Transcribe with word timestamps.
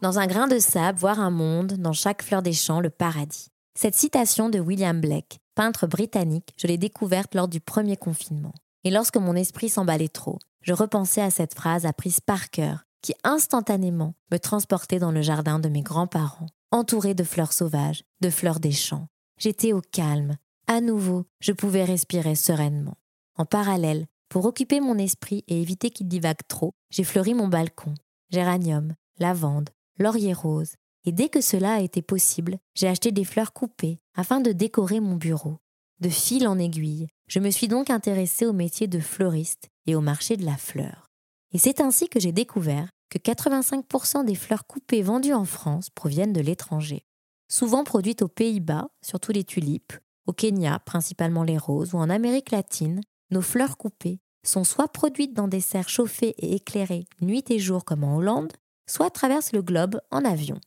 Dans 0.00 0.20
un 0.20 0.28
grain 0.28 0.46
de 0.46 0.60
sable, 0.60 0.96
voir 0.96 1.18
un 1.18 1.30
monde, 1.30 1.72
dans 1.72 1.92
chaque 1.92 2.22
fleur 2.22 2.40
des 2.40 2.52
champs, 2.52 2.78
le 2.78 2.88
paradis. 2.88 3.48
Cette 3.76 3.96
citation 3.96 4.48
de 4.48 4.60
William 4.60 5.00
Blake, 5.00 5.40
peintre 5.56 5.88
britannique, 5.88 6.54
je 6.56 6.68
l'ai 6.68 6.78
découverte 6.78 7.34
lors 7.34 7.48
du 7.48 7.58
premier 7.58 7.96
confinement. 7.96 8.54
Et 8.84 8.92
lorsque 8.92 9.16
mon 9.16 9.34
esprit 9.34 9.68
s'emballait 9.68 10.08
trop, 10.08 10.38
je 10.62 10.72
repensais 10.72 11.20
à 11.20 11.30
cette 11.30 11.54
phrase 11.54 11.84
apprise 11.84 12.20
par 12.20 12.50
cœur, 12.50 12.84
qui 13.02 13.12
instantanément 13.24 14.14
me 14.30 14.38
transportait 14.38 15.00
dans 15.00 15.10
le 15.10 15.20
jardin 15.20 15.58
de 15.58 15.68
mes 15.68 15.82
grands-parents, 15.82 16.46
entouré 16.70 17.14
de 17.14 17.24
fleurs 17.24 17.52
sauvages, 17.52 18.04
de 18.20 18.30
fleurs 18.30 18.60
des 18.60 18.70
champs. 18.70 19.08
J'étais 19.36 19.72
au 19.72 19.80
calme. 19.80 20.36
À 20.68 20.80
nouveau, 20.80 21.24
je 21.40 21.52
pouvais 21.52 21.84
respirer 21.84 22.36
sereinement. 22.36 22.98
En 23.36 23.46
parallèle, 23.46 24.06
pour 24.28 24.44
occuper 24.44 24.78
mon 24.78 24.96
esprit 24.96 25.42
et 25.48 25.60
éviter 25.60 25.90
qu'il 25.90 26.06
divague 26.06 26.46
trop, 26.46 26.70
j'ai 26.90 27.04
fleuri 27.04 27.34
mon 27.34 27.48
balcon. 27.48 27.94
Géranium, 28.30 28.94
lavande, 29.18 29.70
laurier 29.98 30.32
rose, 30.32 30.74
et 31.04 31.12
dès 31.12 31.28
que 31.28 31.40
cela 31.40 31.74
a 31.74 31.80
été 31.80 32.02
possible, 32.02 32.58
j'ai 32.74 32.88
acheté 32.88 33.12
des 33.12 33.24
fleurs 33.24 33.52
coupées 33.52 33.98
afin 34.14 34.40
de 34.40 34.52
décorer 34.52 35.00
mon 35.00 35.16
bureau. 35.16 35.58
De 36.00 36.08
fil 36.08 36.46
en 36.46 36.58
aiguille, 36.58 37.08
je 37.28 37.40
me 37.40 37.50
suis 37.50 37.68
donc 37.68 37.90
intéressée 37.90 38.46
au 38.46 38.52
métier 38.52 38.86
de 38.86 39.00
fleuriste 39.00 39.68
et 39.86 39.94
au 39.94 40.00
marché 40.00 40.36
de 40.36 40.44
la 40.44 40.56
fleur. 40.56 41.08
Et 41.52 41.58
c'est 41.58 41.80
ainsi 41.80 42.08
que 42.08 42.20
j'ai 42.20 42.32
découvert 42.32 42.88
que 43.10 43.18
85% 43.18 44.24
des 44.24 44.34
fleurs 44.34 44.66
coupées 44.66 45.02
vendues 45.02 45.32
en 45.32 45.44
France 45.44 45.90
proviennent 45.90 46.32
de 46.32 46.40
l'étranger. 46.40 47.04
Souvent 47.50 47.84
produites 47.84 48.22
aux 48.22 48.28
Pays-Bas, 48.28 48.88
surtout 49.02 49.32
les 49.32 49.44
tulipes, 49.44 49.94
au 50.26 50.32
Kenya, 50.32 50.78
principalement 50.80 51.42
les 51.42 51.56
roses, 51.56 51.94
ou 51.94 51.96
en 51.96 52.10
Amérique 52.10 52.50
latine, 52.50 53.00
nos 53.30 53.40
fleurs 53.40 53.78
coupées 53.78 54.20
sont 54.44 54.64
soit 54.64 54.88
produites 54.88 55.34
dans 55.34 55.48
des 55.48 55.60
serres 55.60 55.88
chauffées 55.88 56.34
et 56.38 56.54
éclairées 56.54 57.06
nuit 57.22 57.44
et 57.50 57.58
jour 57.58 57.84
comme 57.84 58.04
en 58.04 58.16
Hollande, 58.16 58.52
soit 58.88 59.10
traversent 59.10 59.52
le 59.52 59.62
globe 59.62 60.00
en 60.10 60.24
avion. 60.24 60.58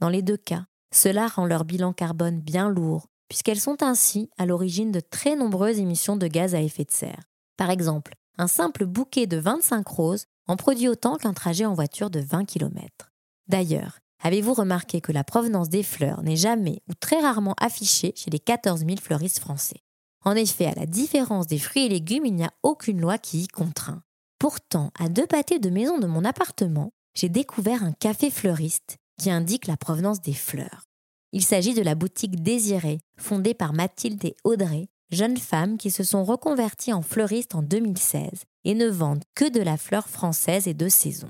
Dans 0.00 0.08
les 0.08 0.22
deux 0.22 0.36
cas, 0.36 0.66
cela 0.92 1.26
rend 1.26 1.46
leur 1.46 1.64
bilan 1.64 1.92
carbone 1.92 2.40
bien 2.40 2.68
lourd, 2.68 3.08
puisqu'elles 3.28 3.60
sont 3.60 3.82
ainsi 3.82 4.30
à 4.38 4.46
l'origine 4.46 4.92
de 4.92 5.00
très 5.00 5.36
nombreuses 5.36 5.78
émissions 5.78 6.16
de 6.16 6.26
gaz 6.26 6.54
à 6.54 6.60
effet 6.60 6.84
de 6.84 6.90
serre. 6.90 7.24
Par 7.56 7.70
exemple, 7.70 8.14
un 8.38 8.46
simple 8.46 8.86
bouquet 8.86 9.26
de 9.26 9.36
25 9.36 9.86
roses 9.86 10.26
en 10.46 10.56
produit 10.56 10.88
autant 10.88 11.16
qu'un 11.16 11.34
trajet 11.34 11.66
en 11.66 11.74
voiture 11.74 12.10
de 12.10 12.20
20 12.20 12.44
km. 12.46 13.10
D'ailleurs, 13.48 13.98
avez-vous 14.22 14.54
remarqué 14.54 15.00
que 15.00 15.12
la 15.12 15.24
provenance 15.24 15.68
des 15.68 15.82
fleurs 15.82 16.22
n'est 16.22 16.36
jamais 16.36 16.80
ou 16.88 16.94
très 16.94 17.20
rarement 17.20 17.54
affichée 17.60 18.12
chez 18.16 18.30
les 18.30 18.38
14 18.38 18.84
000 18.86 18.96
fleuristes 19.00 19.40
français? 19.40 19.82
En 20.24 20.34
effet, 20.34 20.66
à 20.66 20.74
la 20.74 20.86
différence 20.86 21.46
des 21.46 21.58
fruits 21.58 21.86
et 21.86 21.88
légumes, 21.88 22.26
il 22.26 22.34
n'y 22.34 22.44
a 22.44 22.52
aucune 22.62 23.00
loi 23.00 23.18
qui 23.18 23.42
y 23.42 23.48
contraint. 23.48 24.02
Pourtant, 24.38 24.90
à 24.98 25.08
deux 25.08 25.26
pâtés 25.26 25.58
de 25.58 25.70
maison 25.70 25.98
de 25.98 26.06
mon 26.06 26.24
appartement, 26.24 26.92
j'ai 27.18 27.28
découvert 27.28 27.82
un 27.82 27.90
café 27.90 28.30
fleuriste 28.30 28.96
qui 29.20 29.28
indique 29.28 29.66
la 29.66 29.76
provenance 29.76 30.20
des 30.20 30.34
fleurs. 30.34 30.84
Il 31.32 31.42
s'agit 31.42 31.74
de 31.74 31.82
la 31.82 31.96
boutique 31.96 32.44
Désirée, 32.44 33.00
fondée 33.18 33.54
par 33.54 33.72
Mathilde 33.72 34.24
et 34.24 34.36
Audrey, 34.44 34.86
jeunes 35.10 35.36
femmes 35.36 35.78
qui 35.78 35.90
se 35.90 36.04
sont 36.04 36.22
reconverties 36.22 36.92
en 36.92 37.02
fleuristes 37.02 37.56
en 37.56 37.62
2016 37.62 38.44
et 38.64 38.74
ne 38.74 38.86
vendent 38.86 39.24
que 39.34 39.50
de 39.50 39.60
la 39.60 39.76
fleur 39.76 40.08
française 40.08 40.68
et 40.68 40.74
de 40.74 40.88
saison. 40.88 41.28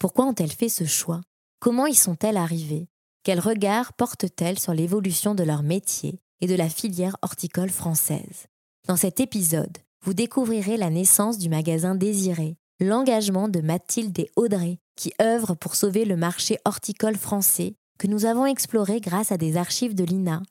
Pourquoi 0.00 0.26
ont-elles 0.26 0.50
fait 0.50 0.68
ce 0.68 0.84
choix? 0.84 1.20
Comment 1.60 1.86
y 1.86 1.94
sont-elles 1.94 2.36
arrivées? 2.36 2.88
Quel 3.22 3.38
regard 3.38 3.92
portent-elles 3.92 4.58
sur 4.58 4.74
l'évolution 4.74 5.36
de 5.36 5.44
leur 5.44 5.62
métier 5.62 6.18
et 6.40 6.48
de 6.48 6.56
la 6.56 6.68
filière 6.68 7.16
horticole 7.22 7.70
française? 7.70 8.46
Dans 8.88 8.96
cet 8.96 9.20
épisode, 9.20 9.78
vous 10.02 10.14
découvrirez 10.14 10.76
la 10.76 10.90
naissance 10.90 11.38
du 11.38 11.48
magasin 11.48 11.94
Désiré, 11.94 12.56
l'engagement 12.80 13.48
de 13.48 13.60
Mathilde 13.60 14.18
et 14.18 14.30
Audrey, 14.36 14.78
qui 14.96 15.12
œuvrent 15.20 15.56
pour 15.56 15.74
sauver 15.74 16.04
le 16.04 16.16
marché 16.16 16.58
horticole 16.64 17.16
français, 17.16 17.74
que 17.98 18.06
nous 18.06 18.24
avons 18.24 18.46
exploré 18.46 19.00
grâce 19.00 19.32
à 19.32 19.36
des 19.36 19.56
archives 19.56 19.94
de 19.94 20.04
l'INA. 20.04 20.42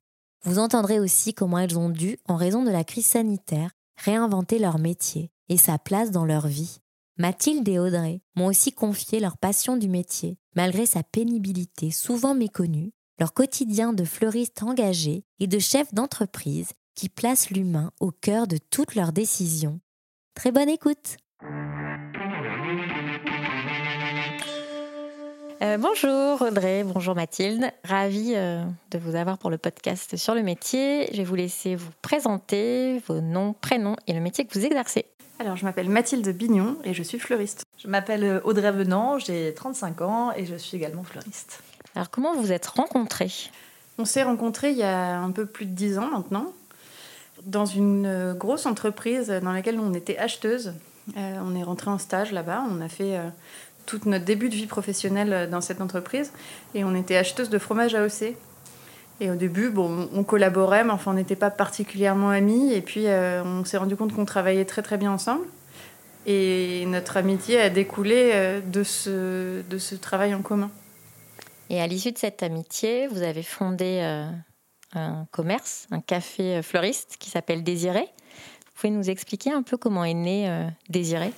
Vous 0.44 0.60
entendrez 0.60 1.00
aussi 1.00 1.34
comment 1.34 1.58
elles 1.58 1.78
ont 1.78 1.90
dû, 1.90 2.18
en 2.28 2.36
raison 2.36 2.64
de 2.64 2.70
la 2.70 2.84
crise 2.84 3.06
sanitaire, 3.06 3.72
réinventer 3.98 4.60
leur 4.60 4.80
métier 4.80 5.32
et 5.50 5.58
sa 5.58 5.78
place 5.78 6.12
dans 6.12 6.26
leur 6.26 6.48
vie. 6.48 6.80
Mathilde 7.18 7.68
et 7.68 7.80
Audrey 7.80 8.22
m'ont 8.36 8.48
aussi 8.48 8.72
confié 8.72 9.20
leur 9.20 9.38
passion 9.38 9.78
du 9.78 9.90
métier, 9.90 10.38
malgré 10.56 10.86
sa 10.86 11.04
pénibilité 11.04 11.90
souvent 11.90 12.36
méconnue, 12.36 12.92
leur 13.20 13.34
quotidien 13.34 13.94
de 13.94 14.04
fleuriste 14.04 14.62
engagé 14.62 15.24
et 15.40 15.48
de 15.48 15.58
chef 15.58 15.94
d'entreprise 15.94 16.70
qui 16.94 17.10
place 17.10 17.50
l'humain 17.50 17.92
au 18.00 18.12
cœur 18.12 18.48
de 18.48 18.58
toutes 18.58 18.96
leurs 18.96 19.14
décisions. 19.14 19.80
Très 20.36 20.52
bonne 20.52 20.70
écoute 20.70 21.18
Euh, 25.62 25.78
bonjour 25.78 26.42
Audrey, 26.42 26.84
bonjour 26.84 27.14
Mathilde. 27.14 27.72
Ravie 27.84 28.34
euh, 28.36 28.64
de 28.90 28.98
vous 28.98 29.16
avoir 29.16 29.38
pour 29.38 29.52
le 29.52 29.60
podcast 29.60 30.18
sur 30.18 30.34
le 30.34 30.42
métier. 30.42 31.10
Je 31.12 31.18
vais 31.18 31.24
vous 31.24 31.36
laisser 31.36 31.76
vous 31.76 31.92
présenter 32.02 33.00
vos 33.08 33.22
noms, 33.22 33.54
prénoms 33.54 33.96
et 34.08 34.14
le 34.14 34.20
métier 34.20 34.46
que 34.46 34.58
vous 34.58 34.66
exercez. 34.66 35.06
Alors, 35.40 35.56
je 35.56 35.66
m'appelle 35.66 35.90
Mathilde 35.90 36.28
Bignon 36.30 36.78
et 36.84 36.96
je 36.96 37.04
suis 37.04 37.20
fleuriste. 37.20 37.66
Je 37.78 37.88
m'appelle 37.88 38.24
euh, 38.24 38.40
Audrey 38.44 38.72
Venant, 38.72 39.20
j'ai 39.20 39.54
35 39.54 40.02
ans 40.02 40.32
et 40.36 40.46
je 40.46 40.56
suis 40.56 40.78
également 40.78 41.04
fleuriste. 41.04 41.62
Alors, 41.94 42.10
comment 42.10 42.36
vous 42.36 42.52
êtes 42.52 42.66
rencontrés? 42.66 43.52
On 44.00 44.06
s'est 44.06 44.24
rencontrés 44.24 44.72
il 44.72 44.78
y 44.78 44.84
a 44.84 45.20
un 45.20 45.32
peu 45.32 45.46
plus 45.46 45.68
de 45.68 45.72
10 45.72 46.00
ans 46.00 46.10
maintenant, 46.10 46.54
dans 47.44 47.66
une 47.66 48.34
grosse 48.34 48.66
entreprise 48.66 49.30
dans 49.30 49.52
laquelle 49.52 49.80
on 49.80 49.94
était 49.94 50.18
acheteuse. 50.18 50.74
On 51.16 51.56
est 51.56 51.64
rentré 51.64 51.90
en 51.90 51.98
stage 51.98 52.32
là-bas, 52.32 52.64
on 52.70 52.82
a 52.82 52.90
fait 52.90 53.18
tout 53.88 54.02
notre 54.06 54.26
début 54.26 54.50
de 54.50 54.56
vie 54.56 54.68
professionnelle 54.68 55.34
euh, 55.34 55.48
dans 55.48 55.62
cette 55.62 55.82
entreprise. 55.82 56.32
Et 56.76 56.84
on 56.84 56.94
était 56.94 57.16
acheteuse 57.16 57.50
de 57.50 57.58
fromage 57.58 57.96
AOC. 57.96 58.36
Et 59.20 59.32
au 59.32 59.36
début, 59.36 59.72
bon, 59.72 60.08
on 60.14 60.24
collaborait, 60.24 60.84
mais 60.84 60.92
enfin, 60.92 61.10
on 61.12 61.16
n'était 61.16 61.36
pas 61.36 61.50
particulièrement 61.50 62.30
amis. 62.30 62.72
Et 62.72 62.82
puis, 62.82 63.08
euh, 63.08 63.44
on 63.44 63.66
s'est 63.66 63.78
rendu 63.78 63.96
compte 63.96 64.14
qu'on 64.14 64.26
travaillait 64.26 64.66
très, 64.66 64.84
très 64.84 64.98
bien 64.98 65.12
ensemble. 65.12 65.48
Et 66.28 66.86
notre 66.88 67.18
amitié 67.18 67.60
a 67.60 67.70
découlé 67.70 68.32
euh, 68.36 68.62
de 68.62 68.84
ce, 68.84 69.64
de 69.68 69.78
ce 69.80 69.96
travail 69.96 70.36
en 70.36 70.44
commun. 70.44 70.70
Et 71.70 71.82
à 71.82 71.88
l'issue 71.88 72.12
de 72.12 72.18
cette 72.18 72.44
amitié, 72.44 73.08
vous 73.08 73.24
avez 73.24 73.44
fondé 73.44 74.00
un 74.94 75.28
commerce, 75.32 75.86
un 75.92 76.00
café 76.00 76.62
fleuriste 76.62 77.18
qui 77.20 77.30
s'appelle 77.30 77.62
Désiré. 77.62 78.08
Vous 78.78 78.82
pouvez 78.82 78.94
nous 78.94 79.10
expliquer 79.10 79.52
un 79.52 79.64
peu 79.64 79.76
comment 79.76 80.04
est 80.04 80.14
né 80.14 80.70
Désiré 80.88 81.34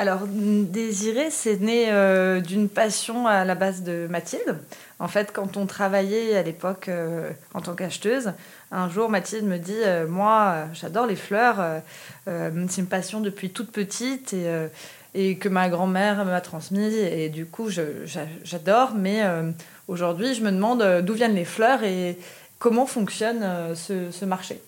alors, 0.00 0.20
Désiré, 0.26 1.30
c'est 1.30 1.60
né 1.60 1.92
euh, 1.92 2.40
d'une 2.40 2.70
passion 2.70 3.26
à 3.26 3.44
la 3.44 3.54
base 3.54 3.82
de 3.82 4.06
Mathilde. 4.08 4.56
En 4.98 5.08
fait, 5.08 5.30
quand 5.30 5.58
on 5.58 5.66
travaillait 5.66 6.38
à 6.38 6.42
l'époque 6.42 6.88
euh, 6.88 7.30
en 7.52 7.60
tant 7.60 7.74
qu'acheteuse, 7.74 8.32
un 8.72 8.88
jour, 8.88 9.10
Mathilde 9.10 9.44
me 9.44 9.58
dit 9.58 9.76
euh, 9.76 10.08
Moi, 10.08 10.68
j'adore 10.72 11.06
les 11.06 11.16
fleurs, 11.16 11.82
c'est 12.26 12.80
une 12.80 12.86
passion 12.86 13.20
depuis 13.20 13.50
toute 13.50 13.72
petite 13.72 14.32
et, 14.32 14.46
et 15.12 15.36
que 15.36 15.50
ma 15.50 15.68
grand-mère 15.68 16.24
m'a 16.24 16.40
transmise. 16.40 16.96
Et 16.96 17.28
du 17.28 17.44
coup, 17.44 17.68
j'adore, 17.68 18.94
mais 18.94 19.20
aujourd'hui, 19.86 20.32
je 20.32 20.42
me 20.42 20.50
demande 20.50 21.02
d'où 21.02 21.12
viennent 21.12 21.34
les 21.34 21.44
fleurs 21.44 21.84
et 21.84 22.16
comment 22.58 22.86
fonctionne 22.86 23.44
ce 23.74 24.24
marché? 24.24 24.62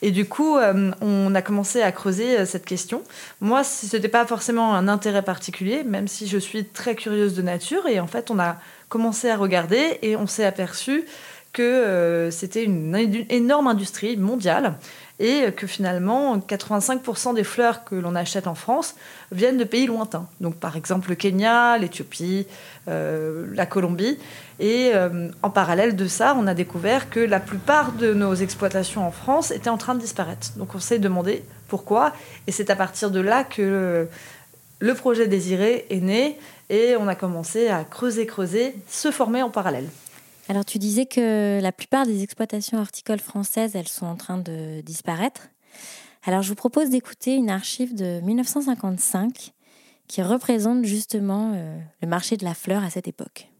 Et 0.00 0.10
du 0.10 0.26
coup, 0.26 0.56
euh, 0.56 0.92
on 1.00 1.34
a 1.34 1.42
commencé 1.42 1.82
à 1.82 1.90
creuser 1.90 2.38
euh, 2.38 2.46
cette 2.46 2.64
question. 2.64 3.02
Moi, 3.40 3.64
ce 3.64 3.96
n'était 3.96 4.08
pas 4.08 4.24
forcément 4.26 4.74
un 4.74 4.86
intérêt 4.88 5.22
particulier, 5.22 5.82
même 5.82 6.08
si 6.08 6.26
je 6.28 6.38
suis 6.38 6.64
très 6.64 6.94
curieuse 6.94 7.34
de 7.34 7.42
nature. 7.42 7.86
Et 7.86 7.98
en 7.98 8.06
fait, 8.06 8.30
on 8.30 8.38
a 8.38 8.56
commencé 8.88 9.28
à 9.28 9.36
regarder 9.36 9.98
et 10.02 10.16
on 10.16 10.26
s'est 10.26 10.44
aperçu 10.44 11.04
que 11.52 12.28
c'était 12.30 12.62
une, 12.62 12.94
une 12.94 13.26
énorme 13.30 13.66
industrie 13.66 14.16
mondiale 14.16 14.74
et 15.20 15.50
que 15.52 15.66
finalement 15.66 16.36
85% 16.38 17.34
des 17.34 17.44
fleurs 17.44 17.84
que 17.84 17.94
l'on 17.94 18.14
achète 18.14 18.46
en 18.46 18.54
France 18.54 18.94
viennent 19.32 19.58
de 19.58 19.64
pays 19.64 19.86
lointains. 19.86 20.26
Donc 20.40 20.54
par 20.54 20.76
exemple 20.76 21.10
le 21.10 21.16
Kenya, 21.16 21.76
l'Éthiopie, 21.78 22.46
euh, 22.86 23.46
la 23.54 23.66
Colombie. 23.66 24.18
Et 24.60 24.92
euh, 24.94 25.28
en 25.42 25.50
parallèle 25.50 25.96
de 25.96 26.06
ça, 26.06 26.36
on 26.38 26.46
a 26.46 26.54
découvert 26.54 27.10
que 27.10 27.20
la 27.20 27.40
plupart 27.40 27.92
de 27.92 28.14
nos 28.14 28.34
exploitations 28.34 29.06
en 29.06 29.10
France 29.10 29.50
étaient 29.50 29.70
en 29.70 29.78
train 29.78 29.94
de 29.94 30.00
disparaître. 30.00 30.52
Donc 30.56 30.74
on 30.74 30.80
s'est 30.80 30.98
demandé 30.98 31.44
pourquoi. 31.66 32.12
Et 32.46 32.52
c'est 32.52 32.70
à 32.70 32.76
partir 32.76 33.10
de 33.10 33.20
là 33.20 33.44
que 33.44 34.06
le 34.80 34.94
projet 34.94 35.26
Désiré 35.26 35.86
est 35.90 36.00
né 36.00 36.38
et 36.70 36.94
on 36.96 37.08
a 37.08 37.14
commencé 37.14 37.68
à 37.68 37.82
creuser, 37.84 38.26
creuser, 38.26 38.74
se 38.88 39.10
former 39.10 39.42
en 39.42 39.50
parallèle. 39.50 39.88
Alors 40.50 40.64
tu 40.64 40.78
disais 40.78 41.04
que 41.04 41.60
la 41.60 41.72
plupart 41.72 42.06
des 42.06 42.22
exploitations 42.22 42.78
horticoles 42.78 43.20
françaises, 43.20 43.76
elles 43.76 43.86
sont 43.86 44.06
en 44.06 44.16
train 44.16 44.38
de 44.38 44.80
disparaître. 44.80 45.48
Alors 46.24 46.40
je 46.40 46.48
vous 46.48 46.54
propose 46.54 46.88
d'écouter 46.88 47.34
une 47.34 47.50
archive 47.50 47.94
de 47.94 48.20
1955 48.22 49.52
qui 50.06 50.22
représente 50.22 50.86
justement 50.86 51.52
euh, 51.54 51.78
le 52.00 52.08
marché 52.08 52.38
de 52.38 52.44
la 52.46 52.54
fleur 52.54 52.82
à 52.82 52.88
cette 52.88 53.06
époque. 53.06 53.50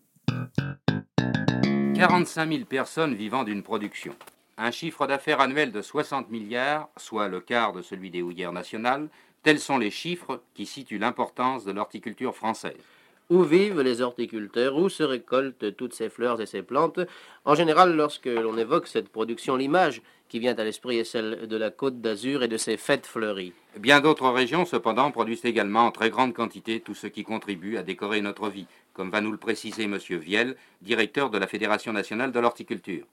45 1.94 2.50
000 2.50 2.64
personnes 2.64 3.14
vivant 3.14 3.44
d'une 3.44 3.62
production. 3.62 4.14
Un 4.56 4.70
chiffre 4.70 5.06
d'affaires 5.06 5.41
annuel 5.41 5.73
de 5.73 5.82
60 5.82 6.31
milliards, 6.31 6.88
soit 6.96 7.29
le 7.29 7.41
quart 7.41 7.75
de 7.75 7.82
celui 7.82 8.11
des 8.11 8.23
houillères 8.23 8.52
nationales, 8.52 9.11
tels 9.43 9.61
sont 9.61 9.76
les 9.76 9.91
chiffres 9.91 10.43
qui 10.55 10.64
situent 10.64 10.99
l'importance 10.99 11.67
de 11.67 11.73
l'horticulture 11.73 12.34
française. 12.34 12.81
Où 13.30 13.42
vivent 13.42 13.82
les 13.82 14.00
horticulteurs? 14.00 14.76
Où 14.76 14.88
se 14.88 15.02
récoltent 15.02 15.76
toutes 15.76 15.92
ces 15.92 16.08
fleurs 16.08 16.40
et 16.40 16.46
ces 16.46 16.62
plantes? 16.62 17.00
En 17.44 17.54
général, 17.54 17.94
lorsque 17.94 18.26
l'on 18.26 18.56
évoque 18.56 18.86
cette 18.86 19.10
production, 19.10 19.56
l'image 19.56 20.00
qui 20.28 20.38
vient 20.38 20.54
à 20.56 20.64
l'esprit 20.64 20.98
est 20.98 21.04
celle 21.04 21.46
de 21.46 21.56
la 21.56 21.70
côte 21.70 22.00
d'Azur 22.00 22.42
et 22.42 22.48
de 22.48 22.56
ses 22.56 22.76
fêtes 22.76 23.06
fleuries. 23.06 23.52
Bien 23.78 24.00
d'autres 24.00 24.30
régions, 24.30 24.64
cependant, 24.64 25.10
produisent 25.10 25.44
également 25.44 25.86
en 25.86 25.90
très 25.90 26.10
grande 26.10 26.34
quantité 26.34 26.80
tout 26.80 26.94
ce 26.94 27.06
qui 27.06 27.22
contribue 27.22 27.76
à 27.76 27.82
décorer 27.82 28.20
notre 28.20 28.48
vie, 28.48 28.66
comme 28.94 29.10
va 29.10 29.20
nous 29.20 29.32
le 29.32 29.38
préciser 29.38 29.84
M. 29.84 29.96
Viel, 29.96 30.56
directeur 30.82 31.31
de 31.31 31.38
la 31.38 31.46
Fédération 31.46 31.92
nationale 31.92 32.32
de 32.32 32.40
l'horticulture. 32.40 33.04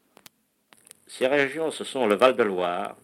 Ces 1.07 1.27
régions, 1.27 1.71
ce 1.71 1.83
sont 1.83 2.07
le 2.07 2.15
Val-de-Loire, 2.15 2.95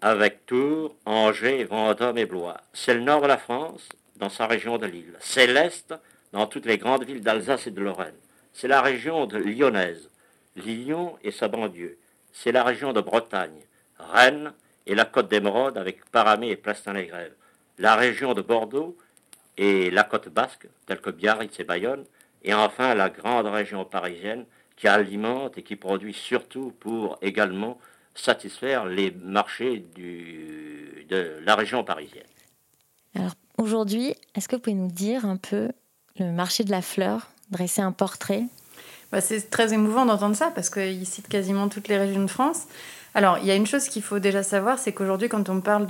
avec 0.00 0.46
Tours, 0.46 0.96
Angers, 1.04 1.64
Vendôme 1.64 2.18
et 2.18 2.26
Blois. 2.26 2.56
C'est 2.72 2.94
le 2.94 3.02
nord 3.02 3.22
de 3.22 3.26
la 3.26 3.38
France, 3.38 3.88
dans 4.16 4.30
sa 4.30 4.46
région 4.46 4.78
de 4.78 4.86
Lille. 4.86 5.16
C'est 5.20 5.46
l'est, 5.46 5.94
dans 6.32 6.46
toutes 6.46 6.66
les 6.66 6.78
grandes 6.78 7.04
villes 7.04 7.20
d'Alsace 7.22 7.66
et 7.66 7.70
de 7.70 7.80
Lorraine. 7.80 8.14
C'est 8.52 8.68
la 8.68 8.80
région 8.80 9.26
de 9.26 9.38
lyonnaise, 9.38 10.10
Lyon 10.56 11.16
et 11.22 11.30
sa 11.30 11.48
banlieue. 11.48 11.98
C'est 12.32 12.52
la 12.52 12.64
région 12.64 12.92
de 12.92 13.00
Bretagne, 13.00 13.66
Rennes 13.98 14.52
et 14.86 14.94
la 14.94 15.04
côte 15.04 15.28
d'Émeraude 15.28 15.78
avec 15.78 16.04
Paramé 16.10 16.50
et 16.50 16.56
Plastin-les-Grèves. 16.56 17.34
La 17.78 17.96
région 17.96 18.34
de 18.34 18.42
Bordeaux 18.42 18.96
et 19.56 19.90
la 19.90 20.04
côte 20.04 20.28
basque, 20.28 20.68
telle 20.86 21.00
que 21.00 21.10
Biarritz 21.10 21.58
et 21.60 21.64
Bayonne. 21.64 22.04
Et 22.42 22.54
enfin 22.54 22.94
la 22.94 23.10
grande 23.10 23.46
région 23.46 23.84
parisienne 23.84 24.46
qui 24.76 24.88
alimente 24.88 25.58
et 25.58 25.62
qui 25.62 25.76
produit 25.76 26.14
surtout 26.14 26.72
pour 26.80 27.18
également 27.20 27.78
satisfaire 28.14 28.86
les 28.86 29.10
marchés 29.10 29.84
de 29.96 31.38
la 31.44 31.54
région 31.54 31.84
parisienne. 31.84 32.24
Alors 33.14 33.34
aujourd'hui, 33.58 34.14
est-ce 34.34 34.48
que 34.48 34.56
vous 34.56 34.62
pouvez 34.62 34.76
nous 34.76 34.90
dire 34.90 35.24
un 35.26 35.36
peu 35.36 35.70
le 36.18 36.32
marché 36.32 36.64
de 36.64 36.70
la 36.70 36.82
fleur, 36.82 37.28
dresser 37.50 37.82
un 37.82 37.92
portrait 37.92 38.44
bah, 39.12 39.20
C'est 39.20 39.50
très 39.50 39.72
émouvant 39.72 40.06
d'entendre 40.06 40.36
ça 40.36 40.50
parce 40.54 40.70
qu'il 40.70 41.06
cite 41.06 41.28
quasiment 41.28 41.68
toutes 41.68 41.88
les 41.88 41.98
régions 41.98 42.22
de 42.22 42.30
France. 42.30 42.64
Alors, 43.14 43.38
il 43.38 43.46
y 43.46 43.50
a 43.50 43.56
une 43.56 43.66
chose 43.66 43.88
qu'il 43.88 44.02
faut 44.02 44.20
déjà 44.20 44.42
savoir, 44.42 44.78
c'est 44.78 44.92
qu'aujourd'hui, 44.92 45.28
quand 45.28 45.48
on 45.48 45.60
parle 45.60 45.86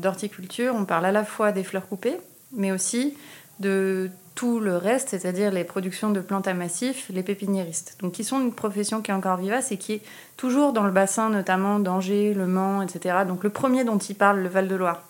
d'horticulture, 0.00 0.74
on 0.76 0.84
parle 0.84 1.06
à 1.06 1.12
la 1.12 1.24
fois 1.24 1.50
des 1.50 1.64
fleurs 1.64 1.88
coupées, 1.88 2.18
mais 2.52 2.72
aussi 2.72 3.14
de 3.60 4.10
tout 4.34 4.60
le 4.60 4.76
reste, 4.76 5.08
c'est-à-dire 5.08 5.50
les 5.50 5.64
productions 5.64 6.10
de 6.10 6.20
plantes 6.20 6.46
à 6.46 6.54
massif, 6.54 7.10
les 7.10 7.22
pépiniéristes. 7.22 7.96
Donc, 8.00 8.12
qui 8.12 8.22
sont 8.22 8.40
une 8.40 8.52
profession 8.52 9.00
qui 9.02 9.10
est 9.10 9.14
encore 9.14 9.38
vivace 9.38 9.72
et 9.72 9.78
qui 9.78 9.94
est 9.94 10.02
toujours 10.36 10.72
dans 10.72 10.84
le 10.84 10.92
bassin, 10.92 11.30
notamment 11.30 11.80
d'Angers, 11.80 12.34
Le 12.34 12.46
Mans, 12.46 12.82
etc. 12.82 13.16
Donc, 13.26 13.42
le 13.42 13.50
premier 13.50 13.82
dont 13.82 13.98
il 13.98 14.14
parle, 14.14 14.40
le 14.40 14.48
Val-de-Loire. 14.48 15.02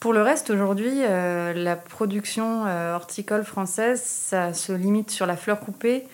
Pour 0.00 0.14
le 0.14 0.22
reste, 0.22 0.48
aujourd'hui, 0.48 1.02
euh, 1.02 1.52
la 1.52 1.76
production 1.76 2.64
euh, 2.64 2.94
horticole 2.94 3.44
française, 3.44 4.02
ça 4.02 4.54
se 4.54 4.72
limite 4.72 5.10
sur 5.10 5.26
la 5.26 5.36
fleur 5.36 5.60
coupée 5.60 6.06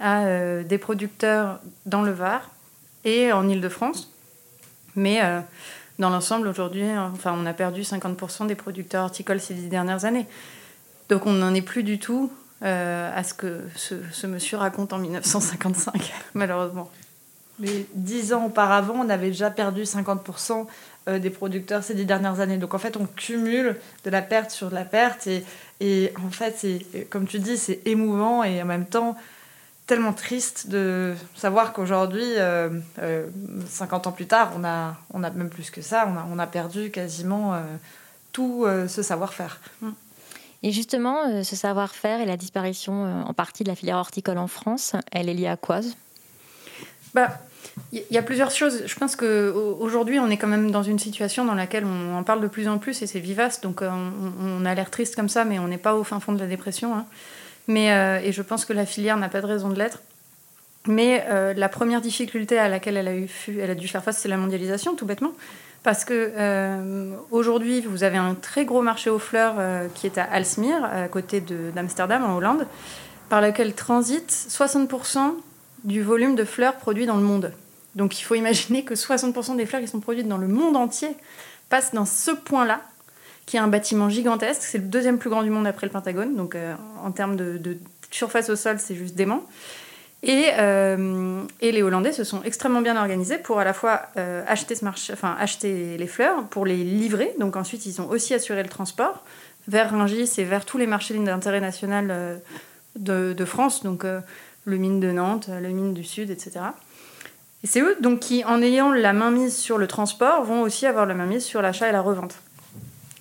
à 0.00 0.24
euh, 0.24 0.62
des 0.62 0.78
producteurs 0.78 1.60
dans 1.84 2.00
le 2.00 2.10
Var 2.10 2.50
et 3.04 3.32
en 3.32 3.46
Ile-de-France. 3.46 4.10
Mais 4.96 5.20
dans 5.98 6.08
l'ensemble, 6.08 6.46
aujourd'hui, 6.46 6.86
enfin, 6.96 7.34
on 7.36 7.44
a 7.44 7.52
perdu 7.52 7.82
50% 7.82 8.46
des 8.46 8.54
producteurs 8.54 9.04
horticoles 9.04 9.40
ces 9.40 9.52
dix 9.52 9.68
dernières 9.68 10.06
années. 10.06 10.26
Donc 11.10 11.26
on 11.26 11.32
n'en 11.32 11.52
est 11.52 11.62
plus 11.62 11.82
du 11.82 11.98
tout 11.98 12.32
à 12.62 13.22
ce 13.24 13.34
que 13.34 13.60
ce, 13.74 13.96
ce 14.12 14.26
monsieur 14.26 14.56
raconte 14.56 14.92
en 14.92 14.98
1955, 14.98 16.14
malheureusement. 16.34 16.90
Mais 17.58 17.86
dix 17.94 18.32
ans 18.32 18.46
auparavant, 18.46 18.94
on 18.96 19.08
avait 19.08 19.28
déjà 19.28 19.50
perdu 19.50 19.82
50% 19.82 20.66
euh, 21.06 21.18
des 21.18 21.30
producteurs 21.30 21.84
ces 21.84 21.94
dix 21.94 22.04
dernières 22.04 22.40
années. 22.40 22.56
Donc 22.56 22.74
en 22.74 22.78
fait, 22.78 22.96
on 22.96 23.06
cumule 23.06 23.76
de 24.04 24.10
la 24.10 24.22
perte 24.22 24.50
sur 24.50 24.70
de 24.70 24.74
la 24.74 24.84
perte. 24.84 25.28
Et, 25.80 26.12
en 26.24 26.30
fait, 26.30 26.66
comme 27.10 27.26
tu 27.26 27.38
dis, 27.38 27.56
c'est 27.56 27.80
émouvant 27.84 28.42
et 28.42 28.62
en 28.62 28.64
même 28.64 28.86
temps 28.86 29.16
tellement 29.86 30.14
triste 30.14 30.68
de 30.70 31.14
savoir 31.36 31.74
qu'aujourd'hui, 31.74 32.24
50 32.24 32.38
euh, 32.40 32.80
euh, 33.00 33.90
ans 33.92 34.12
plus 34.12 34.26
tard, 34.26 34.52
on 34.56 34.64
a, 34.64 34.96
on 35.12 35.22
a 35.22 35.30
même 35.30 35.50
plus 35.50 35.70
que 35.70 35.82
ça, 35.82 36.08
on 36.08 36.16
a, 36.16 36.26
on 36.32 36.38
a 36.38 36.46
perdu 36.46 36.90
quasiment 36.90 37.54
tout 38.32 38.66
ce 38.88 39.02
savoir-faire. 39.02 39.60
Et 40.62 40.72
justement, 40.72 41.44
ce 41.44 41.54
savoir-faire 41.54 42.20
et 42.20 42.24
la 42.24 42.38
disparition 42.38 43.26
en 43.26 43.34
partie 43.34 43.62
de 43.62 43.68
la 43.68 43.74
filière 43.74 43.98
horticole 43.98 44.38
en 44.38 44.48
France, 44.48 44.94
elle 45.12 45.28
est 45.28 45.34
liée 45.34 45.48
à 45.48 45.58
quoi 45.58 45.82
bah, 47.14 47.38
il 47.92 48.02
y 48.10 48.18
a 48.18 48.22
plusieurs 48.22 48.50
choses. 48.50 48.82
Je 48.86 48.94
pense 48.96 49.16
qu'aujourd'hui, 49.16 50.18
on 50.18 50.28
est 50.30 50.36
quand 50.36 50.48
même 50.48 50.70
dans 50.70 50.82
une 50.82 50.98
situation 50.98 51.44
dans 51.44 51.54
laquelle 51.54 51.84
on 51.84 52.16
en 52.16 52.22
parle 52.22 52.40
de 52.40 52.48
plus 52.48 52.68
en 52.68 52.78
plus 52.78 53.02
et 53.02 53.06
c'est 53.06 53.20
vivace. 53.20 53.60
Donc, 53.60 53.82
euh, 53.82 53.90
on, 54.40 54.64
a 54.64 54.74
l'air 54.74 54.90
triste 54.90 55.16
comme 55.16 55.28
ça, 55.28 55.44
mais 55.44 55.58
on 55.58 55.68
n'est 55.68 55.78
pas 55.78 55.94
au 55.94 56.04
fin 56.04 56.20
fond 56.20 56.32
de 56.32 56.40
la 56.40 56.46
dépression. 56.46 56.94
Hein. 56.94 57.06
Mais, 57.68 57.92
euh, 57.92 58.20
et 58.22 58.32
je 58.32 58.42
pense 58.42 58.64
que 58.64 58.72
la 58.72 58.86
filière 58.86 59.16
n'a 59.16 59.28
pas 59.28 59.40
de 59.40 59.46
raison 59.46 59.70
de 59.70 59.78
l'être. 59.78 60.02
Mais 60.86 61.24
euh, 61.30 61.54
la 61.54 61.68
première 61.68 62.00
difficulté 62.00 62.58
à 62.58 62.68
laquelle 62.68 62.96
elle 62.96 63.08
a, 63.08 63.14
eu, 63.14 63.28
elle 63.60 63.70
a 63.70 63.74
dû 63.74 63.88
faire 63.88 64.04
face, 64.04 64.18
c'est 64.18 64.28
la 64.28 64.36
mondialisation, 64.36 64.94
tout 64.94 65.06
bêtement. 65.06 65.32
Parce 65.82 66.04
que 66.06 66.32
aujourd'hui, 67.30 67.82
vous 67.82 68.04
avez 68.04 68.16
un 68.16 68.34
très 68.34 68.64
gros 68.64 68.80
marché 68.80 69.10
aux 69.10 69.18
fleurs 69.18 69.56
qui 69.94 70.06
est 70.06 70.16
à 70.16 70.24
Alsmeer, 70.24 70.82
à 70.82 71.08
côté 71.08 71.42
d'Amsterdam, 71.42 72.24
en 72.24 72.36
Hollande, 72.36 72.66
par 73.28 73.42
lequel 73.42 73.74
transite 73.74 74.30
60% 74.30 75.34
du 75.84 76.02
volume 76.02 76.34
de 76.34 76.44
fleurs 76.44 76.76
produits 76.76 77.06
dans 77.06 77.16
le 77.16 77.22
monde. 77.22 77.52
Donc 77.94 78.18
il 78.18 78.22
faut 78.22 78.34
imaginer 78.34 78.84
que 78.84 78.94
60% 78.94 79.56
des 79.56 79.66
fleurs 79.66 79.80
qui 79.80 79.88
sont 79.88 80.00
produites 80.00 80.26
dans 80.26 80.38
le 80.38 80.48
monde 80.48 80.76
entier 80.76 81.10
passent 81.68 81.94
dans 81.94 82.06
ce 82.06 82.30
point-là, 82.30 82.80
qui 83.46 83.56
est 83.56 83.60
un 83.60 83.68
bâtiment 83.68 84.08
gigantesque. 84.08 84.62
C'est 84.62 84.78
le 84.78 84.84
deuxième 84.84 85.18
plus 85.18 85.30
grand 85.30 85.42
du 85.42 85.50
monde 85.50 85.66
après 85.66 85.86
le 85.86 85.92
Pentagone. 85.92 86.34
Donc 86.34 86.54
euh, 86.54 86.74
en 87.02 87.12
termes 87.12 87.36
de, 87.36 87.78
surface 88.10 88.48
au 88.48 88.56
sol, 88.56 88.78
c'est 88.78 88.94
juste 88.94 89.14
dément. 89.14 89.42
Et, 90.22 90.46
euh, 90.58 91.42
et, 91.60 91.70
les 91.70 91.82
Hollandais 91.82 92.12
se 92.12 92.24
sont 92.24 92.42
extrêmement 92.44 92.80
bien 92.80 92.96
organisés 92.96 93.36
pour 93.36 93.58
à 93.60 93.64
la 93.64 93.74
fois 93.74 94.02
euh, 94.16 94.42
acheter, 94.48 94.74
ce 94.74 94.82
marché, 94.82 95.12
enfin, 95.12 95.36
acheter 95.38 95.98
les 95.98 96.06
fleurs, 96.06 96.44
pour 96.44 96.64
les 96.64 96.76
livrer. 96.76 97.34
Donc 97.38 97.56
ensuite, 97.56 97.84
ils 97.84 98.00
ont 98.00 98.08
aussi 98.08 98.32
assuré 98.32 98.62
le 98.62 98.70
transport 98.70 99.22
vers 99.68 99.90
Rungis 99.90 100.32
et 100.38 100.44
vers 100.44 100.64
tous 100.64 100.78
les 100.78 100.86
marchés 100.86 101.12
d'intérêt 101.18 101.60
national 101.60 102.40
de, 102.96 103.34
de, 103.34 103.44
France. 103.44 103.82
Donc 103.82 104.06
le 104.64 104.76
mine 104.76 105.00
de 105.00 105.10
Nantes, 105.10 105.48
le 105.48 105.68
mine 105.68 105.94
du 105.94 106.04
Sud, 106.04 106.30
etc. 106.30 106.60
Et 107.62 107.66
c'est 107.66 107.80
eux 107.80 107.96
donc 108.00 108.20
qui, 108.20 108.44
en 108.44 108.60
ayant 108.62 108.92
la 108.92 109.12
main 109.12 109.30
mise 109.30 109.56
sur 109.56 109.78
le 109.78 109.86
transport, 109.86 110.44
vont 110.44 110.62
aussi 110.62 110.86
avoir 110.86 111.06
la 111.06 111.14
main 111.14 111.26
mise 111.26 111.44
sur 111.44 111.62
l'achat 111.62 111.88
et 111.88 111.92
la 111.92 112.02
revente. 112.02 112.36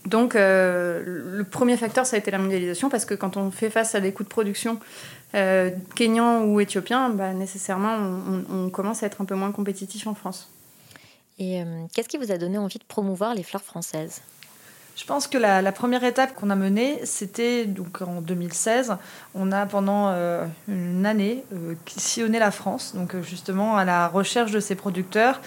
Donc 0.05 0.35
euh, 0.35 1.01
le 1.05 1.43
premier 1.43 1.77
facteur, 1.77 2.05
ça 2.05 2.17
a 2.17 2.19
été 2.19 2.29
la 2.29 2.37
mondialisation, 2.37 2.89
parce 2.89 3.05
que 3.05 3.13
quand 3.13 3.37
on 3.37 3.51
fait 3.51 3.69
face 3.69 3.95
à 3.95 4.01
des 4.01 4.11
coûts 4.11 4.23
de 4.23 4.29
production 4.29 4.79
euh, 5.33 5.71
ou 6.45 6.59
éthiopiens, 6.59 7.09
bah, 7.09 7.33
nécessairement, 7.33 7.97
on, 8.49 8.69
commence 8.69 9.03
à 9.03 9.07
être 9.07 9.21
un 9.21 9.25
peu 9.25 9.35
moins 9.35 9.51
compétitif 9.51 10.07
en 10.07 10.13
France. 10.13 10.49
Et 11.39 11.61
euh, 11.61 11.65
qu'est-ce 11.93 12.09
qui 12.09 12.17
vous 12.17 12.31
a 12.31 12.37
donné 12.37 12.57
envie 12.57 12.79
de 12.79 12.83
promouvoir 12.83 13.33
les 13.33 13.43
fleurs 13.43 13.63
françaises? 13.63 14.21
Je 14.95 15.05
pense 15.05 15.25
que 15.25 15.39
la, 15.39 15.71
première 15.71 16.03
étape 16.03 16.35
qu'on 16.35 16.51
a 16.51 16.55
menée, 16.55 16.99
c'était 17.03 17.65
donc 17.65 18.03
en 18.03 18.21
2016. 18.21 18.95
On 19.33 19.51
a 19.51 19.65
pendant 19.65 20.09
euh, 20.09 20.45
une 20.67 21.07
année 21.07 21.43
euh, 21.51 21.73
sillonné 21.97 22.37
la 22.37 22.51
France, 22.51 22.93
donc 22.93 23.15
euh, 23.15 23.23
justement 23.23 23.75
à 23.75 23.85
la 23.85 24.07
recherche 24.07 24.51
de 24.51 24.59
ces 24.59 24.75
producteurs 24.75 25.41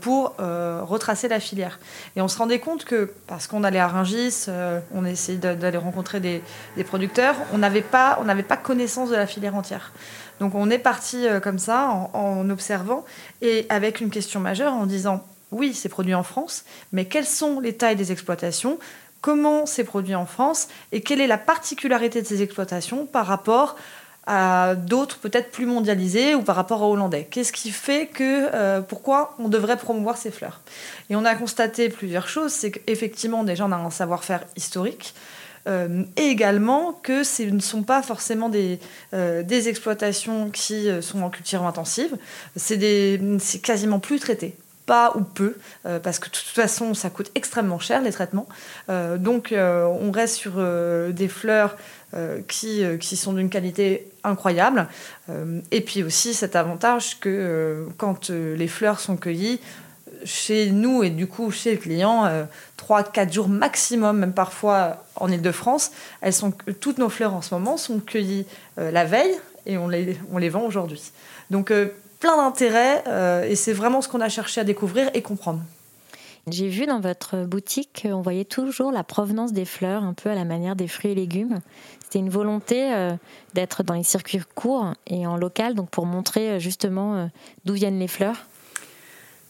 pour 0.00 0.34
retracer 0.38 1.28
la 1.28 1.40
filière. 1.40 1.78
Et 2.16 2.22
on 2.22 2.28
se 2.28 2.38
rendait 2.38 2.58
compte 2.58 2.84
que, 2.84 3.12
parce 3.26 3.46
qu'on 3.46 3.64
allait 3.64 3.78
à 3.78 3.88
Rungis, 3.88 4.46
on 4.94 5.04
essayait 5.04 5.38
d'aller 5.38 5.78
rencontrer 5.78 6.20
des, 6.20 6.42
producteurs, 6.84 7.36
on 7.52 7.58
n'avait 7.58 7.82
pas, 7.82 8.18
on 8.20 8.42
pas 8.42 8.56
connaissance 8.56 9.10
de 9.10 9.16
la 9.16 9.26
filière 9.26 9.54
entière. 9.54 9.92
Donc 10.40 10.54
on 10.54 10.70
est 10.70 10.78
parti 10.78 11.26
comme 11.42 11.58
ça 11.58 11.88
en 12.12 12.48
observant 12.50 13.04
et 13.42 13.66
avec 13.68 14.00
une 14.00 14.10
question 14.10 14.40
majeure 14.40 14.72
en 14.72 14.86
disant 14.86 15.24
oui, 15.52 15.74
c'est 15.74 15.88
produit 15.88 16.14
en 16.14 16.22
France, 16.22 16.64
mais 16.92 17.04
quelles 17.04 17.26
sont 17.26 17.60
les 17.60 17.74
tailles 17.74 17.96
des 17.96 18.12
exploitations? 18.12 18.78
Comment 19.20 19.66
c'est 19.66 19.84
produit 19.84 20.14
en 20.14 20.26
France? 20.26 20.68
Et 20.92 21.00
quelle 21.00 21.20
est 21.20 21.26
la 21.26 21.38
particularité 21.38 22.20
de 22.22 22.26
ces 22.26 22.42
exploitations 22.42 23.06
par 23.06 23.26
rapport 23.26 23.76
à 24.26 24.74
d'autres 24.74 25.18
peut-être 25.18 25.52
plus 25.52 25.66
mondialisées 25.66 26.34
ou 26.34 26.42
par 26.42 26.56
rapport 26.56 26.82
aux 26.82 26.92
Hollandais? 26.92 27.28
Qu'est-ce 27.30 27.52
qui 27.52 27.70
fait 27.70 28.06
que 28.06 28.48
euh, 28.54 28.80
pourquoi 28.80 29.34
on 29.38 29.48
devrait 29.48 29.76
promouvoir 29.76 30.16
ces 30.16 30.30
fleurs? 30.30 30.60
Et 31.10 31.16
on 31.16 31.24
a 31.24 31.34
constaté 31.34 31.88
plusieurs 31.88 32.28
choses. 32.28 32.52
C'est 32.52 32.72
qu'effectivement 32.72 33.44
déjà 33.44 33.66
on 33.66 33.72
a 33.72 33.76
un 33.76 33.90
savoir-faire 33.90 34.44
historique. 34.56 35.14
Euh, 35.68 36.04
et 36.16 36.26
également 36.26 36.92
que 36.92 37.24
ce 37.24 37.42
ne 37.42 37.58
sont 37.58 37.82
pas 37.82 38.00
forcément 38.00 38.48
des, 38.48 38.78
euh, 39.14 39.42
des 39.42 39.68
exploitations 39.68 40.50
qui 40.50 40.88
sont 41.02 41.22
en 41.22 41.30
culture 41.30 41.64
intensive, 41.64 42.16
c'est 42.54 43.18
quasiment 43.62 43.98
plus 43.98 44.20
traité 44.20 44.54
pas 44.86 45.12
ou 45.16 45.20
peu, 45.20 45.56
euh, 45.84 45.98
parce 45.98 46.18
que 46.18 46.26
de 46.26 46.34
toute 46.34 46.46
façon, 46.46 46.94
ça 46.94 47.10
coûte 47.10 47.30
extrêmement 47.34 47.78
cher 47.78 48.00
les 48.00 48.12
traitements. 48.12 48.46
Euh, 48.88 49.18
donc, 49.18 49.52
euh, 49.52 49.84
on 49.84 50.10
reste 50.12 50.36
sur 50.36 50.52
des 51.12 51.28
fleurs 51.28 51.76
qui, 52.48 53.16
sont 53.16 53.32
d'une 53.34 53.50
qualité 53.50 54.08
incroyable. 54.24 54.88
et 55.70 55.80
puis 55.82 56.02
aussi 56.02 56.32
cet 56.32 56.56
avantage 56.56 57.20
que 57.20 57.86
quand 57.98 58.30
les 58.30 58.68
fleurs 58.68 59.00
sont 59.00 59.16
cueillies, 59.16 59.60
chez 60.24 60.70
nous 60.70 61.02
et 61.02 61.10
du 61.10 61.26
coup 61.26 61.50
chez 61.50 61.72
le 61.72 61.76
client, 61.76 62.46
3-4 62.78 63.32
jours 63.32 63.48
maximum, 63.48 64.18
même 64.18 64.32
parfois 64.32 65.04
en 65.16 65.30
Ile-de-France, 65.30 65.90
elles 66.22 66.32
sont, 66.32 66.52
toutes 66.80 66.98
nos 66.98 67.10
fleurs 67.10 67.34
en 67.34 67.42
ce 67.42 67.54
moment 67.54 67.76
sont 67.76 68.00
cueillies 68.00 68.46
la 68.78 69.04
veille 69.04 69.34
et 69.66 69.76
on 69.76 69.88
les, 69.88 70.48
vend 70.48 70.62
aujourd'hui. 70.62 71.12
Plein 72.26 72.36
d'intérêts 72.36 73.04
euh, 73.06 73.44
et 73.44 73.54
c'est 73.54 73.72
vraiment 73.72 74.00
ce 74.00 74.08
qu'on 74.08 74.20
a 74.20 74.28
cherché 74.28 74.60
à 74.60 74.64
découvrir 74.64 75.10
et 75.14 75.22
comprendre. 75.22 75.60
J'ai 76.48 76.68
vu 76.68 76.86
dans 76.86 77.00
votre 77.00 77.44
boutique, 77.44 78.06
on 78.10 78.20
voyait 78.20 78.44
toujours 78.44 78.90
la 78.90 79.04
provenance 79.04 79.52
des 79.52 79.64
fleurs, 79.64 80.02
un 80.02 80.12
peu 80.12 80.30
à 80.30 80.34
la 80.34 80.44
manière 80.44 80.76
des 80.76 80.88
fruits 80.88 81.12
et 81.12 81.14
légumes. 81.14 81.58
C'était 82.02 82.18
une 82.20 82.28
volonté 82.28 82.92
euh, 82.92 83.12
d'être 83.54 83.82
dans 83.82 83.94
les 83.94 84.04
circuits 84.04 84.40
courts 84.54 84.92
et 85.06 85.26
en 85.26 85.36
local, 85.36 85.74
donc 85.74 85.90
pour 85.90 86.06
montrer 86.06 86.50
euh, 86.50 86.58
justement 86.58 87.30
d'où 87.64 87.74
viennent 87.74 87.98
les 87.98 88.08
fleurs. 88.08 88.46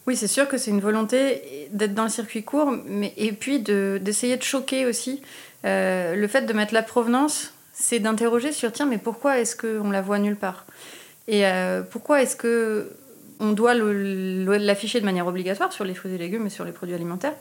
Oui, 0.05 0.15
c'est 0.15 0.27
sûr 0.27 0.47
que 0.47 0.57
c'est 0.57 0.71
une 0.71 0.79
volonté 0.79 1.69
d'être 1.71 1.93
dans 1.93 2.03
le 2.03 2.09
circuit 2.09 2.43
court, 2.43 2.71
mais 2.85 3.13
et 3.17 3.31
puis 3.31 3.59
d'essayer 3.59 4.37
de, 4.37 4.43
choquer 4.43 4.85
aussi. 4.85 5.21
le 5.63 6.27
fait 6.27 6.43
de 6.43 6.53
mettre 6.53 6.73
la 6.73 6.83
provenance, 6.83 7.53
c'est 7.73 7.99
d'interroger 7.99 8.51
sur 8.51 8.71
tiens, 8.71 8.85
mais 8.85 8.97
pourquoi 8.99 9.39
est-ce 9.39 9.55
qu'on 9.55 9.91
la 9.91 10.01
voit 10.01 10.19
nulle 10.19 10.37
part? 10.37 10.65
Et 11.27 11.45
euh, 11.45 11.81
pourquoi 11.81 12.21
est-ce 12.21 12.35
que 12.35 12.91
on 13.39 13.51
doit 13.51 13.75
l'afficher 13.75 14.99
de 14.99 15.05
manière 15.05 15.27
obligatoire 15.27 15.71
sur 15.71 15.83
les 15.83 15.93
fruits 15.93 16.13
et 16.13 16.17
légumes 16.17 16.47
et 16.47 16.49
sur 16.49 16.65
les 16.65 16.71
produits 16.71 16.95
alimentaires? 16.95 17.35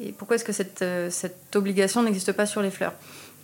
Et 0.00 0.12
pourquoi 0.12 0.36
est-ce 0.36 0.44
que 0.44 0.52
cette, 0.52 0.82
euh, 0.82 1.08
cette 1.10 1.56
obligation 1.56 2.02
n'existe 2.02 2.32
pas 2.32 2.46
sur 2.46 2.62
les 2.62 2.70
fleurs? 2.70 2.92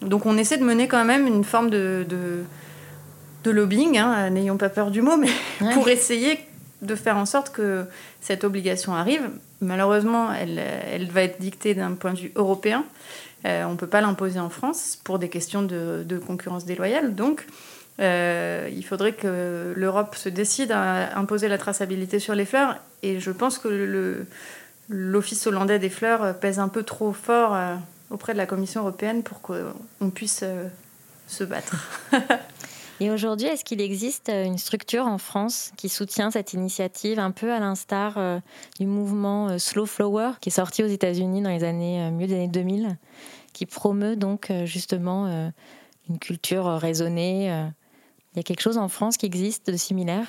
Donc 0.03 0.27
on 0.27 0.37
essaie 0.37 0.57
de 0.57 0.65
mener 0.65 0.89
quand 0.89 1.05
même 1.05 1.27
une 1.27 1.45
forme 1.45 1.71
de, 1.71 2.07
de, 2.09 3.51
lobbying, 3.51 3.99
hein, 3.99 4.31
n'ayons 4.31 4.57
pas 4.57 4.69
peur 4.69 4.91
du 4.91 5.03
mot, 5.03 5.17
mais 5.17 5.29
pour 5.75 5.89
essayer 5.89 6.39
de 6.83 6.95
faire 6.95 7.17
en 7.17 7.27
sorte 7.27 7.51
que 7.51 7.85
cette 8.21 8.45
obligation 8.45 8.95
arrive. 8.95 9.29
Malheureusement, 9.61 10.33
elle, 10.33 10.59
elle 10.59 11.11
va 11.11 11.23
être 11.23 11.41
dictée 11.41 11.75
d'un 11.75 11.93
point 11.93 12.15
de 12.15 12.19
vue 12.19 12.33
européen. 12.37 12.85
Euh, 13.47 13.65
on 13.65 13.73
ne 13.73 13.77
peut 13.77 13.87
pas 13.87 14.01
l'imposer 14.01 14.41
en 14.41 14.51
France 14.51 14.99
pour 15.03 15.19
des 15.19 15.29
questions 15.29 15.63
de, 15.63 16.05
de 16.07 16.19
concurrence 16.19 16.65
déloyale. 16.65 17.15
Donc, 17.15 17.47
il 18.01 18.83
faudrait 18.83 19.13
que 19.13 19.75
l'Europe 19.77 20.15
se 20.15 20.29
décide 20.29 20.73
à 20.73 21.19
imposer 21.19 21.49
la 21.49 21.59
traçabilité 21.59 22.19
sur 22.19 22.35
les 22.35 22.45
fleurs. 22.45 22.77
Et 23.03 23.21
je 23.21 23.31
pense 23.31 23.59
que 23.59 24.27
l'Office 24.89 25.47
hollandais 25.47 25.79
des 25.79 25.91
fleurs 25.91 26.39
pèse 26.39 26.59
un 26.59 26.69
peu 26.69 26.83
trop 26.83 27.13
fort 27.13 27.55
euh, 27.55 27.77
auprès 28.11 28.33
de 28.33 28.39
la 28.39 28.47
Commission 28.47 28.83
européenne 28.83 29.23
pour 29.23 29.41
qu'on 29.41 30.11
puisse 30.11 30.41
euh, 30.43 30.67
se 31.27 31.45
battre. 31.45 31.89
Et 33.03 33.11
aujourd'hui, 33.11 33.47
est-ce 33.47 33.65
qu'il 33.65 33.81
existe 33.81 34.29
une 34.29 34.59
structure 34.59 35.07
en 35.07 35.17
France 35.17 35.73
qui 35.79 35.89
soutient 35.89 36.31
cette 36.31 36.53
initiative, 36.53 37.19
un 37.19 37.31
peu 37.31 37.51
à 37.51 37.59
l'instar 37.59 38.19
du 38.79 38.85
mouvement 38.85 39.59
Slow 39.59 39.87
Flower, 39.87 40.33
qui 40.43 40.51
est 40.51 40.53
sorti 40.53 40.85
aux 40.85 40.87
États-Unis 40.87 41.41
dans 41.41 41.49
les 41.49 41.65
années, 41.65 42.11
milieu 42.11 42.27
des 42.27 42.35
années 42.35 42.49
2000, 42.49 42.99
qui 43.55 43.65
promeut 43.65 44.17
donc 44.17 44.53
justement 44.67 45.51
une 46.11 46.19
culture 46.19 46.67
raisonnée 46.67 47.71
il 48.33 48.39
y 48.39 48.41
a 48.41 48.43
quelque 48.43 48.61
chose 48.61 48.79
en 48.79 48.89
France 48.89 49.17
qui 49.17 49.27
existe 49.27 49.71
de 49.71 49.77
similaire? 49.77 50.27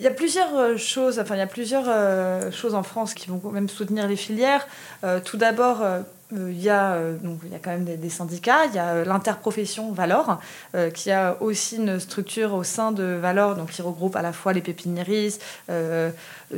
Il 0.00 0.04
y 0.04 0.06
a 0.06 0.12
plusieurs 0.12 0.56
euh, 0.56 0.76
choses, 0.78 1.18
enfin 1.18 1.34
il 1.34 1.38
y 1.38 1.42
a 1.42 1.46
plusieurs 1.46 1.84
euh, 1.86 2.50
choses 2.50 2.74
en 2.74 2.82
France 2.82 3.12
qui 3.12 3.28
vont 3.28 3.38
même 3.50 3.68
soutenir 3.68 4.08
les 4.08 4.16
filières. 4.16 4.66
Euh, 5.04 5.20
tout 5.22 5.36
d'abord, 5.36 5.84
il 6.32 6.60
y, 6.60 6.70
a, 6.70 7.12
donc, 7.22 7.40
il 7.44 7.52
y 7.52 7.54
a 7.54 7.58
quand 7.58 7.70
même 7.70 7.84
des, 7.84 8.10
syndicats, 8.10 8.66
il 8.66 8.74
y 8.74 8.78
a 8.78 9.04
l'interprofession 9.04 9.92
Valor, 9.92 10.40
qui 10.94 11.10
a 11.10 11.36
aussi 11.40 11.76
une 11.76 11.98
structure 11.98 12.54
au 12.54 12.62
sein 12.62 12.92
de 12.92 13.02
Valor, 13.02 13.56
donc 13.56 13.70
qui 13.70 13.82
regroupe 13.82 14.16
à 14.16 14.22
la 14.22 14.32
fois 14.32 14.52
les 14.52 14.60
pépiniéristes, 14.60 15.42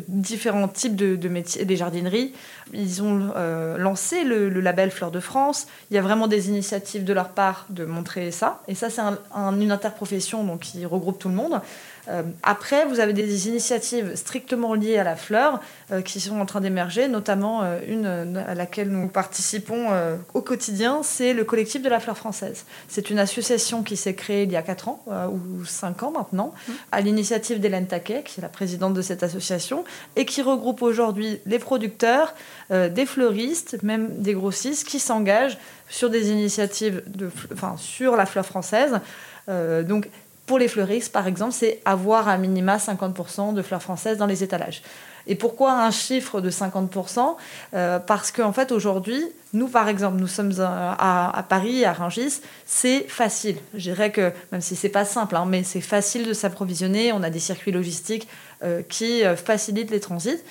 différents 0.08 0.68
types 0.68 0.96
de, 0.96 1.28
métiers, 1.28 1.64
des 1.64 1.76
jardineries. 1.76 2.34
Ils 2.72 3.02
ont 3.02 3.32
lancé 3.78 4.24
le, 4.24 4.48
label 4.48 4.90
Fleur 4.90 5.10
de 5.10 5.20
France. 5.20 5.66
Il 5.90 5.94
y 5.94 5.98
a 5.98 6.02
vraiment 6.02 6.28
des 6.28 6.48
initiatives 6.48 7.04
de 7.04 7.12
leur 7.12 7.30
part 7.30 7.66
de 7.70 7.84
montrer 7.84 8.30
ça. 8.30 8.62
Et 8.68 8.74
ça, 8.74 8.90
c'est 8.90 9.02
une 9.02 9.72
interprofession 9.72 10.44
donc, 10.44 10.60
qui 10.60 10.84
regroupe 10.86 11.18
tout 11.18 11.28
le 11.28 11.34
monde. 11.34 11.60
Euh, 12.08 12.22
après, 12.42 12.84
vous 12.86 13.00
avez 13.00 13.12
des 13.12 13.48
initiatives 13.48 14.16
strictement 14.16 14.74
liées 14.74 14.98
à 14.98 15.04
la 15.04 15.16
fleur 15.16 15.60
euh, 15.92 16.02
qui 16.02 16.20
sont 16.20 16.40
en 16.40 16.46
train 16.46 16.60
d'émerger, 16.60 17.06
notamment 17.08 17.62
euh, 17.62 17.78
une 17.86 18.36
à 18.36 18.54
laquelle 18.54 18.88
nous 18.88 19.08
participons 19.08 19.88
au 20.34 20.40
quotidien, 20.40 21.02
c'est 21.02 21.32
le 21.32 21.44
collectif 21.44 21.82
de 21.82 21.88
la 21.88 22.00
fleur 22.00 22.16
française. 22.16 22.64
C'est 22.88 23.10
une 23.10 23.18
association 23.18 23.82
qui 23.82 23.96
s'est 23.96 24.14
créée 24.14 24.42
il 24.44 24.52
y 24.52 24.56
a 24.56 24.62
4 24.62 24.88
ans 24.88 25.04
ou 25.30 25.64
5 25.64 26.02
ans 26.02 26.12
maintenant, 26.12 26.52
mmh. 26.52 26.72
à 26.92 27.00
l'initiative 27.00 27.60
d'Hélène 27.60 27.86
Taquet, 27.86 28.22
qui 28.24 28.40
est 28.40 28.42
la 28.42 28.48
présidente 28.48 28.94
de 28.94 29.02
cette 29.02 29.22
association, 29.22 29.84
et 30.16 30.24
qui 30.24 30.42
regroupe 30.42 30.82
aujourd'hui 30.82 31.40
les 31.46 31.58
producteurs, 31.58 32.34
des 32.70 33.06
fleuristes, 33.06 33.82
même 33.82 34.22
des 34.22 34.34
grossistes 34.34 34.86
qui 34.86 34.98
s'engagent 34.98 35.58
sur 35.88 36.10
des 36.10 36.30
initiatives 36.30 37.02
de, 37.06 37.30
enfin, 37.52 37.74
sur 37.76 38.16
la 38.16 38.26
fleur 38.26 38.46
française. 38.46 39.00
donc 39.48 40.08
pour 40.46 40.58
les 40.58 40.68
fleuristes, 40.68 41.12
par 41.12 41.26
exemple, 41.26 41.52
c'est 41.52 41.80
avoir 41.84 42.28
un 42.28 42.38
minima 42.38 42.76
50% 42.76 43.54
de 43.54 43.62
fleurs 43.62 43.82
françaises 43.82 44.18
dans 44.18 44.26
les 44.26 44.42
étalages. 44.42 44.82
Et 45.28 45.36
pourquoi 45.36 45.84
un 45.84 45.90
chiffre 45.92 46.40
de 46.40 46.50
50% 46.50 47.36
euh, 47.74 47.98
Parce 48.00 48.32
qu'en 48.32 48.52
fait, 48.52 48.72
aujourd'hui, 48.72 49.22
nous, 49.52 49.68
par 49.68 49.88
exemple, 49.88 50.16
nous 50.18 50.26
sommes 50.26 50.52
à, 50.58 51.44
Paris, 51.48 51.84
à 51.84 51.92
Rungis, 51.92 52.40
c'est 52.66 53.06
facile. 53.08 53.56
Je 53.74 53.90
dirais 53.90 54.10
que, 54.10 54.32
même 54.50 54.60
si 54.60 54.74
c'est 54.74 54.88
pas 54.88 55.04
simple, 55.04 55.36
hein, 55.36 55.44
mais 55.46 55.62
c'est 55.62 55.80
facile 55.80 56.26
de 56.26 56.32
s'approvisionner. 56.32 57.12
On 57.12 57.22
a 57.22 57.30
des 57.30 57.38
circuits 57.38 57.72
logistiques 57.72 58.26
euh, 58.64 58.82
qui 58.82 59.24
euh, 59.24 59.36
facilitent 59.36 59.90
les 59.90 60.00
transits. 60.00 60.42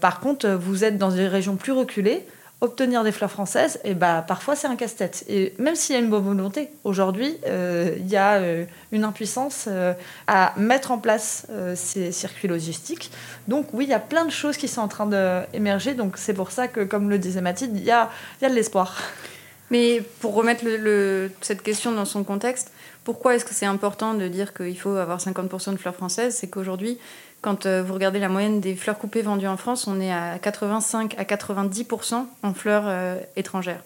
par 0.00 0.20
contre, 0.20 0.48
vous 0.48 0.84
êtes 0.84 0.98
dans 0.98 1.10
des 1.10 1.28
régions 1.28 1.56
plus 1.56 1.72
reculées 1.72 2.26
obtenir 2.62 3.04
des 3.04 3.12
fleurs 3.12 3.30
françaises, 3.30 3.78
et 3.84 3.94
bah, 3.94 4.24
parfois 4.26 4.56
c'est 4.56 4.66
un 4.66 4.76
casse-tête. 4.76 5.24
Et 5.28 5.52
même 5.58 5.74
s'il 5.74 5.94
y 5.94 5.98
a 5.98 6.00
une 6.00 6.08
bonne 6.08 6.24
volonté, 6.24 6.70
aujourd'hui, 6.84 7.36
euh, 7.46 7.94
il 7.98 8.08
y 8.08 8.16
a 8.16 8.36
euh, 8.36 8.64
une 8.92 9.04
impuissance 9.04 9.66
euh, 9.68 9.92
à 10.26 10.54
mettre 10.56 10.90
en 10.90 10.98
place 10.98 11.46
ces 11.74 12.12
circuits 12.12 12.48
logistiques. 12.48 13.10
Donc 13.46 13.68
oui, 13.72 13.84
il 13.84 13.90
y 13.90 13.94
a 13.94 13.98
plein 13.98 14.24
de 14.24 14.30
choses 14.30 14.56
qui 14.56 14.68
sont 14.68 14.80
en 14.80 14.88
train 14.88 15.06
d'émerger. 15.06 15.94
Donc 15.94 16.16
c'est 16.16 16.34
pour 16.34 16.50
ça 16.50 16.66
que, 16.66 16.80
comme 16.80 17.10
le 17.10 17.18
disait 17.18 17.42
Mathilde, 17.42 17.76
il 17.76 17.84
y 17.84 17.90
a, 17.90 18.10
y 18.40 18.46
a 18.46 18.48
de 18.48 18.54
l'espoir. 18.54 18.96
Mais 19.70 20.00
pour 20.20 20.34
remettre 20.34 20.64
cette 21.40 21.62
question 21.62 21.92
dans 21.92 22.04
son 22.04 22.22
contexte, 22.24 22.70
pourquoi 23.04 23.34
est-ce 23.34 23.44
que 23.44 23.54
c'est 23.54 23.66
important 23.66 24.14
de 24.14 24.28
dire 24.28 24.54
qu'il 24.54 24.78
faut 24.78 24.96
avoir 24.96 25.18
50% 25.18 25.72
de 25.72 25.76
fleurs 25.76 25.94
françaises? 25.94 26.36
C'est 26.36 26.48
qu'aujourd'hui, 26.48 26.98
quand 27.46 27.64
euh, 27.64 27.80
vous 27.80 27.94
regardez 27.94 28.18
la 28.18 28.28
moyenne 28.28 28.60
des 28.60 28.74
fleurs 28.74 28.98
coupées 28.98 29.22
vendues 29.22 29.46
en 29.46 29.56
France, 29.56 29.86
on 29.86 30.00
est 30.00 30.10
à 30.10 30.36
85 30.40 31.14
à 31.16 31.22
90% 31.22 32.26
en 32.42 32.54
fleurs 32.54 32.82
euh, 32.86 33.20
étrangères. 33.36 33.84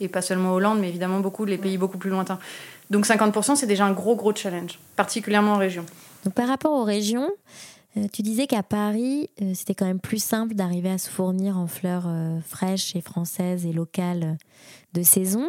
Et 0.00 0.08
pas 0.08 0.22
seulement 0.22 0.54
Hollande, 0.54 0.80
mais 0.80 0.88
évidemment 0.88 1.20
beaucoup 1.20 1.44
les 1.44 1.58
pays 1.58 1.76
beaucoup 1.76 1.98
plus 1.98 2.08
lointains. 2.08 2.38
Donc 2.88 3.04
50%, 3.04 3.54
c'est 3.54 3.66
déjà 3.66 3.84
un 3.84 3.92
gros, 3.92 4.16
gros 4.16 4.34
challenge, 4.34 4.78
particulièrement 4.96 5.52
en 5.52 5.58
région. 5.58 5.84
par 6.34 6.48
rapport 6.48 6.72
aux 6.72 6.84
régions, 6.84 7.28
Euh, 7.96 8.06
tu 8.12 8.22
disais 8.22 8.46
qu'à 8.46 8.62
Paris, 8.62 9.28
euh, 9.40 9.52
c'était 9.54 9.74
quand 9.74 9.86
même 9.86 10.00
plus 10.00 10.22
simple 10.22 10.54
d'arriver 10.54 10.90
à 10.90 10.98
se 10.98 11.10
fournir 11.10 11.58
en 11.58 11.66
fleurs 11.66 12.06
euh, 12.06 12.40
fraîches 12.40 12.96
et 12.96 13.00
françaises 13.00 13.66
et 13.66 13.72
locales 13.72 14.38
de 14.94 15.02
saison. 15.02 15.48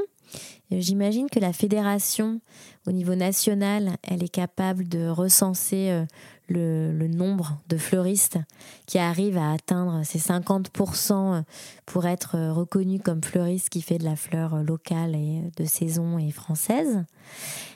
J'imagine 0.71 1.29
que 1.29 1.39
la 1.39 1.53
fédération, 1.53 2.41
au 2.87 2.91
niveau 2.91 3.13
national, 3.13 3.91
elle 4.01 4.23
est 4.23 4.33
capable 4.33 4.87
de 4.87 5.07
recenser 5.07 6.03
le, 6.49 7.07
nombre 7.07 7.57
de 7.69 7.77
fleuristes 7.77 8.37
qui 8.85 8.97
arrivent 8.97 9.37
à 9.37 9.51
atteindre 9.51 10.01
ces 10.03 10.19
50% 10.19 11.43
pour 11.85 12.05
être 12.05 12.37
reconnus 12.51 13.01
comme 13.03 13.23
fleuristes 13.23 13.69
qui 13.69 13.81
fait 13.81 13.97
de 13.97 14.03
la 14.03 14.15
fleur 14.15 14.63
locale 14.63 15.15
et 15.15 15.43
de 15.57 15.65
saison 15.65 16.17
et 16.17 16.31
française. 16.31 17.03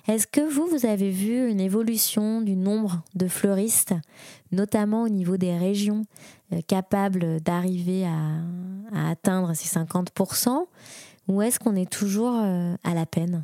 Est-ce 0.07 0.25
que 0.25 0.41
vous, 0.41 0.67
vous 0.67 0.85
avez 0.85 1.11
vu 1.11 1.49
une 1.49 1.59
évolution 1.59 2.41
du 2.41 2.55
nombre 2.55 3.03
de 3.15 3.27
fleuristes, 3.27 3.93
notamment 4.51 5.03
au 5.03 5.09
niveau 5.09 5.35
des 5.35 5.57
régions, 5.57 6.05
euh, 6.53 6.61
capables 6.65 7.41
d'arriver 7.41 8.05
à, 8.05 9.09
atteindre 9.09 9.53
ces 9.53 9.67
50% 9.67 10.65
ou 11.27 11.41
est-ce 11.41 11.59
qu'on 11.59 11.75
est 11.75 11.91
toujours 11.91 12.39
euh, 12.41 12.73
à 12.85 12.93
la 12.93 13.05
peine? 13.05 13.43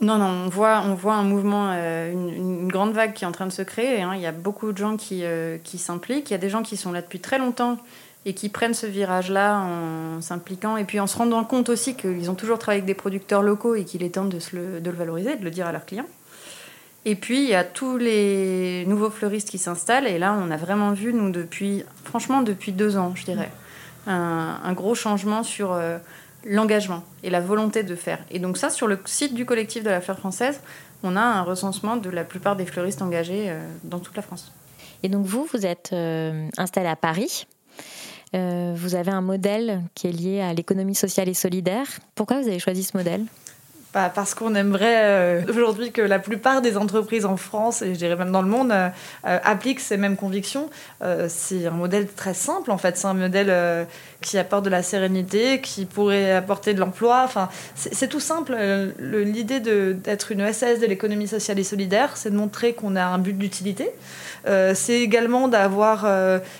Non, 0.00 0.16
non, 0.16 0.46
on 0.46 0.48
voit, 0.48 0.82
on 0.86 0.94
voit 0.94 1.14
un 1.14 1.24
mouvement, 1.24 1.72
euh, 1.72 2.10
une, 2.10 2.68
grande 2.68 2.92
vague 2.92 3.12
qui 3.12 3.24
est 3.24 3.26
en 3.26 3.32
train 3.32 3.46
de 3.46 3.52
se 3.52 3.60
créer. 3.60 4.00
Hein. 4.00 4.12
Il 4.14 4.22
y 4.22 4.26
a 4.26 4.32
beaucoup 4.32 4.72
de 4.72 4.78
gens 4.78 4.96
qui, 4.96 5.24
euh, 5.24 5.58
qui 5.62 5.76
s'impliquent. 5.76 6.30
Il 6.30 6.32
y 6.32 6.36
a 6.36 6.38
des 6.38 6.48
gens 6.48 6.62
qui 6.62 6.78
sont 6.78 6.90
là 6.90 7.02
depuis 7.02 7.20
très 7.20 7.38
longtemps 7.38 7.76
et 8.24 8.32
qui 8.32 8.48
prennent 8.48 8.74
ce 8.74 8.86
virage-là 8.86 9.58
en 9.58 10.20
s'impliquant 10.22 10.76
et 10.76 10.84
puis 10.84 11.00
en 11.00 11.06
se 11.06 11.16
rendant 11.18 11.44
compte 11.44 11.68
aussi 11.68 11.96
qu'ils 11.96 12.30
ont 12.30 12.34
toujours 12.34 12.58
travaillé 12.58 12.78
avec 12.78 12.86
des 12.86 12.94
producteurs 12.94 13.42
locaux 13.42 13.74
et 13.74 13.84
qu'il 13.84 14.02
est 14.02 14.14
temps 14.14 14.24
de, 14.24 14.38
le, 14.52 14.80
de 14.80 14.90
le 14.90 14.96
valoriser, 14.96 15.36
de 15.36 15.44
le 15.44 15.50
dire 15.50 15.66
à 15.66 15.72
leurs 15.72 15.84
clients. 15.84 16.06
Et 17.04 17.14
puis, 17.14 17.42
il 17.42 17.48
y 17.48 17.54
a 17.54 17.64
tous 17.64 17.96
les 17.96 18.84
nouveaux 18.86 19.10
fleuristes 19.10 19.48
qui 19.50 19.58
s'installent. 19.58 20.06
Et 20.06 20.18
là, 20.18 20.38
on 20.38 20.50
a 20.50 20.56
vraiment 20.56 20.92
vu, 20.92 21.14
nous, 21.14 21.30
depuis, 21.30 21.82
franchement, 22.04 22.42
depuis 22.42 22.72
deux 22.72 22.96
ans, 22.96 23.12
je 23.14 23.24
dirais, 23.24 23.50
un, 24.06 24.72
gros 24.72 24.94
changement 24.94 25.42
sur... 25.42 25.72
Euh, 25.72 25.98
l'engagement 26.44 27.02
et 27.22 27.30
la 27.30 27.40
volonté 27.40 27.82
de 27.82 27.94
faire. 27.94 28.18
Et 28.30 28.38
donc 28.38 28.56
ça, 28.56 28.70
sur 28.70 28.86
le 28.86 28.98
site 29.04 29.34
du 29.34 29.44
collectif 29.44 29.82
de 29.82 29.90
la 29.90 30.00
fleur 30.00 30.18
française, 30.18 30.60
on 31.02 31.16
a 31.16 31.20
un 31.20 31.42
recensement 31.42 31.96
de 31.96 32.10
la 32.10 32.24
plupart 32.24 32.56
des 32.56 32.66
fleuristes 32.66 33.02
engagés 33.02 33.46
euh, 33.48 33.60
dans 33.84 33.98
toute 33.98 34.16
la 34.16 34.22
France. 34.22 34.52
Et 35.02 35.08
donc 35.08 35.26
vous, 35.26 35.46
vous 35.52 35.66
êtes 35.66 35.90
euh, 35.92 36.48
installé 36.58 36.88
à 36.88 36.96
Paris. 36.96 37.46
Euh, 38.34 38.74
vous 38.76 38.94
avez 38.94 39.10
un 39.10 39.22
modèle 39.22 39.82
qui 39.94 40.06
est 40.06 40.12
lié 40.12 40.40
à 40.40 40.52
l'économie 40.52 40.94
sociale 40.94 41.28
et 41.28 41.34
solidaire. 41.34 41.86
Pourquoi 42.14 42.40
vous 42.40 42.48
avez 42.48 42.58
choisi 42.58 42.84
ce 42.84 42.96
modèle? 42.96 43.24
Bah, 43.92 44.12
parce 44.14 44.34
qu'on 44.34 44.54
aimerait 44.54 45.40
euh, 45.40 45.42
aujourd'hui 45.48 45.90
que 45.90 46.00
la 46.00 46.20
plupart 46.20 46.62
des 46.62 46.76
entreprises 46.76 47.24
en 47.24 47.36
France, 47.36 47.82
et 47.82 47.94
je 47.94 47.98
dirais 47.98 48.14
même 48.14 48.30
dans 48.30 48.42
le 48.42 48.48
monde, 48.48 48.70
euh, 48.70 48.88
euh, 49.26 49.38
appliquent 49.42 49.80
ces 49.80 49.96
mêmes 49.96 50.16
convictions. 50.16 50.70
c'est 51.28 51.66
un 51.66 51.72
modèle 51.72 52.06
très 52.06 52.34
simple 52.34 52.70
en 52.70 52.78
fait, 52.78 52.96
c'est 52.96 53.08
un 53.08 53.14
modèle 53.14 53.86
qui 54.20 54.38
apporte 54.38 54.64
de 54.64 54.70
la 54.70 54.82
sérénité, 54.82 55.60
qui 55.60 55.86
pourrait 55.86 56.32
apporter 56.32 56.74
de 56.74 56.80
l'emploi. 56.80 57.22
Enfin, 57.24 57.48
c'est 57.74 58.08
tout 58.08 58.20
simple. 58.20 58.56
L'idée 58.98 59.60
d'être 59.60 60.30
une 60.32 60.40
ESS 60.40 60.80
de 60.80 60.86
l'économie 60.86 61.26
sociale 61.26 61.58
et 61.58 61.64
solidaire, 61.64 62.16
c'est 62.16 62.30
de 62.30 62.36
montrer 62.36 62.74
qu'on 62.74 62.96
a 62.96 63.04
un 63.04 63.18
but 63.18 63.36
d'utilité. 63.36 63.90
c'est 64.46 65.00
également 65.00 65.48
d'avoir 65.48 66.04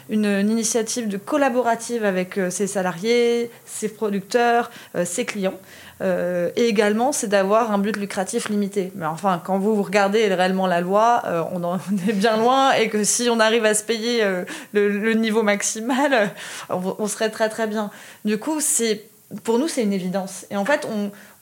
une, 0.08 0.24
une, 0.26 0.50
initiative 0.50 1.08
de 1.08 1.18
collaborative 1.18 2.04
avec 2.04 2.40
ses 2.50 2.66
salariés, 2.66 3.50
ses 3.66 3.88
producteurs, 3.88 4.70
ses 5.04 5.24
clients. 5.24 5.58
Euh, 6.02 6.50
et 6.56 6.66
également, 6.66 7.12
c'est 7.12 7.26
d'avoir 7.26 7.72
un 7.72 7.78
but 7.78 7.96
lucratif 7.96 8.48
limité. 8.48 8.92
Mais 8.94 9.06
enfin, 9.06 9.40
quand 9.44 9.58
vous, 9.58 9.82
regardez 9.82 10.32
réellement 10.32 10.66
la 10.66 10.80
loi, 10.80 11.22
euh, 11.26 11.42
on 11.52 11.62
en 11.62 11.76
est 12.08 12.12
bien 12.12 12.36
loin 12.36 12.72
et 12.72 12.88
que 12.88 13.04
si 13.04 13.28
on 13.30 13.40
arrive 13.40 13.64
à 13.64 13.74
se 13.74 13.84
payer 13.84 14.22
euh, 14.22 14.44
le, 14.72 15.12
niveau 15.14 15.42
maximal, 15.42 16.30
on, 16.70 17.06
serait 17.06 17.30
très 17.30 17.48
très 17.48 17.66
bien. 17.66 17.90
Du 18.24 18.38
coup, 18.38 18.60
c'est 18.60 19.04
pour 19.44 19.58
nous, 19.58 19.68
c'est 19.68 19.82
une 19.82 19.92
évidence. 19.92 20.46
Et 20.50 20.56
en 20.56 20.64
fait, 20.64 20.88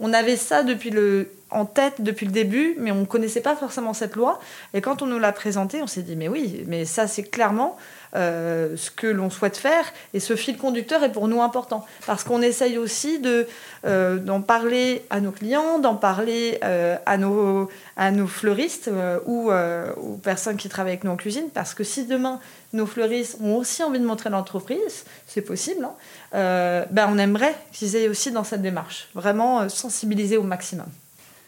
on, 0.01 0.13
avait 0.13 0.37
ça 0.37 0.63
depuis 0.63 0.91
le, 0.91 1.31
en 1.51 1.65
tête 1.65 1.95
depuis 2.01 2.27
le 2.27 2.33
début, 2.33 2.75
mais 2.79 2.91
on 2.91 2.97
ne 3.01 3.05
connaissait 3.07 3.41
pas 3.41 3.57
forcément 3.57 3.95
cette 3.95 4.17
loi. 4.17 4.41
Et 4.75 4.81
quand 4.81 5.01
on 5.01 5.07
nous 5.07 5.19
l'a 5.19 5.33
présentée, 5.33 5.81
on 5.83 5.87
s'est 5.87 6.03
dit, 6.03 6.17
mais 6.17 6.29
oui, 6.29 6.65
mais 6.67 6.85
ça, 6.85 7.07
c'est 7.07 7.23
clairement 7.23 7.77
euh, 8.17 8.77
ce 8.77 8.91
que 8.91 9.07
l'on 9.07 9.29
souhaite 9.31 9.57
faire. 9.57 9.85
Et 10.15 10.21
ce 10.21 10.35
fil 10.37 10.57
conducteur 10.57 11.03
est 11.03 11.13
pour 11.13 11.29
nous 11.29 11.43
important. 11.43 11.85
Parce 12.07 12.25
qu'on 12.25 12.41
essaye 12.41 12.79
aussi 12.79 13.19
de, 13.19 13.47
euh, 13.85 14.17
d'en 14.17 14.41
parler 14.41 15.05
à 15.11 15.21
nos 15.21 15.31
clients, 15.31 15.79
d'en 15.79 15.95
parler 15.95 16.59
euh, 16.65 16.97
à, 17.05 17.19
nos, 17.19 17.69
à 17.97 18.11
nos 18.11 18.27
fleuristes 18.27 18.91
ou 19.27 19.51
aux 19.51 20.17
personnes 20.23 20.57
qui 20.57 20.69
travaillent 20.69 20.93
avec 20.93 21.05
nous 21.05 21.11
en 21.11 21.17
cuisine. 21.17 21.51
Parce 21.53 21.75
que 21.75 21.85
si 21.85 22.07
demain, 22.07 22.41
nos 22.73 22.87
fleuristes 22.87 23.39
ont 23.43 23.57
aussi 23.57 23.83
envie 23.83 23.99
de 23.99 24.07
montrer 24.07 24.31
l'entreprise, 24.31 25.05
c'est 25.27 25.43
possible, 25.43 25.85
hein, 25.85 26.87
ben 26.91 27.09
on 27.11 27.19
aimerait 27.19 27.55
qu'ils 27.73 27.97
aient 27.97 28.09
aussi 28.09 28.31
dans 28.31 28.45
cette 28.45 28.63
démarche. 28.63 29.09
Vraiment 29.15 29.69
sensibiliser 29.69 30.37
au 30.37 30.43
maximum. 30.43 30.87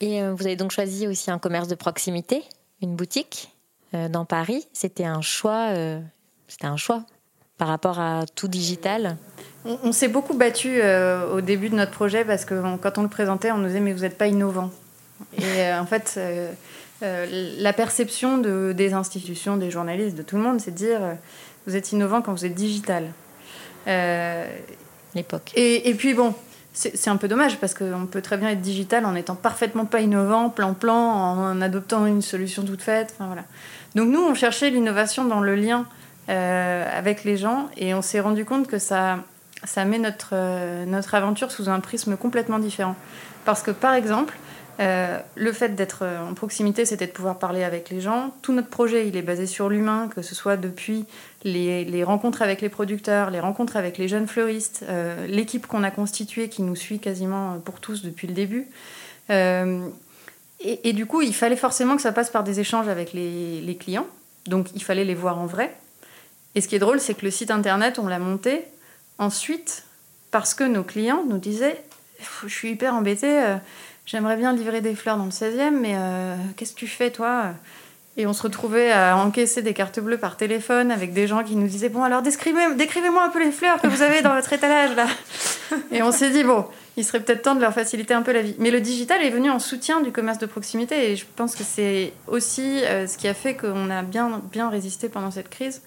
Et 0.01 0.23
vous 0.23 0.46
avez 0.46 0.57
donc 0.57 0.70
choisi 0.70 1.07
aussi 1.07 1.31
un 1.31 1.38
commerce 1.38 1.68
de 1.68 1.75
proximité, 1.75 2.42
une 2.83 2.96
boutique 2.96 3.55
dans 3.92 4.25
Paris. 4.25 4.66
C'était 4.73 5.05
un 5.05 5.20
choix 5.20 5.75
c'était 6.51 6.67
un 6.67 6.77
choix 6.77 7.05
par 7.59 7.69
rapport 7.69 8.01
à 8.01 8.25
tout 8.35 8.49
digital 8.49 9.17
On, 9.65 9.93
s'est 9.93 10.09
beaucoup 10.09 10.35
battu 10.35 10.81
euh, 10.83 11.37
au 11.37 11.41
début 11.41 11.69
de 11.69 11.77
notre 11.77 11.93
projet 11.93 12.25
parce 12.25 12.45
que 12.45 12.55
quand 12.79 12.99
on 12.99 13.03
le 13.03 13.09
présentait, 13.09 13.53
on 13.53 13.59
nous 13.59 13.69
disait 13.69 13.81
mais 13.81 13.93
vous 13.93 14.01
n'êtes 14.01 14.19
pas 14.19 14.27
innovant. 14.27 14.71
Et 15.39 15.45
euh, 15.45 15.81
en 15.81 15.87
fait, 15.87 16.15
euh, 16.17 16.51
la 17.59 17.73
perception 17.73 18.39
de, 18.39 18.73
des 18.73 18.95
institutions, 18.95 19.57
des 19.57 19.71
journalistes, 19.71 20.17
de 20.17 20.23
tout 20.23 20.37
le 20.37 20.43
monde, 20.43 20.61
c'est 20.61 20.71
de 20.71 20.77
dire 20.77 21.01
vous 21.67 21.77
êtes 21.77 21.93
innovant 21.93 22.23
quand 22.23 22.33
vous 22.33 22.47
êtes 22.47 22.55
digital. 22.55 23.13
L'époque. 25.15 25.51
Et, 25.55 25.91
et, 25.91 25.95
puis 25.95 26.15
bon, 26.15 26.35
c'est 26.73 27.09
un 27.09 27.17
peu 27.17 27.29
dommage 27.29 27.59
parce 27.59 27.75
qu'on 27.75 28.07
peut 28.07 28.23
très 28.23 28.37
bien 28.39 28.49
être 28.51 28.61
digital 28.61 29.05
en 29.05 29.15
étant 29.15 29.35
parfaitement 29.35 29.85
pas 29.85 30.01
innovant, 30.01 30.49
plan-plan, 30.51 30.95
en 30.95 31.61
adoptant 31.61 32.07
une 32.07 32.23
solution 32.23 32.63
toute 32.63 32.83
faite. 32.83 33.13
Enfin, 33.15 33.27
voilà. 33.27 33.43
Donc 33.95 34.09
nous, 34.09 34.23
on 34.23 34.35
cherchait 34.35 34.71
l'innovation 34.71 35.25
dans 35.25 35.41
le 35.41 35.55
lien 35.57 35.87
avec 36.31 37.25
les 37.25 37.37
gens 37.37 37.69
et 37.77 37.95
on 37.95 38.03
s'est 38.03 38.21
rendu 38.21 38.45
compte 38.45 38.66
que 38.69 38.79
ça, 38.79 39.19
ça 39.64 39.85
met 39.85 39.99
notre, 39.99 40.31
euh, 40.33 40.85
notre 40.87 41.14
aventure 41.14 41.51
sous 41.53 41.69
un 41.69 41.81
prisme 41.81 42.16
complètement 42.16 42.59
différent. 42.59 42.97
Parce 43.45 43.62
que 43.62 43.71
par 43.71 43.95
exemple, 43.95 44.37
euh, 44.81 45.19
le 45.35 45.53
fait 45.53 45.75
d'être 45.75 46.07
en 46.07 46.33
proximité, 46.35 46.85
c'était 46.87 47.07
de 47.07 47.12
pouvoir 47.12 47.38
parler 47.38 47.64
avec 47.64 47.90
les 47.90 48.01
gens. 48.01 48.33
Tout 48.43 48.53
notre 48.53 48.69
projet, 48.69 49.07
il 49.07 49.16
est 49.16 49.23
basé 49.23 49.47
sur 49.47 49.69
l'humain, 49.69 50.09
que 50.14 50.23
ce 50.23 50.35
soit 50.35 50.57
depuis 50.57 51.05
les, 51.43 51.85
les, 51.85 52.05
rencontres 52.05 52.40
avec 52.40 52.62
les 52.62 52.71
producteurs, 52.71 53.31
les 53.31 53.40
rencontres 53.40 53.77
avec 53.77 53.99
les 53.99 54.09
jeunes 54.09 54.27
fleuristes, 54.27 54.85
l'équipe 55.27 55.66
qu'on 55.66 55.83
a 55.83 55.90
constituée 55.90 56.49
qui 56.49 56.62
nous 56.62 56.77
suit 56.77 56.99
quasiment 56.99 57.59
pour 57.59 57.81
tous 57.81 58.03
depuis 58.03 58.27
le 58.27 58.33
début. 58.33 58.69
Et, 59.29 60.93
du 60.93 61.05
coup, 61.07 61.21
il 61.21 61.35
fallait 61.35 61.57
forcément 61.57 61.97
que 61.97 62.03
ça 62.03 62.12
passe 62.12 62.31
par 62.31 62.43
des 62.43 62.61
échanges 62.61 62.88
avec 62.88 63.12
les 63.12 63.77
clients. 63.79 64.07
Donc, 64.47 64.69
il 64.75 64.83
fallait 64.83 65.05
les 65.05 65.14
voir 65.14 65.38
en 65.38 65.47
vrai. 65.47 65.77
Et 66.55 66.61
ce 66.61 66.69
qui 66.69 66.77
est 66.77 66.81
drôle, 66.81 67.01
c'est 67.01 67.15
que 67.15 67.25
le 67.25 67.31
site 67.31 67.51
internet, 67.51 67.99
on 67.99 68.07
l'a 68.07 68.19
monté 68.19 68.65
ensuite 69.19 69.85
parce 70.31 70.55
que 70.55 70.65
nos 70.65 70.83
clients 70.83 71.25
nous 71.29 71.39
disaient 71.39 71.83
Je 72.43 72.49
suis 72.49 72.71
hyper 72.71 72.95
embêtée, 72.95 73.43
euh, 73.43 73.57
j'aimerais 74.07 74.37
bien 74.37 74.53
livrer 74.53 74.81
des 74.81 74.95
fleurs 74.95 75.17
dans 75.17 75.25
le 75.25 75.31
16e, 75.31 75.71
mais 75.71 75.95
euh, 75.95 76.37
qu'est-ce 76.57 76.73
que 76.73 76.79
tu 76.79 76.87
fais, 76.89 77.11
toi? 77.11 77.53
Et 78.17 78.27
on 78.27 78.33
se 78.33 78.43
retrouvait 78.43 78.91
à 78.91 79.17
encaisser 79.17 79.63
des 79.63 79.73
cartes 79.73 80.01
bleues 80.01 80.19
par 80.19 80.37
téléphone 80.37 80.91
avec 80.91 81.13
des 81.13 81.27
gens 81.27 81.45
qui 81.45 81.55
nous 81.55 81.69
disaient 81.69 81.89
Bon, 81.89 82.03
alors 82.03 82.23
décrivez-moi 82.23 83.25
un 83.25 83.29
peu 83.29 83.43
les 83.43 83.53
fleurs 83.53 83.81
que 83.81 83.87
vous 83.87 84.03
avez 84.03 84.21
dans 84.21 84.35
votre 84.35 84.53
étalage, 84.53 84.97
là. 84.97 85.07
Et 85.93 86.03
on 86.03 86.11
s'est 86.11 86.31
dit 86.31 86.43
Bon, 86.43 86.67
il 86.97 87.05
serait 87.05 87.21
peut-être 87.21 87.43
temps 87.43 87.55
de 87.55 87.61
leur 87.61 87.73
faciliter 87.73 88.13
un 88.13 88.23
peu 88.23 88.33
la 88.33 88.43
vie. 88.43 88.57
Mais 88.59 88.71
le 88.71 88.81
digital 88.81 89.23
est 89.23 89.31
venu 89.31 89.49
en 89.49 89.61
soutien 89.61 90.01
du 90.01 90.11
commerce 90.11 90.39
de 90.39 90.47
proximité 90.47 91.13
et 91.13 91.17
je 91.17 91.25
pense 91.37 91.55
que 91.55 91.63
c'est 91.63 92.13
aussi 92.27 92.85
euh, 92.85 93.07
ce 93.07 93.17
qui 93.17 93.29
a 93.29 93.35
fait 93.35 93.55
qu'on 93.55 93.91
a 93.91 94.03
bien, 94.03 94.43
bien 94.51 94.69
résisté 94.69 95.09
pendant 95.09 95.31
cette 95.31 95.49
crise 95.49 95.81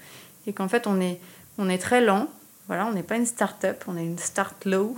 et 0.48 0.54
qu'en 0.54 0.68
fait 0.68 0.88
on 0.88 1.00
est, 1.02 1.20
on 1.58 1.70
est 1.70 1.78
très 1.78 2.02
lent. 2.02 2.28
Voilà, 2.68 2.86
on 2.86 2.94
n'est 2.94 3.04
pas 3.04 3.18
une 3.18 3.26
start-up, 3.26 3.84
on 3.88 3.98
est 3.98 4.06
une 4.06 4.18
start 4.18 4.66
low. 4.66 4.96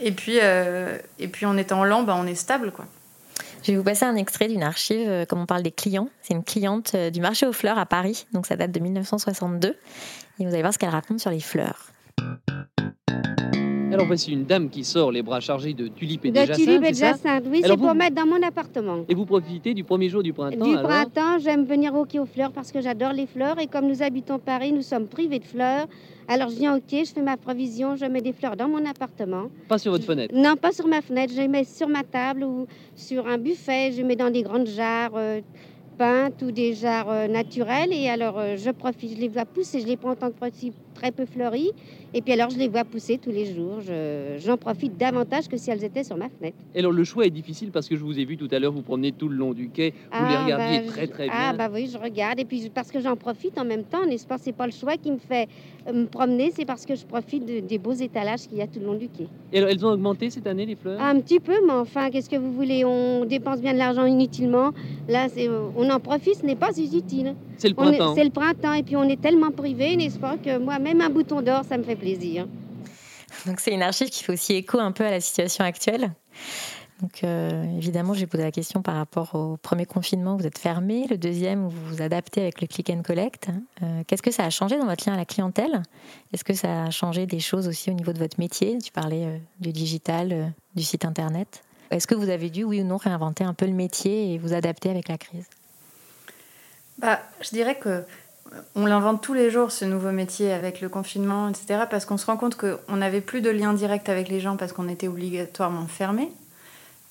Et 0.00 0.12
puis, 0.12 0.38
euh, 0.42 0.98
et 1.18 1.28
puis 1.28 1.46
en 1.46 1.56
étant 1.56 1.84
lent, 1.84 2.02
bah, 2.02 2.16
on 2.18 2.26
est 2.26 2.34
stable. 2.34 2.70
quoi. 2.70 2.84
Je 3.62 3.72
vais 3.72 3.78
vous 3.78 3.84
passer 3.84 4.04
un 4.04 4.16
extrait 4.16 4.48
d'une 4.48 4.62
archive, 4.62 5.08
euh, 5.08 5.24
comme 5.24 5.40
on 5.40 5.46
parle 5.46 5.62
des 5.62 5.72
clients. 5.72 6.08
C'est 6.22 6.34
une 6.34 6.44
cliente 6.44 6.92
euh, 6.94 7.10
du 7.10 7.20
marché 7.20 7.46
aux 7.46 7.52
fleurs 7.52 7.78
à 7.78 7.86
Paris, 7.86 8.26
donc 8.32 8.46
ça 8.46 8.56
date 8.56 8.72
de 8.72 8.80
1962. 8.80 9.76
Et 10.38 10.44
vous 10.44 10.52
allez 10.52 10.60
voir 10.60 10.72
ce 10.72 10.78
qu'elle 10.78 10.90
raconte 10.90 11.20
sur 11.20 11.30
les 11.30 11.40
fleurs. 11.40 11.90
Alors 13.96 14.06
voici 14.06 14.32
une 14.32 14.44
dame 14.44 14.68
qui 14.68 14.84
sort 14.84 15.10
les 15.10 15.22
bras 15.22 15.40
chargés 15.40 15.72
de 15.72 15.88
tulipes 15.88 16.26
et 16.26 16.30
de, 16.30 16.38
de 16.38 16.54
tulipes 16.54 16.84
et 16.84 16.90
de 16.90 16.96
jacinthe, 16.96 17.44
oui, 17.50 17.62
c'est 17.64 17.76
pour 17.76 17.94
mettre 17.94 18.14
dans 18.14 18.26
mon 18.26 18.42
appartement. 18.46 19.04
Et 19.08 19.14
vous 19.14 19.24
profitez 19.24 19.72
du 19.72 19.84
premier 19.84 20.08
jour 20.08 20.22
du 20.22 20.32
printemps 20.32 20.64
Du 20.64 20.76
printemps, 20.76 21.38
j'aime 21.42 21.64
venir 21.64 21.94
au 21.94 22.04
quai 22.04 22.18
aux 22.18 22.26
fleurs 22.26 22.52
parce 22.52 22.70
que 22.72 22.80
j'adore 22.80 23.12
les 23.12 23.26
fleurs 23.26 23.58
et 23.58 23.66
comme 23.66 23.86
nous 23.86 24.02
habitons 24.02 24.38
Paris, 24.38 24.72
nous 24.72 24.82
sommes 24.82 25.06
privés 25.06 25.38
de 25.38 25.44
fleurs. 25.44 25.86
Alors 26.28 26.50
je 26.50 26.56
viens 26.56 26.76
au 26.76 26.80
quai, 26.80 27.04
je 27.04 27.12
fais 27.12 27.22
ma 27.22 27.36
provision, 27.36 27.96
je 27.96 28.04
mets 28.04 28.20
des 28.20 28.32
fleurs 28.32 28.56
dans 28.56 28.68
mon 28.68 28.84
appartement. 28.84 29.44
Pas 29.68 29.78
sur 29.78 29.92
votre 29.92 30.04
fenêtre 30.04 30.34
Non, 30.36 30.56
pas 30.56 30.72
sur 30.72 30.86
ma 30.86 31.00
fenêtre, 31.00 31.32
je 31.34 31.40
les 31.40 31.48
mets 31.48 31.64
sur 31.64 31.88
ma 31.88 32.02
table 32.02 32.44
ou 32.44 32.66
sur 32.94 33.26
un 33.26 33.38
buffet, 33.38 33.92
je 33.92 33.98
les 33.98 34.04
mets 34.04 34.16
dans 34.16 34.30
des 34.30 34.42
grandes 34.42 34.66
jarres. 34.66 35.12
Euh, 35.14 35.40
peintes 35.96 36.42
ou 36.42 36.50
des 36.50 36.74
jarres 36.74 37.10
euh, 37.10 37.28
naturels. 37.28 37.92
Et 37.92 38.08
alors, 38.08 38.38
euh, 38.38 38.56
je 38.56 38.70
profite, 38.70 39.16
je 39.16 39.20
les 39.20 39.28
vois 39.28 39.44
pousser, 39.44 39.80
je 39.80 39.86
les 39.86 39.96
prends 39.96 40.10
en 40.10 40.16
tant 40.16 40.30
que 40.30 40.36
produit 40.36 40.72
très 40.96 41.12
peu 41.12 41.26
fleuris. 41.26 41.70
Et 42.14 42.22
puis 42.22 42.32
alors, 42.32 42.50
je 42.50 42.58
les 42.58 42.68
vois 42.68 42.84
pousser 42.84 43.18
tous 43.18 43.30
les 43.30 43.44
jours. 43.54 43.80
Je- 43.80 44.36
J'en 44.38 44.56
profite 44.56 44.96
davantage 44.96 45.48
que 45.48 45.56
si 45.56 45.70
elles 45.70 45.84
étaient 45.84 46.04
sur 46.04 46.16
ma 46.16 46.28
fenêtre. 46.28 46.56
Et 46.74 46.78
alors 46.80 46.92
le 46.92 47.04
choix 47.04 47.26
est 47.26 47.30
difficile 47.30 47.70
parce 47.70 47.88
que 47.88 47.96
je 47.96 48.02
vous 48.04 48.18
ai 48.18 48.24
vu 48.24 48.36
tout 48.36 48.48
à 48.50 48.58
l'heure 48.58 48.72
vous 48.72 48.82
promener 48.82 49.12
tout 49.12 49.28
le 49.28 49.36
long 49.36 49.52
du 49.52 49.68
quai, 49.70 49.92
vous 50.12 50.24
les 50.26 50.34
Ah, 50.34 50.44
regardiez 50.44 50.78
bah, 50.80 50.84
très 50.92 51.06
très 51.06 51.24
bien. 51.26 51.34
Ah, 51.36 51.52
bah 51.52 51.68
oui, 51.72 51.88
je 51.92 51.98
regarde. 51.98 52.40
Et 52.40 52.44
puis, 52.44 52.70
parce 52.74 52.90
que 52.90 53.00
j'en 53.00 53.16
profite 53.16 53.58
en 53.58 53.64
même 53.64 53.84
temps, 53.84 54.04
n'est-ce 54.06 54.26
pas? 54.26 54.38
C'est 54.38 54.52
pas 54.52 54.66
le 54.66 54.72
choix 54.72 54.96
qui 54.96 55.10
me 55.10 55.18
fait 55.18 55.48
euh, 55.88 55.92
me 55.92 56.06
promener, 56.06 56.50
c'est 56.54 56.64
parce 56.64 56.84
que 56.86 56.94
je 56.94 57.04
profite 57.04 57.44
de- 57.46 57.60
des 57.60 57.78
beaux 57.78 57.92
étalages 57.92 58.46
qu'il 58.48 58.58
y 58.58 58.62
a 58.62 58.66
tout 58.66 58.80
le 58.80 58.86
long 58.86 58.94
du 58.94 59.08
quai. 59.08 59.26
Et 59.52 59.58
alors 59.58 59.70
elles 59.70 59.84
ont 59.86 59.90
augmenté 59.90 60.30
cette 60.30 60.46
année 60.46 60.66
les 60.66 60.74
fleurs? 60.76 61.00
Un 61.00 61.20
petit 61.20 61.38
peu, 61.40 61.52
mais 61.66 61.72
enfin, 61.74 62.10
qu'est-ce 62.10 62.28
que 62.28 62.36
vous 62.36 62.52
voulez? 62.52 62.84
On 62.84 63.24
dépense 63.24 63.60
bien 63.60 63.72
de 63.72 63.78
l'argent 63.78 64.04
inutilement. 64.06 64.70
Là, 65.08 65.28
c'est- 65.28 65.48
on 65.76 65.88
en 65.90 66.00
profite, 66.00 66.36
ce 66.40 66.46
n'est 66.46 66.56
pas 66.56 66.70
inutile. 66.76 67.34
C'est 67.58 67.68
le 67.68 67.74
printemps. 67.74 68.14
C'est 68.14 68.24
le 68.24 68.30
printemps, 68.30 68.74
et 68.74 68.82
puis 68.82 68.96
on 68.96 69.04
est 69.04 69.20
tellement 69.20 69.50
privé, 69.50 69.96
n'est-ce 69.96 70.18
pas, 70.18 70.36
que 70.36 70.58
moi, 70.58 70.78
même 70.86 71.00
un 71.00 71.10
bouton 71.10 71.42
d'or, 71.42 71.64
ça 71.64 71.76
me 71.76 71.82
fait 71.82 71.96
plaisir. 71.96 72.46
Donc 73.44 73.58
c'est 73.58 73.72
une 73.72 73.82
archive 73.82 74.08
qui 74.08 74.22
fait 74.22 74.32
aussi 74.32 74.54
écho 74.54 74.78
un 74.78 74.92
peu 74.92 75.04
à 75.04 75.10
la 75.10 75.20
situation 75.20 75.64
actuelle. 75.64 76.12
Donc 77.02 77.24
euh, 77.24 77.64
évidemment, 77.76 78.14
j'ai 78.14 78.26
posé 78.26 78.44
la 78.44 78.52
question 78.52 78.80
par 78.82 78.94
rapport 78.94 79.34
au 79.34 79.56
premier 79.56 79.84
confinement, 79.84 80.34
où 80.34 80.38
vous 80.38 80.46
êtes 80.46 80.58
fermé, 80.58 81.06
le 81.10 81.18
deuxième, 81.18 81.66
où 81.66 81.68
vous 81.68 81.86
vous 81.86 82.02
adaptez 82.02 82.40
avec 82.40 82.60
le 82.60 82.68
click 82.68 82.88
and 82.88 83.02
collect. 83.02 83.48
Euh, 83.82 84.02
Qu'est-ce 84.06 84.22
que 84.22 84.30
ça 84.30 84.44
a 84.44 84.50
changé 84.50 84.78
dans 84.78 84.86
votre 84.86 85.06
lien 85.06 85.14
à 85.14 85.18
la 85.18 85.26
clientèle? 85.26 85.82
Est-ce 86.32 86.44
que 86.44 86.54
ça 86.54 86.84
a 86.84 86.90
changé 86.90 87.26
des 87.26 87.40
choses 87.40 87.66
aussi 87.68 87.90
au 87.90 87.94
niveau 87.94 88.12
de 88.12 88.18
votre 88.18 88.38
métier? 88.38 88.78
Tu 88.78 88.92
parlais 88.92 89.26
euh, 89.26 89.38
du 89.60 89.72
digital, 89.72 90.32
euh, 90.32 90.46
du 90.74 90.84
site 90.84 91.04
internet. 91.04 91.64
Est-ce 91.90 92.06
que 92.06 92.14
vous 92.14 92.30
avez 92.30 92.48
dû, 92.48 92.64
oui 92.64 92.80
ou 92.80 92.84
non, 92.84 92.96
réinventer 92.96 93.44
un 93.44 93.54
peu 93.54 93.66
le 93.66 93.72
métier 93.74 94.32
et 94.32 94.38
vous 94.38 94.54
adapter 94.54 94.88
avec 94.88 95.08
la 95.08 95.18
crise? 95.18 95.48
Bah, 96.98 97.20
je 97.42 97.50
dirais 97.50 97.78
que 97.78 98.04
on 98.74 98.86
l'invente 98.86 99.22
tous 99.22 99.34
les 99.34 99.50
jours, 99.50 99.70
ce 99.70 99.84
nouveau 99.84 100.12
métier, 100.12 100.52
avec 100.52 100.80
le 100.80 100.88
confinement, 100.88 101.48
etc. 101.48 101.84
Parce 101.90 102.04
qu'on 102.04 102.16
se 102.16 102.26
rend 102.26 102.36
compte 102.36 102.56
qu'on 102.56 102.96
n'avait 102.96 103.20
plus 103.20 103.40
de 103.40 103.50
lien 103.50 103.72
direct 103.72 104.08
avec 104.08 104.28
les 104.28 104.40
gens 104.40 104.56
parce 104.56 104.72
qu'on 104.72 104.88
était 104.88 105.08
obligatoirement 105.08 105.86
fermé. 105.86 106.30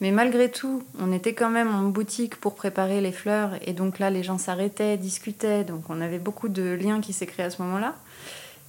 Mais 0.02 0.12
malgré 0.12 0.50
tout, 0.52 0.84
on 1.00 1.12
était 1.12 1.34
quand 1.34 1.50
même 1.50 1.74
en 1.74 1.84
boutique 1.84 2.36
pour 2.36 2.56
préparer 2.56 3.00
les 3.02 3.12
fleurs. 3.12 3.52
Et 3.66 3.74
donc 3.74 4.00
là, 4.00 4.10
les 4.10 4.24
gens 4.24 4.38
s'arrêtaient, 4.38 4.98
discutaient. 4.98 5.64
Donc 5.64 5.84
on 5.90 6.02
avait 6.02 6.20
beaucoup 6.20 6.50
de 6.50 6.74
liens 6.74 7.00
qui 7.02 7.14
s'est 7.14 7.26
créé 7.26 7.46
à 7.46 7.50
ce 7.50 7.62
moment-là. 7.62 7.96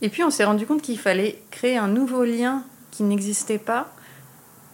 Et 0.02 0.08
puis 0.08 0.22
on 0.22 0.30
s'est 0.30 0.44
rendu 0.44 0.66
compte 0.66 0.82
qu'il 0.82 0.98
fallait 0.98 1.40
créer 1.50 1.76
un 1.78 1.88
nouveau 1.88 2.24
lien 2.24 2.62
qui 2.90 3.02
n'existait 3.02 3.58
pas. 3.58 3.92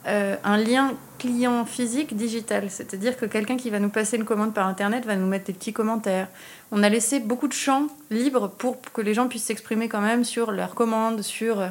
euh, 0.06 0.36
un 0.42 0.56
lien 0.56 0.94
client 1.22 1.64
physique 1.64 2.16
digital. 2.16 2.68
C'est-à-dire 2.68 3.16
que 3.16 3.26
quelqu'un 3.26 3.56
qui 3.56 3.70
va 3.70 3.78
nous 3.78 3.90
passer 3.90 4.16
une 4.16 4.24
commande 4.24 4.52
par 4.52 4.66
Internet 4.66 5.06
va 5.06 5.14
nous 5.14 5.28
mettre 5.28 5.44
des 5.44 5.52
petits 5.52 5.72
commentaires. 5.72 6.26
On 6.72 6.82
a 6.82 6.88
laissé 6.88 7.20
beaucoup 7.20 7.46
de 7.46 7.52
champs 7.52 7.86
libres 8.10 8.48
pour 8.48 8.80
que 8.80 9.00
les 9.00 9.14
gens 9.14 9.28
puissent 9.28 9.44
s'exprimer 9.44 9.88
quand 9.88 10.00
même 10.00 10.24
sur 10.24 10.50
leurs 10.50 10.74
commandes, 10.74 11.22
sur 11.22 11.60
euh, 11.60 11.68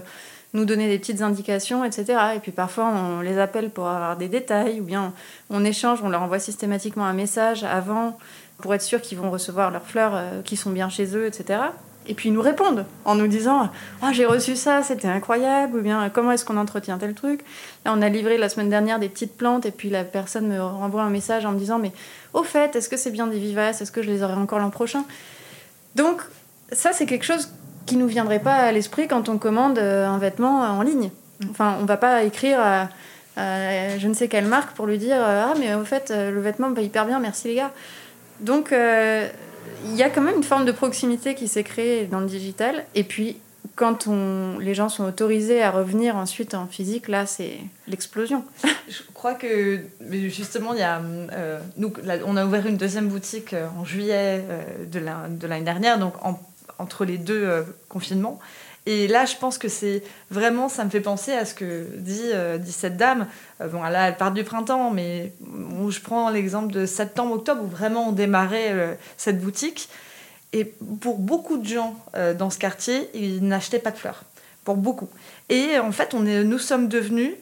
nous 0.54 0.64
donner 0.64 0.88
des 0.88 0.98
petites 1.00 1.22
indications, 1.22 1.84
etc. 1.84 2.18
Et 2.36 2.40
puis 2.40 2.54
parfois, 2.54 2.86
on 2.86 3.20
les 3.20 3.40
appelle 3.40 3.72
pour 3.72 3.90
avoir 3.90 4.16
des 4.16 4.30
détails, 4.30 4.80
ou 4.80 4.86
bien 4.86 5.14
on 5.50 5.66
échange, 5.66 6.00
on 6.02 6.08
leur 6.08 6.22
envoie 6.22 6.40
systématiquement 6.40 7.06
un 7.06 7.14
message 7.14 7.66
avant 7.66 8.18
pour 8.58 8.74
être 8.74 8.82
sûr 8.82 9.02
qu'ils 9.02 9.18
vont 9.18 9.32
recevoir 9.32 9.70
leurs 9.70 9.86
fleurs 9.86 10.14
euh, 10.16 10.42
qui 10.44 10.56
sont 10.56 10.70
bien 10.70 10.88
chez 10.88 11.14
eux, 11.18 11.26
etc. 11.26 11.60
Et 12.08 12.14
puis 12.14 12.30
ils 12.30 12.32
nous 12.34 12.42
répondent 12.42 12.86
en 13.06 13.16
nous 13.16 13.28
disant 13.28 13.70
Oh, 14.02 14.08
j'ai 14.12 14.26
reçu 14.26 14.56
ça, 14.56 14.82
c'était 14.82 15.08
incroyable, 15.08 15.78
ou 15.78 15.82
bien 15.82 16.10
comment 16.10 16.32
est-ce 16.32 16.46
qu'on 16.46 16.58
entretient 16.58 16.98
tel 16.98 17.14
truc? 17.14 17.42
Là, 17.86 17.94
on 17.96 18.02
a 18.02 18.10
livré 18.10 18.38
la 18.38 18.50
semaine 18.50 18.70
dernière 18.70 19.00
des 19.00 19.10
petites 19.10 19.38
plantes, 19.38 19.66
et 19.66 19.72
puis 19.72 19.90
la 19.90 20.04
personne 20.04 20.48
me 20.48 20.62
renvoie 20.62 21.04
un 21.04 21.10
message 21.10 21.46
en 21.46 21.52
me 21.52 21.60
disant 21.60 21.80
Mais 21.80 21.92
au 22.34 22.44
fait, 22.44 22.76
est-ce 22.76 22.90
que 22.90 22.98
c'est 22.98 23.12
bien 23.12 23.28
des 23.28 23.40
vivaces? 23.40 23.82
Est-ce 23.82 23.92
que 23.92 24.02
je 24.02 24.10
les 24.10 24.24
aurai 24.24 24.34
encore 24.34 24.60
l'an 24.60 24.72
prochain? 24.72 25.04
Donc, 25.96 26.22
ça, 26.72 26.92
c'est 26.94 27.06
quelque 27.06 27.26
chose 27.26 27.50
qui 27.86 27.98
nous 27.98 28.08
viendrait 28.08 28.40
pas 28.40 28.56
à 28.56 28.72
l'esprit 28.72 29.08
quand 29.08 29.30
on 29.30 29.38
commande 29.38 29.78
euh, 29.78 30.08
un 30.08 30.18
vêtement 30.18 30.62
en 30.62 30.82
ligne. 30.82 31.12
Enfin, 31.50 31.78
on 31.82 31.86
va 31.86 31.98
pas 31.98 32.24
écrire 32.24 32.60
à, 32.60 32.90
je 33.38 34.08
ne 34.08 34.14
sais 34.14 34.28
quelle 34.28 34.46
marque 34.46 34.76
pour 34.76 34.86
lui 34.86 34.98
dire 34.98 35.18
euh, 35.18 35.46
Ah, 35.48 35.54
mais 35.60 35.74
au 35.74 35.86
fait, 35.86 36.12
euh, 36.12 36.32
le 36.32 36.42
vêtement 36.42 36.72
va 36.72 36.82
hyper 36.82 37.06
bien, 37.06 37.20
merci 37.20 37.48
les 37.48 37.56
gars. 37.56 37.72
Donc, 38.40 38.74
il 39.86 39.96
y 39.96 40.04
a 40.04 40.10
quand 40.10 40.22
même 40.22 40.38
une 40.38 40.44
forme 40.44 40.66
de 40.66 40.72
proximité 40.72 41.36
qui 41.36 41.48
s'est 41.48 41.64
créée 41.64 42.06
dans 42.06 42.20
le 42.20 42.26
digital. 42.28 42.86
Et 42.96 43.04
puis, 43.04 43.38
quand 43.76 44.08
on, 44.08 44.58
les 44.60 44.74
gens 44.74 44.90
sont 44.90 45.06
autorisés 45.06 45.62
à 45.62 45.72
revenir 45.72 46.16
ensuite 46.16 46.54
en 46.54 46.68
physique, 46.68 47.08
là, 47.08 47.26
c'est 47.26 47.58
l'explosion. 47.88 48.44
Je 48.90 49.02
crois 49.14 49.34
que 49.34 49.80
justement, 50.30 50.74
il 50.74 50.80
y 50.80 50.84
a, 50.84 51.00
euh, 51.02 51.60
nous, 51.78 51.92
on 52.26 52.38
a 52.38 52.46
ouvert 52.46 52.66
une 52.68 52.78
deuxième 52.78 53.08
boutique 53.08 53.54
euh, 53.54 53.68
en 53.80 53.86
juillet 53.86 54.44
euh, 54.50 54.62
de 54.92 55.00
la- 55.00 55.28
de 55.30 55.48
l'année 55.48 55.64
dernière, 55.66 55.98
donc 56.00 56.14
en- 56.26 56.40
entre 56.80 57.06
les 57.06 57.18
deux 57.18 57.64
confinements. 57.90 58.40
Et 58.88 59.08
là, 59.08 59.26
je 59.26 59.36
pense 59.36 59.58
que 59.58 59.68
c'est 59.68 60.02
vraiment, 60.32 60.68
ça 60.68 60.84
me 60.84 60.90
fait 60.90 61.02
penser 61.02 61.34
à 61.34 61.46
ce 61.46 61.54
que 61.54 61.86
dit, 61.98 62.32
euh, 62.34 62.58
cette 62.66 62.98
dame. 62.98 63.28
Euh, 63.62 63.68
bon, 63.68 63.84
là, 63.84 64.08
elle 64.08 64.18
part 64.18 64.32
du 64.32 64.44
printemps, 64.44 64.90
mais 64.90 65.34
bon, 65.40 65.92
je 65.92 66.02
prends 66.02 66.30
l'exemple 66.32 66.74
de 66.74 66.88
septembre-octobre 66.88 67.64
où 67.64 67.68
vraiment 67.68 68.10
on 68.10 68.12
démarrait 68.12 68.72
euh, 68.72 68.94
cette 69.18 69.40
boutique. 69.40 69.88
Et 70.54 70.66
pour 71.00 71.20
beaucoup 71.20 71.58
de 71.58 71.66
gens 71.66 71.96
dans 72.38 72.50
ce 72.50 72.60
quartier, 72.60 73.10
ils 73.14 73.42
n'achetaient 73.42 73.80
pas 73.80 73.92
de 73.92 73.98
fleurs. 73.98 74.24
Pour 74.66 74.76
beaucoup. 74.76 75.08
Et 75.48 75.80
en 75.80 75.94
fait, 75.94 76.14
on 76.14 76.26
est, 76.26 76.44
nous 76.44 76.60
sommes 76.60 76.90
devenus 76.90 77.36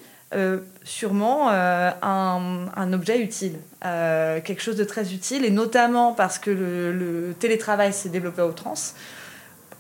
sûrement 0.84 1.50
un, 1.50 2.94
objet 2.94 3.20
utile, 3.20 3.56
quelque 3.82 4.62
chose 4.62 4.76
de 4.76 4.84
très 4.84 5.12
utile, 5.12 5.44
et 5.44 5.50
notamment 5.50 6.14
parce 6.14 6.38
que 6.38 6.52
le, 6.52 6.94
le 6.94 7.34
télétravail 7.34 7.94
s'est 7.94 8.10
développé 8.10 8.44
à 8.44 8.46
outrance. 8.46 8.94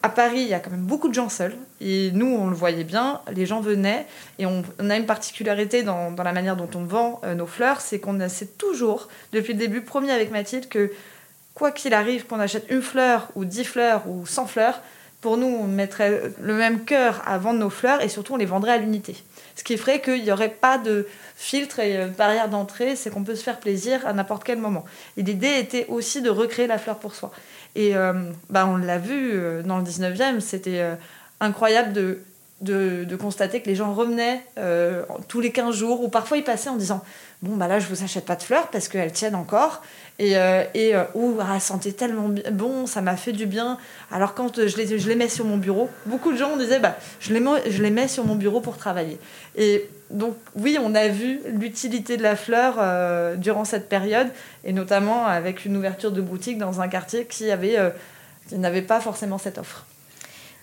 À 0.01 0.07
Paris, 0.07 0.41
il 0.41 0.47
y 0.47 0.53
a 0.53 0.59
quand 0.59 0.71
même 0.71 0.85
beaucoup 0.85 1.09
de 1.09 1.13
gens 1.13 1.27
seuls, 1.27 1.55
et 1.81 2.11
nous, 2.13 2.27
on 2.27 2.47
le 2.47 2.55
voyait 2.55 2.85
bien, 2.85 3.19
les 3.33 3.45
gens 3.45 3.59
venaient, 3.59 4.05
et 4.37 4.45
on, 4.45 4.63
a 4.89 4.95
une 4.95 5.05
particularité 5.05 5.83
dans, 5.83 6.15
la 6.15 6.31
manière 6.31 6.55
dont 6.55 6.69
on 6.73 6.85
vend 6.85 7.19
euh, 7.25 7.35
nos 7.35 7.45
fleurs, 7.45 7.81
c'est 7.81 7.99
qu'on 7.99 8.19
a- 8.21 8.29
c'est 8.29 8.57
toujours, 8.57 9.09
depuis 9.33 9.51
le 9.53 9.59
début, 9.59 9.81
promis 9.81 10.09
avec 10.09 10.31
Mathilde, 10.31 10.69
que 10.69 10.91
quoi 11.53 11.71
qu'il 11.71 11.93
arrive, 11.93 12.25
qu'on 12.27 12.39
achète 12.39 12.65
une 12.69 12.81
fleur 12.81 13.27
ou 13.35 13.43
dix 13.43 13.65
fleurs 13.65 14.07
ou 14.07 14.25
100 14.25 14.45
fleurs, 14.45 14.81
pour 15.19 15.35
nous, 15.35 15.47
on 15.47 15.65
mettrait 15.65 16.31
le 16.41 16.53
même 16.53 16.85
cœur 16.85 17.21
à 17.25 17.37
vendre 17.37 17.59
nos 17.59 17.69
fleurs 17.69 18.01
et 18.01 18.07
surtout, 18.07 18.35
on 18.35 18.37
les 18.37 18.45
vendrait 18.45 18.71
à 18.71 18.77
l'unité. 18.77 19.21
Ce 19.59 19.63
qui 19.65 19.75
ferait 19.75 19.99
qu'il 19.99 20.23
n'y 20.23 20.31
aurait 20.31 20.47
pas 20.47 20.77
de 20.77 21.05
filtre 21.35 21.79
et 21.79 21.97
euh, 21.97 22.07
barrière 22.07 22.47
d'entrée, 22.47 22.95
c'est 22.95 23.09
qu'on 23.09 23.25
peut 23.25 23.35
se 23.35 23.43
faire 23.43 23.59
plaisir 23.59 24.07
à 24.07 24.13
n'importe 24.13 24.45
quel 24.45 24.57
moment. 24.57 24.85
Et 25.17 25.21
l'idée 25.21 25.59
était 25.59 25.85
aussi 25.89 26.21
de 26.21 26.29
recréer 26.29 26.65
la 26.65 26.77
fleur 26.77 26.97
pour 26.97 27.13
soi. 27.13 27.29
Et 27.75 27.93
euh, 27.93 28.13
bah, 28.49 28.65
on 28.65 28.77
l'a 28.77 28.97
vu 28.97 29.31
euh, 29.33 29.61
dans 29.61 29.77
le 29.77 29.83
19e, 29.83 30.39
c'était 30.39 30.81
incroyable 31.41 31.91
de, 31.91 32.21
de, 32.61 33.15
constater 33.15 33.61
que 33.61 33.67
les 33.67 33.75
gens 33.75 33.93
revenaient 33.93 34.43
euh, 34.57 35.03
tous 35.27 35.39
les 35.39 35.51
15 35.51 35.75
jours, 35.75 36.03
ou 36.03 36.09
parfois 36.09 36.37
ils 36.37 36.43
passaient 36.43 36.69
en 36.69 36.75
disant 36.75 37.01
Bon, 37.41 37.55
bah 37.55 37.69
là, 37.69 37.79
je 37.79 37.87
vous 37.87 38.03
achète 38.03 38.25
pas 38.25 38.35
de 38.35 38.43
fleurs 38.43 38.67
parce 38.67 38.89
qu'elles 38.89 39.13
tiennent 39.13 39.35
encore. 39.35 39.81
Et, 40.17 40.35
euh, 40.35 40.65
et 40.73 40.93
euh, 40.93 41.05
ouh, 41.13 41.37
ah, 41.39 41.57
sentait 41.61 41.93
tellement 41.93 42.29
bon, 42.51 42.85
ça 42.85 43.01
m'a 43.01 43.15
fait 43.15 43.31
du 43.31 43.45
bien. 43.45 43.77
Alors, 44.11 44.33
quand 44.33 44.59
euh, 44.59 44.67
je 44.67 44.75
les, 44.75 44.99
je 44.99 45.07
les 45.07 45.15
mets 45.15 45.29
sur 45.29 45.45
mon 45.45 45.55
bureau, 45.55 45.89
beaucoup 46.05 46.33
de 46.33 46.37
gens 46.37 46.57
disaient 46.57 46.79
bah, 46.79 46.97
je, 47.21 47.33
les 47.33 47.71
je 47.71 47.81
les 47.81 47.91
mets 47.91 48.09
sur 48.09 48.25
mon 48.25 48.35
bureau 48.35 48.59
pour 48.59 48.75
travailler. 48.75 49.17
Et 49.55 49.89
donc, 50.09 50.35
oui, 50.55 50.77
on 50.83 50.93
a 50.95 51.07
vu 51.07 51.39
l'utilité 51.47 52.17
de 52.17 52.23
la 52.23 52.35
fleur 52.35 52.75
euh, 52.79 53.37
durant 53.37 53.63
cette 53.63 53.87
période, 53.87 54.27
et 54.65 54.73
notamment 54.73 55.25
avec 55.25 55.63
une 55.63 55.77
ouverture 55.77 56.11
de 56.11 56.21
boutique 56.21 56.57
dans 56.57 56.81
un 56.81 56.89
quartier 56.89 57.25
qui 57.25 57.45
qui 58.49 58.57
n'avait 58.57 58.81
pas 58.81 58.99
forcément 58.99 59.37
cette 59.37 59.59
offre. 59.59 59.85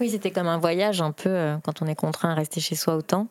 Oui, 0.00 0.10
c'était 0.10 0.30
comme 0.30 0.46
un 0.46 0.58
voyage 0.58 1.00
un 1.00 1.12
peu 1.12 1.30
euh, 1.30 1.56
quand 1.62 1.82
on 1.82 1.86
est 1.86 1.94
contraint 1.94 2.30
à 2.30 2.34
rester 2.34 2.60
chez 2.60 2.74
soi 2.74 2.96
autant. 2.96 3.28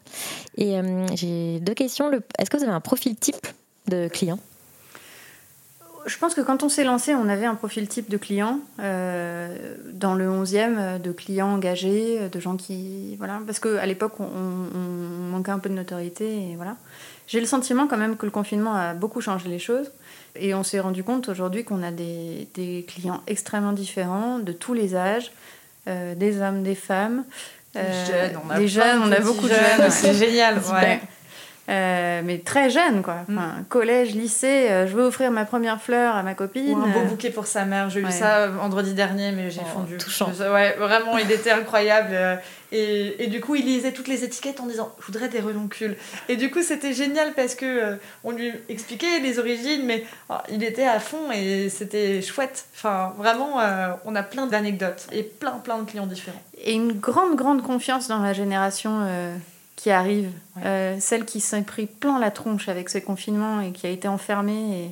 Et 0.58 0.78
euh, 0.78 1.06
j'ai 1.16 1.60
deux 1.60 1.74
questions. 1.74 2.12
Est-ce 2.40 2.50
que 2.50 2.58
vous 2.58 2.64
avez 2.64 2.74
un 2.74 2.82
profil 2.82 3.16
type 3.16 3.48
de 3.88 4.08
client? 4.08 4.40
Je 6.06 6.18
pense 6.20 6.36
que 6.36 6.42
quand 6.42 6.62
on 6.62 6.70
s'est 6.70 6.84
lancé, 6.84 7.16
on 7.16 7.28
avait 7.28 7.48
un 7.48 7.56
profil 7.56 7.88
type 7.88 8.10
de 8.10 8.18
client. 8.18 8.60
euh, 8.80 9.76
dans 9.92 10.14
le 10.14 10.28
11e, 10.28 10.76
euh, 10.78 11.00
de 11.00 11.12
clients 11.12 11.50
engagés, 11.50 12.30
de 12.30 12.40
gens 12.40 12.58
qui. 12.58 13.16
Voilà. 13.18 13.42
Parce 13.46 13.60
qu'à 13.60 13.86
l'époque, 13.86 14.20
on, 14.20 14.26
manquait 15.32 15.52
un 15.52 15.60
peu 15.60 15.70
de 15.70 15.74
notoriété. 15.74 16.52
Et 16.52 16.56
voilà. 16.56 16.76
J'ai 17.28 17.40
le 17.40 17.48
sentiment 17.48 17.88
quand 17.88 17.98
même 17.98 18.18
que 18.18 18.26
le 18.26 18.32
confinement 18.32 18.76
a 18.76 18.94
beaucoup 18.94 19.20
changé 19.20 19.50
les 19.50 19.58
choses. 19.58 19.92
Et 20.36 20.54
on 20.54 20.64
s'est 20.64 20.80
rendu 20.80 21.04
compte 21.04 21.28
aujourd'hui 21.28 21.64
qu'on 21.64 21.82
a 21.82 21.92
des, 21.92 22.86
clients 22.88 23.22
extrêmement 23.26 23.74
différents, 23.74 24.38
de 24.38 24.52
tous 24.52 24.74
les 24.74 24.96
âges, 24.96 25.32
des 25.88 26.42
hommes, 26.42 26.64
des 26.64 26.76
femmes. 26.76 27.24
Des 27.74 27.82
jeunes, 27.82 28.40
on 28.46 28.50
a 28.50 28.58
des 28.58 28.68
plein 28.68 28.68
jeunes, 28.68 29.02
on 29.04 29.12
a 29.12 29.20
beaucoup 29.20 29.48
de 29.50 29.54
jeunes, 29.54 29.90
c'est 29.90 30.14
génial, 30.14 30.56
ouais. 30.74 31.02
Euh, 31.68 32.22
mais 32.24 32.38
très 32.40 32.70
jeune, 32.70 33.02
quoi. 33.02 33.24
Mm. 33.28 33.38
Enfin, 33.38 33.52
Collège, 33.70 34.14
lycée, 34.14 34.70
euh, 34.70 34.88
je 34.88 34.96
veux 34.96 35.04
offrir 35.04 35.32
ma 35.32 35.46
première 35.46 35.82
fleur 35.82 36.16
à 36.16 36.22
ma 36.22 36.36
copine. 36.36 36.78
Ou 36.78 36.84
un 36.84 36.88
beau 36.90 37.00
euh, 37.00 37.06
bouquet 37.06 37.32
pour 37.32 37.48
sa 37.48 37.66
mère. 37.66 37.90
J'ai 37.90 38.02
eu 38.02 38.06
ouais. 38.06 38.12
ça 38.12 38.48
vendredi 38.48 38.94
dernier, 38.94 39.32
mais 39.32 39.50
j'ai 39.50 39.62
Oh, 39.64 39.80
fondu. 39.80 39.98
touchant. 39.98 40.32
Ouais, 40.54 40.76
vraiment, 40.78 41.18
il 41.18 41.32
était 41.32 41.52
incroyable. 41.52 42.40
Et, 42.76 43.24
et 43.24 43.28
du 43.28 43.40
coup, 43.40 43.56
il 43.56 43.66
lisait 43.66 43.94
toutes 43.94 44.10
les 44.10 44.26
étiquettes 44.26 44.60
en 44.60 44.66
disant 44.66 44.94
Je 45.00 45.06
voudrais 45.06 45.30
des 45.30 45.40
renoncules. 45.40 45.96
Et 46.28 46.36
du 46.36 46.52
coup, 46.52 46.62
c'était 46.62 46.92
génial 46.94 47.34
parce 47.34 47.56
que 47.56 47.66
euh, 47.66 47.96
on 48.26 48.32
lui 48.32 48.52
expliquait 48.68 49.20
les 49.22 49.40
origines, 49.40 49.86
mais 49.86 50.04
oh, 50.30 50.36
il 50.52 50.62
était 50.62 50.86
à 50.86 51.00
fond 51.00 51.32
et 51.34 51.70
c'était 51.70 52.22
chouette. 52.22 52.66
Enfin, 52.76 53.14
vraiment, 53.18 53.62
euh, 53.62 53.94
on 54.04 54.14
a 54.16 54.24
plein 54.24 54.48
d'anecdotes 54.48 55.08
et 55.14 55.24
plein, 55.24 55.54
plein 55.54 55.80
de 55.80 55.90
clients 55.90 56.06
différents. 56.06 56.42
Et 56.62 56.74
une 56.74 56.92
grande, 56.92 57.38
grande 57.38 57.62
confiance 57.62 58.10
dans 58.10 58.20
la 58.20 58.34
génération 58.34 59.00
euh, 59.04 59.34
qui 59.78 59.92
arrive. 59.92 60.30
Celle 61.00 61.26
qui 61.26 61.40
s'est 61.40 61.62
pris 61.62 61.86
plein 61.86 62.20
la 62.20 62.32
tronche 62.32 62.68
avec 62.68 62.90
ce 62.90 62.98
confinement 62.98 63.62
et 63.62 63.72
qui 63.72 63.88
a 63.88 63.90
été 63.90 64.08
enfermée. 64.08 64.92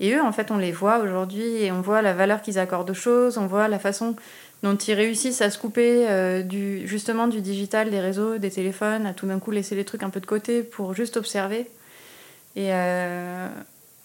Et, 0.00 0.06
et 0.06 0.14
eux, 0.14 0.22
en 0.22 0.32
fait, 0.32 0.50
on 0.50 0.56
les 0.56 0.72
voit 0.72 0.98
aujourd'hui 0.98 1.44
et 1.44 1.70
on 1.70 1.80
voit 1.80 2.02
la 2.02 2.12
valeur 2.12 2.42
qu'ils 2.42 2.58
accordent 2.58 2.90
aux 2.90 2.94
choses, 2.94 3.38
on 3.38 3.46
voit 3.46 3.68
la 3.68 3.78
façon 3.78 4.16
dont 4.64 4.74
ils 4.76 4.94
réussissent 4.94 5.42
à 5.42 5.50
se 5.50 5.58
couper 5.58 6.08
euh, 6.08 6.42
du, 6.42 6.88
justement 6.88 7.28
du 7.28 7.40
digital, 7.42 7.90
des 7.90 8.00
réseaux, 8.00 8.38
des 8.38 8.50
téléphones, 8.50 9.04
à 9.06 9.12
tout 9.12 9.26
d'un 9.26 9.38
coup 9.38 9.50
laisser 9.52 9.74
les 9.76 9.84
trucs 9.84 10.02
un 10.02 10.10
peu 10.10 10.20
de 10.20 10.26
côté 10.26 10.62
pour 10.62 10.94
juste 10.94 11.16
observer. 11.18 11.66
Et, 12.56 12.72
euh, 12.72 13.48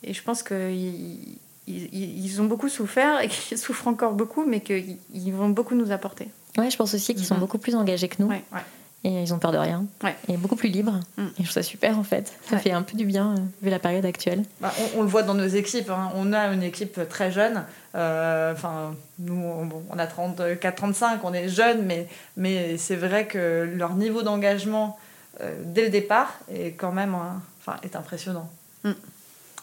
et 0.04 0.14
je 0.14 0.22
pense 0.22 0.44
qu'ils 0.44 1.38
ils, 1.68 2.26
ils 2.26 2.42
ont 2.42 2.46
beaucoup 2.46 2.68
souffert 2.70 3.22
et 3.22 3.28
qu'ils 3.30 3.58
souffrent 3.58 3.88
encore 3.88 4.14
beaucoup, 4.14 4.44
mais 4.46 4.60
qu'ils 4.60 4.98
ils 5.14 5.32
vont 5.32 5.50
beaucoup 5.50 5.76
nous 5.76 5.92
apporter. 5.92 6.28
Ouais, 6.58 6.70
je 6.70 6.78
pense 6.78 6.94
aussi 6.94 7.16
qu'ils 7.16 7.26
sont 7.26 7.36
Mhm. 7.36 7.40
beaucoup 7.42 7.58
plus 7.58 7.76
engagés 7.76 8.10
que 8.10 8.22
nous. 8.22 8.28
Ouais, 8.28 8.44
ouais. 8.54 8.60
Et 9.06 9.22
ils 9.24 9.34
ont 9.34 9.40
peur 9.40 9.54
de 9.54 9.58
rien. 9.58 9.86
Ouais. 10.04 10.14
Et 10.28 10.36
beaucoup 10.36 10.58
plus 10.58 10.68
libres. 10.68 11.00
Mm. 11.18 11.22
Et 11.24 11.28
je 11.38 11.44
trouve 11.44 11.52
ça 11.52 11.64
super 11.64 11.98
en 11.98 12.04
fait. 12.04 12.34
Ça 12.50 12.56
Ouais. 12.58 12.62
fait 12.62 12.72
un 12.72 12.82
peu 12.82 12.98
du 12.98 13.06
bien 13.06 13.32
euh, 13.36 13.40
vu 13.62 13.70
la 13.70 13.80
période 13.80 14.06
actuelle. 14.06 14.44
Bah, 14.60 14.74
on, 14.96 15.00
on 15.00 15.02
le 15.04 15.08
voit 15.08 15.24
dans 15.24 15.36
nos 15.36 15.48
équipes. 15.48 15.90
hein. 15.90 16.12
On 16.16 16.34
a 16.34 16.48
une 16.52 16.64
équipe 16.64 17.00
très 17.08 17.32
jeune. 17.32 17.64
Euh, 17.96 18.52
Enfin, 18.54 18.96
nous, 19.20 19.42
on, 19.42 19.66
bon, 19.66 19.84
on 19.90 19.98
a 19.98 20.06
34-35, 20.06 21.20
on 21.24 21.34
est 21.34 21.48
jeunes, 21.48 21.86
mais, 21.86 22.08
mais 22.36 22.78
c'est 22.78 22.96
vrai 22.98 23.26
que 23.26 23.70
leur 23.74 23.96
niveau 23.96 24.22
d'engagement 24.22 24.98
euh, 25.42 25.56
dès 25.64 25.84
le 25.84 25.90
départ 25.90 26.34
est 26.54 26.72
quand 26.74 26.92
même 26.92 27.16
hein, 27.16 27.42
enfin, 27.62 27.78
est 27.84 27.96
impressionnant. 27.96 28.50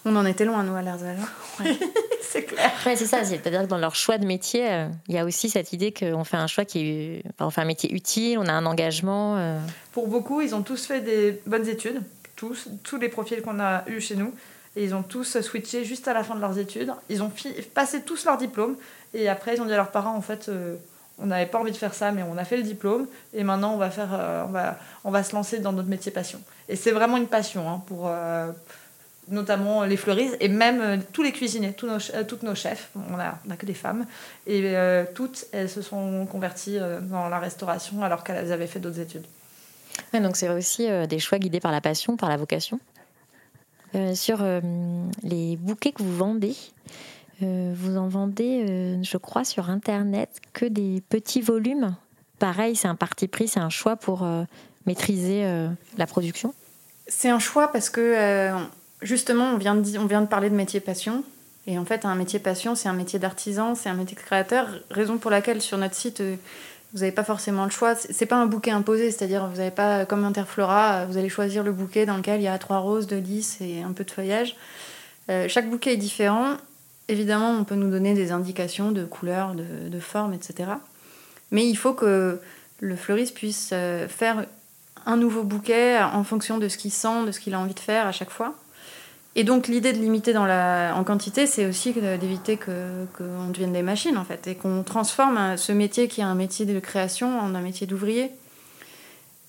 On 0.09 0.15
en 0.15 0.25
était 0.25 0.45
loin, 0.45 0.63
nous, 0.63 0.75
à 0.77 0.83
l'Erzal. 0.83 1.17
c'est 2.23 2.45
clair. 2.45 2.71
Ouais, 2.87 2.95
c'est 2.95 3.07
ça. 3.07 3.25
C'est-à-dire 3.25 3.63
que 3.63 3.67
dans 3.67 3.77
leur 3.79 3.97
choix 3.97 4.19
de 4.19 4.25
métier, 4.25 4.71
euh, 4.71 4.89
il 5.09 5.15
y 5.17 5.19
a 5.19 5.25
aussi 5.25 5.51
cette 5.51 5.73
idée 5.73 5.93
qu'on 5.93 6.23
fait 6.23 6.37
un 6.37 6.47
choix 6.47 6.65
qui 6.65 6.79
est. 6.89 7.23
enfin, 7.35 7.47
on 7.47 7.51
fait 7.51 7.61
un 7.63 7.65
métier 7.67 7.93
utile, 7.93 8.39
on 8.39 8.47
a 8.47 8.53
un 8.53 8.67
engagement. 8.67 9.37
euh, 9.37 9.59
Pour 9.91 10.07
beaucoup, 10.07 10.41
ils 10.41 10.55
ont 10.55 10.63
tous 10.63 10.87
fait 10.87 11.01
des 11.01 11.41
bonnes 11.47 11.67
études, 11.69 12.01
tous, 12.37 12.69
tous 12.85 12.99
les 12.99 13.09
profils 13.09 13.43
qu'on 13.43 13.59
a 13.59 13.83
eus 13.89 14.01
chez 14.01 14.15
nous. 14.15 14.33
Et 14.77 14.85
ils 14.85 14.95
ont 14.95 15.03
tous 15.03 15.41
switché 15.41 15.85
juste 15.85 16.07
à 16.07 16.13
la 16.13 16.23
fin 16.23 16.35
de 16.37 16.41
leurs 16.41 16.57
études. 16.59 16.93
Ils 17.09 17.23
ont 17.23 17.31
fi- 17.31 17.55
passé 17.75 18.03
tous 18.03 18.25
leur 18.27 18.37
diplôme. 18.37 18.77
Et 19.13 19.29
après, 19.29 19.57
ils 19.57 19.61
ont 19.61 19.65
dit 19.65 19.73
à 19.73 19.77
leurs 19.77 19.91
parents, 19.91 20.15
en 20.15 20.21
fait, 20.21 20.49
euh, 20.49 20.77
on 21.19 21.27
n'avait 21.27 21.47
pas 21.47 21.59
envie 21.59 21.73
de 21.73 21.77
faire 21.77 21.95
ça, 21.95 22.13
mais 22.13 22.23
on 22.23 22.37
a 22.37 22.45
fait 22.45 22.59
le 22.59 22.63
diplôme. 22.63 23.07
Et 23.35 23.43
maintenant, 23.43 23.73
on 23.75 23.79
va, 23.79 23.91
faire, 23.91 24.11
euh, 24.13 24.45
on 24.47 24.51
va, 24.53 24.79
on 25.03 25.11
va 25.11 25.25
se 25.25 25.35
lancer 25.35 25.59
dans 25.59 25.73
notre 25.73 25.89
métier 25.89 26.13
passion. 26.13 26.39
Et 26.69 26.77
c'est 26.77 26.93
vraiment 26.93 27.17
une 27.17 27.27
passion 27.27 27.69
hein, 27.69 27.83
pour... 27.87 28.09
notamment 29.29 29.85
les 29.85 29.97
fleuristes 29.97 30.37
et 30.41 30.49
même 30.49 30.81
euh, 30.81 30.97
tous 31.13 31.23
les 31.23 31.33
cuisiniers, 31.33 31.73
tous 31.73 31.87
nos, 31.87 31.99
euh, 32.15 32.25
toutes 32.25 32.43
nos 32.43 32.55
chefs, 32.55 32.91
on 32.95 33.19
a, 33.19 33.39
on 33.47 33.51
a 33.51 33.57
que 33.57 33.67
des 33.67 33.75
femmes, 33.75 34.07
et 34.47 34.63
euh, 34.65 35.05
toutes, 35.15 35.47
elles 35.53 35.71
se 35.71 35.83
sont 35.83 36.27
converties 36.27 36.79
euh, 36.79 37.01
dans 37.01 37.29
la 37.29 37.39
restauration 37.39 38.03
alors 38.03 38.25
qu'elles 38.25 38.53
avaient 38.53 38.67
fait 38.67 38.81
d'autres 38.81 39.01
études. 39.01 39.25
Ouais, 40.13 40.21
donc 40.21 40.37
c'est 40.37 40.49
aussi 40.49 40.89
euh, 40.89 41.07
des 41.07 41.19
choix 41.19 41.39
guidés 41.39 41.61
par 41.61 41.73
la 41.73 41.81
passion, 41.81 42.17
par 42.17 42.29
la 42.29 42.37
vocation. 42.37 42.79
Euh, 43.95 44.15
sur 44.15 44.39
euh, 44.43 44.61
les 45.23 45.57
bouquets 45.57 45.93
que 45.93 46.03
vous 46.03 46.15
vendez, 46.17 46.55
euh, 47.43 47.73
vous 47.75 47.97
en 47.97 48.09
vendez, 48.09 48.67
euh, 48.69 49.03
je 49.03 49.17
crois, 49.17 49.45
sur 49.45 49.71
Internet 49.71 50.29
que 50.53 50.67
des 50.67 51.03
petits 51.09 51.41
volumes. 51.41 51.95
Pareil, 52.39 52.77
c'est 52.77 52.89
un 52.89 52.97
parti 52.97 53.29
pris, 53.29 53.49
c'est 53.49 53.61
un 53.61 53.71
choix 53.71 53.97
pour 53.97 54.23
euh, 54.23 54.45
maîtriser 54.85 55.45
euh, 55.45 55.69
la 55.97 56.07
production. 56.07 56.53
C'est 57.07 57.31
un 57.31 57.39
choix 57.39 57.73
parce 57.73 57.89
que, 57.89 58.01
euh, 58.01 58.59
justement, 59.07 59.53
on 59.53 59.57
vient, 59.57 59.75
de, 59.75 60.27
parler 60.27 60.51
de 60.51 60.55
métier 60.55 60.81
passion. 60.81 61.25
Et 61.67 61.79
en 61.79 61.85
fait, 61.85 62.05
un 62.05 62.15
métier 62.15 62.39
passion, 62.39 62.75
c'est 62.75 62.89
un 62.89 62.93
métier 62.93 63.19
d'artisan, 63.19 63.75
c'est 63.75 63.89
un 63.89 63.95
métier 63.95 64.17
créateur. 64.17 64.69
Raison 64.91 65.19
pour 65.19 65.31
laquelle, 65.31 65.61
sur 65.61 65.79
notre 65.79 65.95
site, 65.95 66.21
euh, 66.21 66.37
vous 66.93 67.01
n'avez 67.01 67.13
pas 67.13 67.25
forcément 67.25 67.65
le 67.65 67.71
choix. 67.71 67.95
C'est 67.97 68.27
pas 68.27 68.37
un 68.37 68.47
bouquet 68.47 68.71
imposé, 68.71 69.11
c'est-à-dire, 69.11 69.47
vous 69.49 69.57
n'avez 69.57 69.71
pas, 69.71 70.05
comme 70.05 70.25
Interflora, 70.25 71.01
euh, 71.01 71.07
vous 71.07 71.17
allez 71.17 71.29
choisir 71.29 71.65
le 71.65 71.73
bouquet 71.73 72.07
dans 72.07 72.17
lequel 72.17 72.41
il 72.41 72.45
y 72.45 72.49
a 72.49 72.59
trois 72.59 72.79
roses, 72.79 73.07
deux 73.07 73.19
lys 73.19 73.61
et 73.61 73.83
un 73.83 73.93
peu 73.93 74.05
de 74.05 74.11
feuillage. 74.11 74.57
Euh, 75.29 75.49
chaque 75.49 75.69
bouquet 75.69 75.95
est 75.95 75.99
différent. 75.99 76.57
Évidemment, 77.09 77.51
on 77.51 77.65
peut 77.65 77.75
nous 77.75 77.91
donner 77.91 78.15
des 78.15 78.31
indications 78.33 78.93
de 78.93 79.05
couleur, 79.05 79.55
de, 79.55 79.89
de 79.89 80.01
forme, 80.01 80.35
etc. 80.35 80.71
Mais 81.51 81.67
il 81.67 81.77
faut 81.77 81.95
que 81.95 82.41
le 82.81 82.97
fleuriste 82.97 83.35
puisse 83.35 83.69
faire 84.09 84.45
un 85.07 85.17
nouveau 85.17 85.45
bouquet 85.45 85.99
en 86.01 86.25
fonction 86.25 86.59
de 86.59 86.69
ce 86.69 86.77
qu'il 86.77 86.91
sent, 86.91 87.25
de 87.27 87.31
ce 87.31 87.39
qu'il 87.39 87.55
a 87.55 87.61
envie 87.61 87.75
de 87.75 87.81
faire 87.81 88.07
à 88.07 88.13
chaque 88.13 88.31
fois. 88.31 88.57
Et 89.39 89.45
donc 89.45 89.69
l'idée 89.69 89.93
de 89.93 89.99
limiter 89.99 90.33
dans 90.33 90.47
la, 90.47 90.95
en 90.97 91.05
quantité, 91.05 91.47
c'est 91.47 91.67
aussi 91.67 91.93
d'éviter 91.93 92.57
qu'on 92.57 93.49
devienne 93.51 93.75
des 93.75 93.83
machines 93.83 94.17
en 94.17 94.25
fait, 94.25 94.47
et 94.47 94.55
qu'on 94.55 94.83
transforme 94.83 95.37
un- 95.37 95.57
ce 95.59 95.73
métier 95.73 96.09
qui 96.09 96.23
est 96.23 96.25
un 96.25 96.35
métier 96.35 96.65
de 96.65 96.81
création 96.81 97.39
en 97.39 97.55
un 97.55 97.61
métier 97.61 97.87
d'ouvrier. 97.87 98.31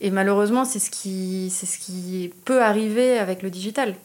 Et 0.02 0.12
malheureusement, 0.12 0.66
c'est 0.66 0.80
ce, 0.80 0.92
qui, 0.92 1.50
c'est 1.50 1.66
ce 1.66 1.80
qui 1.80 2.32
peut 2.44 2.62
arriver 2.62 3.18
avec 3.18 3.42
le 3.42 3.50
digital. 3.50 3.96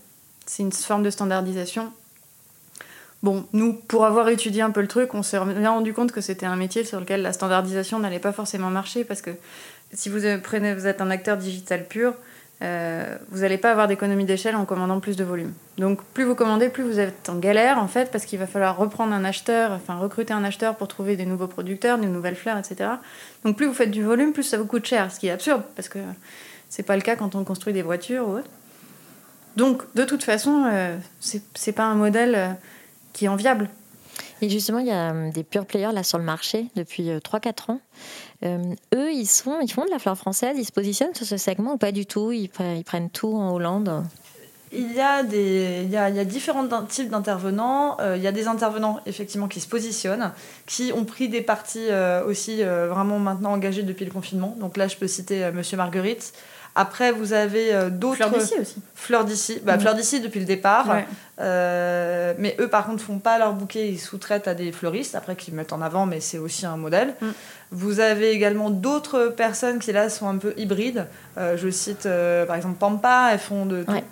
C'est 0.46 0.62
une 0.62 0.72
forme 0.72 1.02
de 1.02 1.10
standardisation. 1.10 1.92
Bon, 3.24 3.44
nous, 3.52 3.74
pour 3.74 4.04
avoir 4.06 4.28
étudié 4.28 4.62
un 4.62 4.70
peu 4.70 4.80
le 4.80 4.88
truc, 4.88 5.14
on 5.14 5.22
s'est 5.22 5.38
rendu 5.38 5.92
compte 5.92 6.12
que 6.12 6.20
c'était 6.20 6.46
un 6.46 6.56
métier 6.56 6.84
sur 6.84 7.00
lequel 7.00 7.22
la 7.22 7.32
standardisation 7.32 7.98
n'allait 7.98 8.18
pas 8.20 8.32
forcément 8.32 8.70
marcher 8.70 9.04
parce 9.04 9.20
que 9.20 9.30
si 9.92 10.08
vous 10.08 10.24
euh, 10.24 10.38
prenez, 10.38 10.74
vous 10.74 10.86
êtes 10.86 11.00
un 11.00 11.10
acteur 11.10 11.36
digital 11.36 11.86
pur, 11.86 12.14
euh, 12.62 13.16
vous 13.30 13.40
n'allez 13.40 13.58
pas 13.58 13.72
avoir 13.72 13.88
d'économie 13.88 14.24
d'échelle 14.24 14.54
en 14.54 14.64
commandant 14.64 15.00
plus 15.00 15.16
de 15.16 15.24
volume. 15.24 15.52
Donc 15.78 16.02
plus 16.14 16.22
vous 16.22 16.36
commandez, 16.36 16.68
plus 16.68 16.84
vous 16.84 17.00
êtes 17.00 17.28
en 17.28 17.36
galère 17.36 17.78
en 17.78 17.88
fait, 17.88 18.10
parce 18.12 18.24
qu'il 18.24 18.38
va 18.38 18.46
falloir 18.46 18.76
reprendre 18.76 19.12
un 19.12 19.24
acheteur, 19.24 19.72
enfin 19.72 19.96
recruter 19.96 20.32
un 20.32 20.44
acheteur 20.44 20.76
pour 20.76 20.86
trouver 20.86 21.16
des 21.16 21.26
nouveaux 21.26 21.48
producteurs, 21.48 21.98
des 21.98 22.06
nouvelles 22.06 22.36
fleurs, 22.36 22.58
etc. 22.58 22.90
Donc 23.44 23.56
plus 23.56 23.66
vous 23.66 23.74
faites 23.74 23.90
du 23.90 24.04
volume, 24.04 24.32
plus 24.32 24.44
ça 24.44 24.58
vous 24.58 24.66
coûte 24.66 24.86
cher, 24.86 25.10
ce 25.10 25.18
qui 25.18 25.26
est 25.26 25.32
absurde, 25.32 25.62
parce 25.74 25.88
que 25.88 25.98
c'est 26.68 26.84
pas 26.84 26.94
le 26.94 27.02
cas 27.02 27.16
quand 27.16 27.34
on 27.34 27.42
construit 27.42 27.72
des 27.72 27.82
voitures 27.82 28.28
ou 28.28 28.36
autre. 28.36 28.48
Donc 29.56 29.82
de 29.94 30.04
toute 30.04 30.22
façon, 30.22 30.64
euh, 30.72 30.96
c'est 31.20 31.72
pas 31.72 31.84
un 31.84 31.96
modèle 31.96 32.34
euh, 32.36 32.48
qui 33.12 33.24
est 33.24 33.28
enviable. 33.28 33.68
Et 34.42 34.50
justement, 34.50 34.80
il 34.80 34.88
y 34.88 34.90
a 34.90 35.12
euh, 35.14 35.30
des 35.30 35.44
pure 35.44 35.64
players 35.64 35.92
là 35.92 36.02
sur 36.02 36.18
le 36.18 36.24
marché 36.24 36.66
depuis 36.74 37.10
euh, 37.10 37.20
3-4 37.20 37.70
ans. 37.70 37.80
Euh, 38.44 38.58
eux, 38.92 39.12
ils, 39.12 39.26
sont, 39.26 39.60
ils 39.60 39.72
font 39.72 39.84
de 39.84 39.90
la 39.90 40.00
fleur 40.00 40.18
française, 40.18 40.56
ils 40.58 40.64
se 40.64 40.72
positionnent 40.72 41.14
sur 41.14 41.24
ce 41.24 41.36
segment 41.36 41.74
ou 41.74 41.76
pas 41.78 41.92
du 41.92 42.06
tout? 42.06 42.32
Ils, 42.32 42.48
pre- 42.48 42.76
ils 42.76 42.82
prennent 42.84 43.08
tout 43.08 43.32
en 43.34 43.54
Hollande? 43.54 44.04
Il 44.72 44.92
y 44.92 45.00
a, 45.00 45.22
des, 45.22 45.82
il 45.84 45.90
y 45.90 45.96
a, 45.96 46.08
il 46.08 46.16
y 46.16 46.18
a 46.18 46.24
différents 46.24 46.66
types 46.88 47.10
d'intervenants. 47.10 47.98
Euh, 48.00 48.16
il 48.16 48.22
y 48.22 48.26
a 48.26 48.32
des 48.32 48.48
intervenants 48.48 49.00
effectivement 49.06 49.46
qui 49.46 49.60
se 49.60 49.68
positionnent, 49.68 50.32
qui 50.66 50.92
ont 50.96 51.04
pris 51.04 51.28
des 51.28 51.42
parties 51.42 51.90
euh, 51.90 52.24
aussi 52.24 52.64
euh, 52.64 52.88
vraiment 52.88 53.18
maintenant 53.18 53.52
engagées 53.52 53.82
depuis 53.82 54.06
le 54.06 54.10
confinement. 54.10 54.56
Donc 54.58 54.76
là, 54.76 54.88
je 54.88 54.96
peux 54.96 55.06
citer 55.08 55.44
euh, 55.44 55.52
Monsieur 55.52 55.76
Marguerite. 55.76 56.32
Après, 56.74 57.12
vous 57.12 57.32
avez 57.34 57.74
euh, 57.74 57.90
d'autres. 57.90 58.16
Fleur 58.16 58.30
d'ici 58.30 58.54
aussi. 58.60 58.76
Fleur 58.94 59.24
d'ici. 59.24 59.60
Bah, 59.64 59.74
Mhm. 59.74 59.80
Fleur 59.82 59.94
d'ici 59.94 60.20
depuis 60.20 60.40
le 60.40 60.46
départ. 60.46 60.88
Ouais. 60.88 61.06
Euh, 61.40 62.32
mais 62.38 62.56
eux, 62.60 62.68
par 62.68 62.86
contre, 62.86 63.02
font 63.02 63.18
pas 63.18 63.38
leur 63.38 63.52
bouquet. 63.52 63.88
Ils 63.88 63.98
sous-traitent 63.98 64.48
à 64.48 64.54
des 64.54 64.72
fleuristes, 64.72 65.14
après, 65.14 65.36
qu'ils 65.36 65.54
mettent 65.54 65.72
en 65.72 65.82
avant, 65.82 66.06
mais 66.06 66.20
c'est 66.20 66.38
aussi 66.38 66.64
un 66.64 66.76
modèle. 66.78 67.14
Mm. 67.20 67.26
Vous 67.72 68.00
avez 68.00 68.30
également 68.30 68.70
d'autres 68.70 69.26
personnes 69.36 69.78
qui, 69.80 69.92
là, 69.92 70.08
sont 70.08 70.28
un 70.28 70.36
peu 70.38 70.54
hybrides. 70.56 71.06
Euh, 71.38 71.56
je 71.58 71.68
cite, 71.68 72.08
par 72.46 72.56
exemple, 72.56 72.78
Pampa. 72.78 73.30
Elles 73.32 73.38
font 73.38 73.66
de 73.66 73.82
tout. 73.82 73.92
Ouais. 73.92 74.04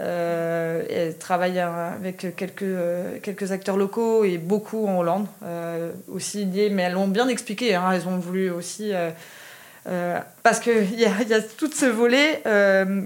Euh, 0.00 0.84
elles 0.88 1.18
travaillent 1.18 1.58
euh, 1.58 1.90
avec 1.92 2.36
quelques, 2.36 2.62
euh, 2.62 3.18
quelques 3.20 3.50
acteurs 3.50 3.76
locaux 3.76 4.22
et 4.22 4.38
beaucoup 4.38 4.86
en 4.86 4.98
Hollande 5.00 5.26
euh, 5.44 5.90
aussi 6.08 6.44
liés, 6.44 6.70
mais 6.70 6.82
elles 6.84 6.92
l'ont 6.92 7.08
bien 7.08 7.26
expliqué. 7.26 7.74
hein, 7.74 7.90
elles 7.92 8.06
ont 8.06 8.18
voulu 8.18 8.50
aussi. 8.50 8.92
Euh, 9.86 10.20
parce 10.42 10.60
qu'il 10.60 10.98
y 10.98 11.04
a, 11.04 11.40
tout 11.56 11.70
ce 11.72 11.86
volet, 11.86 12.42
euh, 12.46 13.02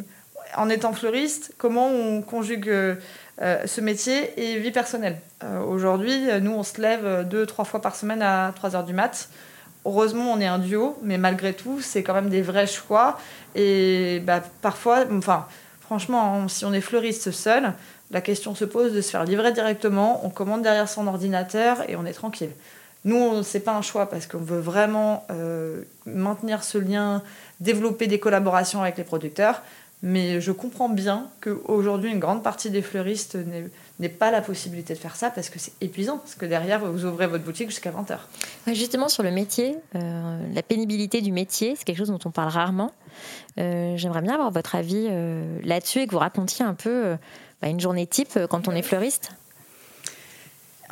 en 0.56 0.68
étant 0.68 0.92
fleuriste, 0.92 1.54
comment 1.58 1.88
on 1.88 2.22
conjugue 2.22 2.68
euh, 2.68 2.96
ce 3.38 3.80
métier 3.80 4.40
et 4.40 4.58
vie 4.58 4.70
personnelle. 4.70 5.18
Aujourd'hui, 5.66 6.28
nous, 6.40 6.52
on 6.52 6.62
se 6.62 6.80
lève 6.80 7.26
deux, 7.28 7.46
trois 7.46 7.64
fois 7.64 7.80
par 7.80 7.96
semaine 7.96 8.22
à 8.22 8.52
3 8.54 8.76
heures 8.76 8.84
du 8.84 8.92
mat. 8.92 9.28
Heureusement, 9.84 10.32
on 10.32 10.40
est 10.40 10.46
un 10.46 10.60
duo, 10.60 10.96
mais 11.02 11.18
malgré 11.18 11.52
tout, 11.52 11.80
c'est 11.80 12.04
quand 12.04 12.14
même 12.14 12.28
des 12.28 12.42
vrais 12.42 12.68
choix. 12.68 13.18
Et 13.56 14.22
bah, 14.24 14.40
parfois, 14.60 15.04
enfin, 15.10 15.46
franchement, 15.80 16.36
hein, 16.36 16.48
si 16.48 16.64
on 16.64 16.72
est 16.72 16.80
fleuriste 16.80 17.32
seul, 17.32 17.72
la 18.12 18.20
question 18.20 18.54
se 18.54 18.64
pose 18.64 18.92
de 18.92 19.00
se 19.00 19.10
faire 19.10 19.24
livrer 19.24 19.52
directement. 19.52 20.24
On 20.24 20.30
commande 20.30 20.62
derrière 20.62 20.88
son 20.88 21.08
ordinateur 21.08 21.88
et 21.88 21.96
on 21.96 22.06
est 22.06 22.12
tranquille. 22.12 22.50
Nous, 23.04 23.42
c'est 23.42 23.60
pas 23.60 23.74
un 23.74 23.82
choix 23.82 24.08
parce 24.08 24.26
qu'on 24.26 24.38
veut 24.38 24.60
vraiment 24.60 25.26
euh, 25.30 25.82
maintenir 26.06 26.62
ce 26.62 26.78
lien, 26.78 27.22
développer 27.60 28.06
des 28.06 28.18
collaborations 28.18 28.82
avec 28.82 28.96
les 28.96 29.04
producteurs. 29.04 29.62
Mais 30.04 30.40
je 30.40 30.50
comprends 30.50 30.88
bien 30.88 31.28
qu'aujourd'hui, 31.40 32.10
une 32.10 32.18
grande 32.18 32.42
partie 32.42 32.70
des 32.70 32.82
fleuristes 32.82 33.38
n'aient 34.00 34.08
pas 34.08 34.32
la 34.32 34.40
possibilité 34.40 34.94
de 34.94 34.98
faire 34.98 35.14
ça 35.14 35.30
parce 35.30 35.48
que 35.48 35.60
c'est 35.60 35.72
épuisant. 35.80 36.18
Parce 36.18 36.34
que 36.34 36.44
derrière, 36.44 36.80
vous 36.80 37.04
ouvrez 37.04 37.28
votre 37.28 37.44
boutique 37.44 37.70
jusqu'à 37.70 37.92
20h. 37.92 38.18
justement, 38.74 39.08
sur 39.08 39.22
le 39.22 39.30
métier, 39.30 39.76
euh, 39.94 40.52
la 40.52 40.62
pénibilité 40.62 41.20
du 41.20 41.30
métier, 41.30 41.76
c'est 41.76 41.84
quelque 41.84 41.98
chose 41.98 42.10
dont 42.10 42.18
on 42.24 42.32
parle 42.32 42.48
rarement. 42.48 42.90
Euh, 43.60 43.96
j'aimerais 43.96 44.22
bien 44.22 44.34
avoir 44.34 44.50
votre 44.50 44.74
avis 44.74 45.06
euh, 45.08 45.60
là-dessus 45.62 46.00
et 46.00 46.06
que 46.08 46.12
vous 46.12 46.18
racontiez 46.18 46.64
un 46.64 46.74
peu 46.74 47.16
bah, 47.60 47.68
une 47.68 47.78
journée 47.78 48.08
type 48.08 48.36
quand 48.50 48.66
on 48.66 48.72
est 48.72 48.82
fleuriste. 48.82 49.30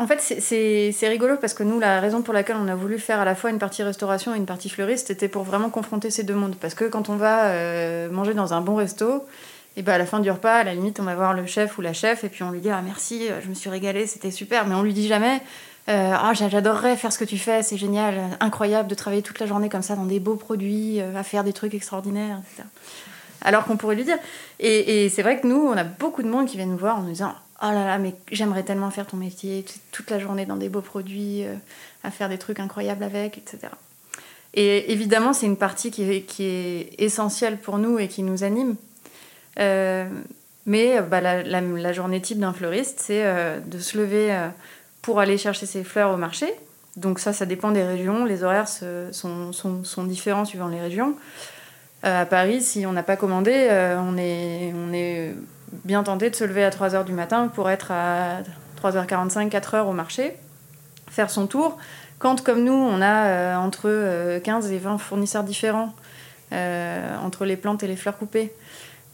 En 0.01 0.07
fait, 0.07 0.19
c'est 0.41 1.09
rigolo 1.09 1.37
parce 1.39 1.53
que 1.53 1.63
nous, 1.63 1.79
la 1.79 2.01
raison 2.01 2.23
pour 2.23 2.33
laquelle 2.33 2.57
on 2.59 2.69
a 2.69 2.75
voulu 2.75 2.99
faire 2.99 3.21
à 3.21 3.27
la 3.27 3.35
fois 3.35 3.51
une 3.51 3.59
partie 3.59 3.83
restauration 3.83 4.35
et 4.35 4.39
une 4.39 4.47
partie 4.47 4.71
fleuriste, 4.71 5.09
c'était 5.09 5.29
pour 5.29 5.43
vraiment 5.43 5.69
confronter 5.69 6.09
ces 6.09 6.23
deux 6.23 6.35
mondes. 6.35 6.57
Parce 6.59 6.73
que 6.73 6.87
quand 6.87 7.11
on 7.11 7.17
va 7.17 7.49
euh, 7.49 8.09
manger 8.11 8.33
dans 8.33 8.55
un 8.55 8.63
bon 8.63 8.77
resto, 8.77 9.27
et 9.77 9.83
ben 9.83 9.93
à 9.93 9.99
la 9.99 10.07
fin 10.07 10.21
du 10.21 10.31
repas, 10.31 10.55
à 10.55 10.65
la 10.65 10.73
limite, 10.73 11.01
on 11.01 11.03
va 11.03 11.15
voir 11.15 11.35
le 11.35 11.45
chef 11.45 11.77
ou 11.77 11.83
la 11.83 11.93
chef 11.93 12.25
et 12.25 12.31
puis 12.31 12.43
on 12.43 12.51
lui 12.51 12.61
dit 12.61 12.71
ah 12.71 12.81
merci, 12.83 13.27
je 13.45 13.49
me 13.51 13.53
suis 13.53 13.69
régalée, 13.69 14.07
c'était 14.07 14.31
super. 14.31 14.67
Mais 14.67 14.75
on 14.75 14.83
lui 14.83 14.95
dit 14.95 15.07
jamais 15.07 15.43
euh, 15.91 16.15
ah 16.15 16.33
j'adorerais 16.33 16.97
faire 16.97 17.13
ce 17.13 17.19
que 17.19 17.27
tu 17.27 17.37
fais, 17.37 17.63
c'est 17.63 17.77
génial, 17.77 18.15
incroyable 18.41 18.89
de 18.89 18.95
travailler 18.95 19.23
toute 19.23 19.39
la 19.39 19.45
journée 19.45 19.69
comme 19.69 19.83
ça 19.83 19.97
dans 19.97 20.07
des 20.07 20.19
beaux 20.19 20.37
produits, 20.37 21.03
euh, 21.03 21.15
à 21.15 21.23
faire 21.23 21.45
des 21.45 21.53
trucs 21.53 21.75
extraordinaires, 21.75 22.39
etc. 22.39 22.67
Alors 23.43 23.65
qu'on 23.65 23.77
pourrait 23.77 23.97
lui 23.97 24.05
dire. 24.05 24.19
Et, 24.61 25.05
et 25.05 25.09
c'est 25.11 25.23
vrai 25.23 25.39
que 25.41 25.47
nous, 25.47 25.61
on 25.61 25.77
a 25.77 25.85
beaucoup 25.85 26.23
de 26.23 26.29
monde 26.29 26.47
qui 26.47 26.57
vient 26.57 26.65
nous 26.65 26.79
voir 26.79 26.99
en 26.99 27.03
nous 27.03 27.11
disant 27.11 27.35
oh 27.63 27.67
là 27.67 27.85
là, 27.85 27.99
mais 27.99 28.15
j'aimerais 28.31 28.63
tellement 28.63 28.91
faire 28.91 29.07
ton 29.07 29.17
métier, 29.17 29.65
toute 29.93 30.11
la 30.11 30.19
journée 30.19 30.47
dans 30.47 30.57
des 30.57 30.69
beaux 30.69 30.81
produits, 30.81 31.45
euh, 31.45 31.55
à 32.05 32.11
faire 32.11 32.29
des 32.29 32.39
trucs 32.39 32.61
incroyables 32.61 33.05
avec, 33.05 33.39
etc. 33.39 33.73
Et 34.55 34.93
évidemment, 34.93 35.33
c'est 35.33 35.47
une 35.47 35.57
partie 35.57 35.91
qui 35.91 36.03
est, 36.03 37.01
essentielle 37.01 37.59
pour 37.59 37.79
nous 37.79 37.99
et 37.99 38.09
qui 38.09 38.23
nous 38.23 38.43
anime. 38.43 38.77
Euh, 39.59 40.09
mais 40.67 41.01
bah, 41.03 41.21
la, 41.21 41.93
journée 41.93 42.21
type 42.21 42.39
d'un 42.39 42.53
fleuriste, 42.53 43.01
c'est 43.01 43.25
euh, 43.25 43.61
de 43.61 43.79
se 43.79 43.97
lever 43.97 44.37
pour 45.03 45.21
aller 45.21 45.39
chercher 45.39 45.67
ses 45.67 45.85
fleurs 45.85 46.13
au 46.13 46.17
marché. 46.17 46.53
Donc 46.97 47.21
ça, 47.21 47.33
ça 47.33 47.47
dépend 47.47 47.71
des 47.71 47.85
régions. 47.85 48.25
Les 48.25 48.43
horaires 48.43 48.69
sont, 48.69 50.05
différents 50.05 50.45
suivant 50.45 50.69
les 50.69 50.81
régions. 50.81 51.15
à 52.03 52.27
Paris, 52.27 52.61
si 52.61 52.87
on 52.87 52.93
n'a 52.93 53.05
pas 53.05 53.17
commandé, 53.17 53.69
on 53.99 54.19
est 54.19 55.35
bien 55.85 56.03
tenté 56.03 56.31
de 56.31 56.37
se 56.37 56.45
lever 56.45 56.65
à 56.65 56.71
3h 56.71 57.05
du 57.05 57.13
matin 57.13 57.49
pour 57.49 57.71
être 57.71 57.91
à 57.91 58.39
3h45, 58.83 59.51
4h 59.51 59.83
au 59.83 59.93
marché, 59.93 60.37
faire 61.11 61.31
son 61.31 61.47
tour. 61.47 61.79
Quand, 62.21 62.43
comme 62.43 62.65
nous, 62.65 62.73
on 62.73 63.01
a 63.01 63.27
euh, 63.27 63.57
entre 63.57 64.41
15 64.41 64.67
euh, 64.67 64.75
et 64.75 64.79
20 64.79 64.99
fournisseurs 64.99 65.43
différents 65.43 65.95
euh, 66.53 67.17
entre 67.25 67.47
les 67.47 67.57
plantes 67.57 67.83
et 67.83 67.87
les 67.87 67.97
fleurs 67.97 68.19
coupées, 68.19 68.53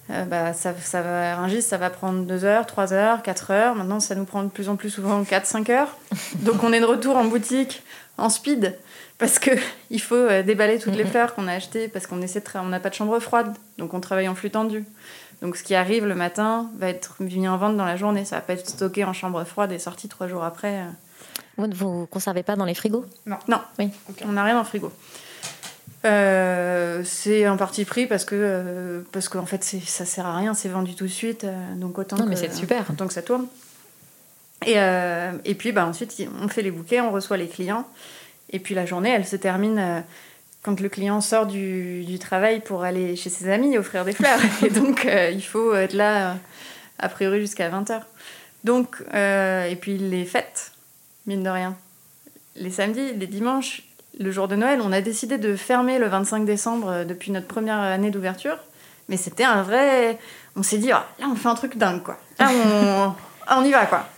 bah, 0.09 0.53
ça, 0.53 0.73
ça 0.81 1.03
va, 1.03 1.35
Ringis, 1.35 1.62
ça 1.62 1.79
va 1.79 1.90
prendre 1.90 2.25
2 2.25 2.38
h 2.38 2.64
3 2.64 2.87
h 2.87 3.23
4 3.23 3.53
h 3.53 3.75
Maintenant, 3.75 3.99
ça 3.99 4.14
nous 4.14 4.25
prend 4.25 4.45
de 4.45 4.49
plus 4.49 4.69
en 4.69 4.77
plus 4.77 4.90
souvent 4.90 5.21
4-5 5.23 5.73
heures. 5.73 5.97
Donc, 6.37 6.62
on 6.62 6.73
est 6.73 6.79
de 6.79 6.85
retour 6.85 7.16
en 7.16 7.25
boutique 7.25 7.83
en 8.16 8.29
speed 8.29 8.79
parce 9.19 9.40
qu'il 9.40 10.01
faut 10.01 10.29
déballer 10.45 10.79
toutes 10.79 10.95
les 10.95 11.05
fleurs 11.07 11.35
qu'on 11.35 11.49
a 11.49 11.55
achetées 11.55 11.88
parce 11.88 12.07
qu'on 12.07 12.23
essaie 12.23 12.42
on 12.55 12.66
n'a 12.66 12.79
pas 12.79 12.90
de 12.90 12.95
chambre 12.95 13.19
froide, 13.19 13.53
donc 13.79 13.95
on 13.95 14.01
travaille 14.01 14.29
en 14.29 14.37
flux 14.37 14.51
tendu. 14.51 14.85
Donc 15.42 15.57
ce 15.57 15.62
qui 15.62 15.75
arrive 15.75 16.07
le 16.07 16.14
matin 16.14 16.70
va 16.79 16.88
être 16.88 17.16
mis 17.20 17.46
en 17.49 17.57
vente 17.57 17.77
dans 17.77 17.85
la 17.85 17.96
journée. 17.96 18.25
Ça 18.25 18.37
va 18.37 18.42
pas 18.42 18.55
être 18.55 18.68
stocké 18.68 19.05
en 19.05 19.12
chambre 19.12 19.44
froide 19.44 19.72
et 19.72 19.79
sorti 19.79 20.09
trois 20.09 20.29
jours 20.29 20.44
après. 20.44 20.85
Vous 21.57 21.66
ne 21.66 21.75
vous 21.75 22.07
conservez 22.07 22.42
pas 22.42 22.57
dans 22.57 22.64
les 22.64 22.75
frigos? 22.75 23.05
Non. 23.27 23.37
Non. 23.49 23.61
Oui. 23.79 23.90
On 24.25 24.33
n'a 24.33 24.44
rien 24.44 24.55
dans 24.55 24.61
le 24.61 24.66
frigo. 24.66 24.92
Euh, 26.05 27.03
c'est 27.05 27.46
un 27.46 27.57
parti 27.57 27.85
pris 27.85 28.07
parce 28.07 28.25
que 28.25 28.37
euh, 28.38 29.01
parce 29.11 29.29
qu'en 29.29 29.46
fait 29.46 29.64
ça 29.64 30.05
sert 30.05 30.27
à 30.27 30.37
rien, 30.37 30.55
c'est 30.55 30.68
vendu 30.68 30.94
tout 30.94 31.05
de 31.05 31.11
suite, 31.11 31.44
euh, 31.44 31.75
donc 31.75 31.99
autant 31.99 32.16
non, 32.16 32.27
mais 32.27 32.37
c'est 32.37 32.53
super. 32.53 32.88
autant 32.88 33.09
que 33.09 33.12
ça 33.12 33.22
tourne. 33.22 33.46
Et, 34.64 34.77
et 35.44 35.55
puis 35.55 35.72
bah, 35.72 35.87
ensuite 35.87 36.14
on 36.40 36.49
fait 36.49 36.62
les 36.62 36.70
bouquets, 36.70 37.01
on 37.01 37.11
reçoit 37.11 37.37
les 37.37 37.49
clients, 37.49 37.87
et 38.51 38.61
puis 38.61 38.75
la 38.75 38.87
journée 38.87 39.11
elle 39.11 39.27
se 39.27 39.37
termine 39.37 40.05
quand 40.67 40.81
le 40.81 40.89
client 40.89 41.21
sort 41.21 41.47
du, 41.47 42.03
du, 42.05 42.19
travail 42.19 42.59
pour 42.59 42.83
aller 42.83 43.15
chez 43.15 43.31
ses 43.31 43.49
amis 43.49 43.79
offrir 43.79 44.05
des 44.05 44.13
fleurs. 44.13 44.41
et 44.65 44.69
donc, 44.69 45.07
euh, 45.07 45.31
il 45.31 45.43
faut 45.43 45.73
être 45.77 45.93
là, 45.93 46.33
euh, 46.33 46.35
a 46.99 47.09
priori, 47.09 47.41
jusqu'à 47.41 47.71
20h. 47.71 48.01
Donc, 48.65 48.97
euh, 49.15 49.65
et 49.67 49.77
puis 49.77 49.97
les 49.97 50.25
fêtes, 50.25 50.73
mine 51.27 51.45
de 51.45 51.49
rien. 51.49 51.77
Les 52.57 52.71
samedis, 52.71 53.15
les 53.15 53.29
dimanches, 53.29 53.85
le 54.19 54.33
jour 54.33 54.49
de 54.49 54.57
Noël, 54.57 54.81
on 54.83 54.91
a 54.91 55.01
décidé 55.01 55.39
de 55.39 55.55
fermer 55.55 56.01
le 56.01 56.09
25 56.09 56.45
décembre 56.45 57.05
depuis 57.05 57.31
notre 57.31 57.47
première 57.47 57.79
année 57.79 58.11
d'ouverture. 58.11 58.59
Mais 59.09 59.17
c'était 59.17 59.45
un 59.45 59.63
vrai. 59.63 60.19
On 60.57 60.65
s'est 60.65 60.79
dit, 60.79 60.91
oh, 60.91 60.99
là, 61.21 61.29
on 61.31 61.37
fait 61.37 61.49
un 61.49 61.55
truc 61.55 61.77
dingue, 61.77 62.03
quoi. 62.03 62.19
Là, 62.41 62.49
on, 62.51 63.15
on 63.57 63.65
y 63.65 63.71
va, 63.71 63.87
quoi. 63.87 64.09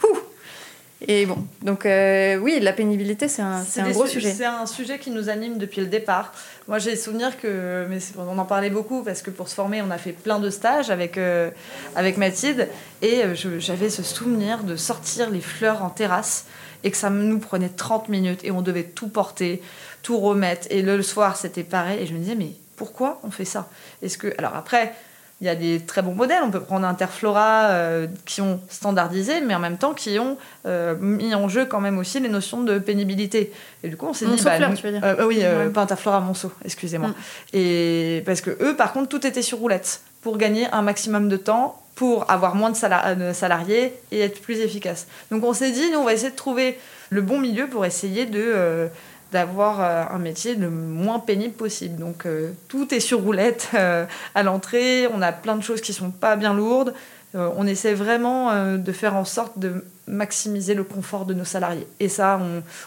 Et 1.07 1.27
bon, 1.27 1.39
donc 1.63 1.87
euh, 1.87 2.39
oui, 2.39 2.59
la 2.61 2.73
pénibilité, 2.73 3.29
c'est 3.29 3.43
un, 3.43 3.65
un 3.77 3.91
gros 3.91 4.07
sujet. 4.07 4.33
C'est 4.33 4.45
un 4.45 4.67
sujet 4.67 4.99
qui 4.99 5.13
nous 5.13 5.29
anime 5.29 5.57
depuis 5.57 5.81
le 5.81 5.87
départ. 5.87 6.33
Moi, 6.67 6.79
j'ai 6.79 6.97
souvenir 6.97 7.39
que, 7.41 7.87
mais 7.89 7.99
on 8.19 8.37
en 8.37 8.45
parlait 8.45 8.71
beaucoup 8.71 9.05
parce 9.05 9.23
que 9.23 9.31
pour 9.31 9.49
se 9.49 9.55
former, 9.55 9.81
on 9.81 9.91
a 9.91 9.99
fait 9.99 10.11
plein 10.13 10.41
de 10.41 10.51
stages 10.51 10.91
avec, 10.91 11.17
euh, 11.17 11.51
avec 11.95 12.17
Mathilde. 12.17 12.69
Et 13.01 13.23
euh, 13.23 13.35
j'avais 13.59 13.91
ce 13.91 14.03
souvenir 14.03 14.65
de 14.65 14.75
sortir 14.75 15.31
les 15.31 15.41
fleurs 15.41 15.85
en 15.85 15.91
terrasse 15.91 16.47
et 16.83 16.91
que 16.91 16.97
ça 16.97 17.11
nous 17.11 17.39
prenait 17.39 17.69
30 17.69 18.09
minutes 18.09 18.41
et 18.43 18.51
on 18.51 18.63
devait 18.63 18.83
tout 18.83 19.09
porter, 19.09 19.63
tout 20.03 20.19
remettre. 20.19 20.67
Et 20.71 20.83
le 20.83 21.01
soir, 21.03 21.37
c'était 21.37 21.63
pareil. 21.63 22.01
Et 22.01 22.07
je 22.07 22.13
me 22.13 22.19
disais, 22.19 22.35
mais 22.35 22.51
pourquoi 22.75 23.21
on 23.23 23.31
fait 23.31 23.45
ça? 23.45 23.69
Est-ce 24.03 24.19
que. 24.19 24.35
Alors 24.37 24.57
après 24.57 24.95
il 25.41 25.47
y 25.47 25.51
a 25.51 25.55
des 25.55 25.81
très 25.81 26.03
bons 26.03 26.15
modèles. 26.15 26.43
On 26.43 26.51
peut 26.51 26.61
prendre 26.61 26.87
Interflora 26.87 27.69
euh, 27.71 28.07
qui 28.25 28.41
ont 28.41 28.61
standardisé, 28.69 29.41
mais 29.41 29.55
en 29.55 29.61
même 29.61 29.79
temps 29.79 29.95
qui 29.95 30.19
ont 30.19 30.37
euh, 30.67 30.97
mis 30.99 31.35
en 31.35 31.49
jeu 31.49 31.65
quand 31.65 31.81
même 31.81 31.99
aussi 31.99 32.19
les 32.19 32.29
notions 32.29 32.63
de 32.63 32.79
pénibilité. 32.79 33.53
Et 33.85 33.89
du 33.89 33.97
coup, 33.97 34.07
on 34.07 34.13
s'est 34.13 34.27
dit. 34.27 34.43
Bah, 34.43 34.59
tu 34.75 34.83
veux 34.83 34.93
dire 34.93 35.01
euh, 35.05 35.27
oui, 35.27 35.43
pas 35.73 35.83
Interflora, 35.83 36.21
Monceau, 36.21 36.51
excusez-moi. 36.65 37.11
Mm. 37.11 37.15
Et 37.53 38.23
parce 38.27 38.41
que 38.41 38.51
eux, 38.61 38.75
par 38.75 38.93
contre, 38.93 39.09
tout 39.09 39.27
était 39.27 39.43
sur 39.43 39.59
roulette 39.59 40.01
pour 40.23 40.39
gagner 40.39 40.67
un 40.73 40.83
maximum 40.83 41.29
de 41.29 41.37
temps, 41.37 41.81
pour 41.95 42.29
avoir 42.31 42.57
moins 42.57 42.71
de, 42.71 43.33
salariés 43.33 43.95
et 44.11 44.21
être 44.21 44.41
plus 44.41 44.59
efficace. 44.59 45.07
Donc 45.31 45.45
on 45.45 45.53
s'est 45.53 45.71
dit, 45.71 45.91
nous, 45.93 45.99
on 45.99 46.05
va 46.05 46.15
essayer 46.15 46.31
de 46.31 46.37
trouver 46.37 46.79
le 47.11 47.23
bon 47.23 47.39
milieu 47.39 47.69
pour 47.69 47.87
essayer 47.87 48.27
de 48.27 48.89
d'avoir 49.33 49.81
euh, 49.81 50.05
un 50.11 50.19
métier 50.19 50.55
le 50.55 50.71
moins 50.71 51.19
pénible 51.19 51.55
possible. 51.55 51.99
Donc 51.99 52.27
euh, 52.27 52.53
tout 52.69 52.93
est 52.95 53.01
sur 53.01 53.21
roulette 53.21 53.71
euh, 53.75 54.07
à 54.35 54.43
l'entrée, 54.43 55.07
on 55.13 55.23
a 55.23 55.33
plein 55.33 55.57
de 55.57 55.63
choses 55.63 55.81
qui 55.81 55.93
sont 55.93 56.11
pas 56.11 56.37
bien 56.37 56.55
lourdes. 56.55 56.95
on 57.35 57.67
essaie 57.67 57.93
vraiment 57.93 58.77
de 58.79 58.93
faire 58.93 59.15
en 59.15 59.27
sorte 59.27 59.59
de 59.59 59.85
maximiser 60.07 60.75
le 60.75 60.83
confort 60.83 61.27
de 61.27 61.35
nos 61.35 61.45
salariés. 61.45 61.87
Et 62.01 62.09
ça, 62.09 62.41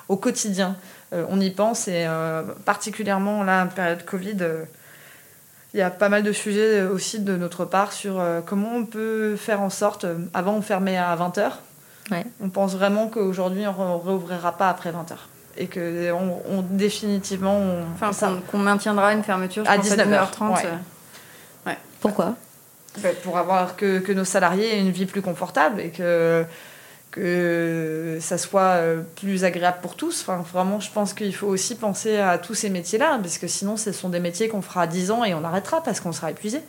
au 0.10 0.18
quotidien, 0.18 0.76
on 1.12 1.40
y 1.40 1.52
pense. 1.52 1.88
Et 1.88 2.08
particulièrement 2.66 3.44
là, 3.44 3.64
en 3.64 3.68
période 3.68 4.04
Covid, 4.04 4.38
il 5.74 5.80
y 5.80 5.84
a 5.84 5.92
pas 5.92 6.10
mal 6.10 6.24
de 6.24 6.32
sujets 6.32 6.82
aussi 6.82 7.20
de 7.20 7.38
notre 7.38 7.66
part 7.66 7.94
sur 7.94 8.20
comment 8.48 8.76
on 8.76 8.86
peut 8.86 9.36
faire 9.36 9.62
en 9.62 9.70
sorte. 9.70 10.08
avant, 10.34 10.56
on 10.56 10.64
fermait 10.64 10.98
à 10.98 11.16
20h. 11.16 11.52
On 12.42 12.50
pense 12.50 12.74
vraiment 12.74 13.10
qu'aujourd'hui, 13.10 13.68
on 13.68 13.98
ne 14.00 14.04
réouvrira 14.04 14.58
pas 14.58 14.70
après 14.70 14.92
20h 14.92 15.18
et 15.58 15.68
que 15.68 16.12
on, 16.12 16.62
définitivement 16.62 17.58
on, 17.58 17.84
enfin 17.94 18.40
qu'on 18.50 18.58
maintiendra 18.58 19.14
une 19.14 19.24
fermeture 19.24 19.64
à 19.68 19.78
19h30 19.78 20.64
ouais. 21.66 21.78
pourquoi? 22.00 22.36
Pour 23.24 23.38
avoir 23.38 23.78
que, 23.78 24.00
que, 24.00 24.12
nos 24.12 24.26
salariés 24.26 24.76
aient 24.76 24.80
une 24.80 24.92
vie 24.92 25.06
plus 25.06 25.22
confortable 25.22 25.80
et 25.80 25.90
que 25.92 26.46
que 27.12 28.18
ça 28.22 28.38
soit 28.38 28.78
euh, 28.78 29.02
plus 29.18 29.44
agréable 29.44 29.80
pour 29.82 29.96
tous. 29.96 30.22
Enfin, 30.22 30.44
vraiment, 30.52 30.80
je 30.80 30.90
pense 30.92 31.14
qu'il 31.14 31.36
faut 31.36 31.48
aussi 31.48 31.76
penser 31.76 32.18
à 32.18 32.38
tous 32.38 32.56
ces 32.56 32.70
métiers-là, 32.70 33.20
parce 33.22 33.38
que 33.38 33.48
sinon, 33.48 33.78
ce 33.78 33.92
sont 33.92 34.10
des 34.10 34.22
métiers 34.22 34.48
qu'on 34.48 34.62
fera 34.62 34.88
10 34.88 35.12
ans 35.12 35.24
et 35.24 35.34
on 35.34 35.44
arrêtera 35.44 35.84
parce 35.84 36.00
qu'on 36.00 36.14
sera 36.14 36.32
épuisé. 36.32 36.62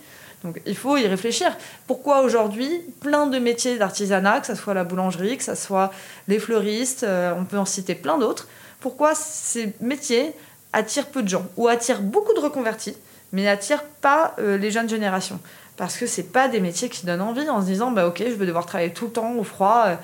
Donc, 0.42 0.61
il 0.66 0.77
faut 0.77 0.97
y 0.97 1.07
réfléchir. 1.07 1.57
Pourquoi 1.87 2.23
aujourd'hui, 2.23 2.68
plein 3.01 3.29
de 3.29 3.38
métiers 3.38 3.79
d'artisanat, 3.79 4.40
que 4.40 4.49
ce 4.49 4.57
soit 4.57 4.75
la 4.75 4.83
boulangerie, 4.83 5.37
que 5.37 5.45
ce 5.45 5.55
soit 5.55 5.92
les 6.27 6.40
fleuristes, 6.40 7.05
euh, 7.05 7.33
on 7.38 7.45
peut 7.45 7.59
en 7.59 7.64
citer 7.64 7.95
plein 7.95 8.18
d'autres, 8.18 8.49
pourquoi 8.83 9.14
ces 9.14 9.73
métiers 9.81 10.35
attirent 10.73 11.07
peu 11.07 11.23
de 11.23 11.29
gens 11.29 11.47
ou 11.57 11.68
attirent 11.68 12.03
beaucoup 12.03 12.35
de 12.35 12.40
reconvertis, 12.40 12.97
mais 13.33 13.45
n'attirent 13.45 13.85
pas 13.85 14.35
euh, 14.38 14.59
les 14.59 14.71
jeunes 14.71 14.88
générations. 14.88 15.38
Parce 15.77 15.97
que 15.97 16.07
c'est 16.07 16.25
pas 16.25 16.49
des 16.49 16.61
métiers 16.61 16.88
qui 16.88 17.07
donnent 17.07 17.23
envie 17.23 17.49
en 17.49 17.62
se 17.62 17.66
disant 17.66 17.92
bah 17.92 18.07
ok 18.07 18.23
je 18.27 18.35
vais 18.35 18.47
devoir 18.47 18.66
travailler 18.66 18.92
tout 18.92 19.07
le 19.07 19.12
temps 19.12 19.35
au 19.37 19.45
froid. 19.45 19.85
Euh. 19.87 19.95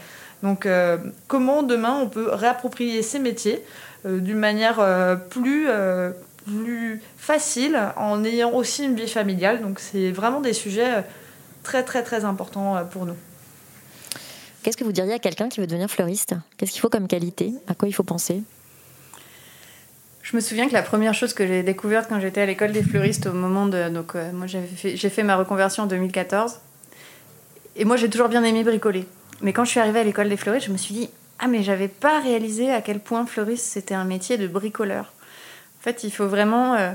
Donc 0.43 0.65
euh, 0.65 0.97
comment 1.27 1.63
demain 1.63 1.99
on 2.01 2.09
peut 2.09 2.29
réapproprier 2.33 3.03
ces 3.03 3.19
métiers 3.19 3.63
d'une 4.05 4.39
manière 4.39 4.77
plus, 5.29 5.67
plus 6.47 7.03
facile 7.17 7.77
en 7.97 8.23
ayant 8.23 8.53
aussi 8.53 8.85
une 8.85 8.95
vie 8.95 9.09
familiale? 9.09 9.61
Donc 9.61 9.81
c'est 9.81 10.13
vraiment 10.13 10.41
des 10.41 10.53
sujets 10.53 11.05
très 11.65 11.83
très 11.83 12.05
très 12.05 12.25
importants 12.25 12.77
pour 12.93 13.07
nous. 13.07 13.17
Qu'est-ce 14.63 14.77
que 14.77 14.85
vous 14.85 14.93
diriez 14.93 15.15
à 15.15 15.19
quelqu'un 15.19 15.49
qui 15.49 15.61
veut 15.61 15.67
devenir 15.67 15.91
fleuriste? 15.91 16.35
Qu'est-ce 16.57 16.71
qu'il 16.71 16.81
faut 16.81 16.89
comme 16.89 17.09
qualité? 17.09 17.53
À 17.67 17.75
quoi 17.75 17.89
il 17.89 17.93
faut 17.93 18.05
penser? 18.05 18.45
Je 20.31 20.37
me 20.37 20.43
souviens 20.43 20.69
que 20.69 20.75
la 20.75 20.83
première 20.83 21.15
chose 21.15 21.33
que 21.33 21.47
j'ai 21.47 21.63
découverte 21.63 22.11
quand 22.11 22.21
j'étais 22.21 22.43
à 22.43 22.45
l'école 22.45 22.73
des 22.73 22.83
fleuristes 22.83 23.27
au 23.29 23.33
moment 23.33 23.65
de... 23.65 23.89
Donc 23.89 24.15
euh, 24.15 24.31
moi 24.33 24.47
j'ai 24.47 24.61
fait, 24.61 24.95
fait, 24.95 25.23
ma 25.23 25.37
reconversion 25.37 25.85
en 25.85 25.87
2014. 25.87 26.61
Et 27.77 27.87
moi 27.87 27.97
j'ai 27.97 28.11
toujours 28.11 28.29
bien 28.29 28.45
aimé 28.45 28.63
bricoler. 28.63 29.07
Mais 29.41 29.55
quand 29.55 29.65
je 29.65 29.71
suis 29.71 29.81
arrivée 29.81 30.01
à 30.01 30.05
l'école 30.05 30.29
des 30.29 30.37
fleuristes, 30.37 30.67
je 30.67 30.73
me 30.73 30.77
suis 30.77 30.93
dit, 30.93 31.09
ah 31.39 31.47
mais 31.47 31.63
j'avais 31.63 31.89
pas 31.89 32.21
réalisé 32.21 32.71
à 32.71 32.83
quel 32.83 33.01
point 33.01 33.25
fleuriste 33.25 33.65
c'était 33.65 33.95
un 33.95 34.05
métier 34.05 34.37
de 34.37 34.47
bricoleur. 34.47 35.15
En 35.81 35.83
fait, 35.83 36.05
il 36.05 36.11
faut 36.11 36.27
vraiment 36.27 36.75
euh, 36.75 36.91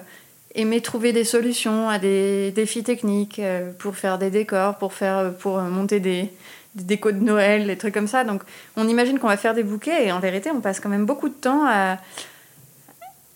aimer 0.54 0.82
trouver 0.82 1.12
des 1.12 1.24
solutions 1.24 1.90
à 1.90 1.98
des 1.98 2.52
défis 2.52 2.84
techniques 2.84 3.40
euh, 3.40 3.72
pour 3.80 3.96
faire 3.96 4.20
des 4.20 4.30
décors, 4.30 4.78
pour, 4.78 4.94
faire, 4.94 5.34
pour 5.40 5.60
monter 5.60 6.00
des, 6.00 6.30
des 6.76 6.84
décos 6.84 7.12
de 7.12 7.24
Noël, 7.24 7.66
des 7.66 7.78
trucs 7.78 7.96
comme 7.96 8.06
ça. 8.06 8.26
Donc 8.26 8.44
on 8.78 8.88
imagine 8.88 9.18
qu'on 9.18 9.28
va 9.28 9.38
faire 9.38 9.56
des 9.56 9.64
bouquets 9.64 10.06
et 10.06 10.12
en 10.12 10.20
vérité 10.20 10.52
on 10.52 10.62
passe 10.62 10.80
quand 10.80 10.90
même 10.90 11.08
beaucoup 11.08 11.30
de 11.30 11.34
temps 11.34 11.66
à, 11.66 11.98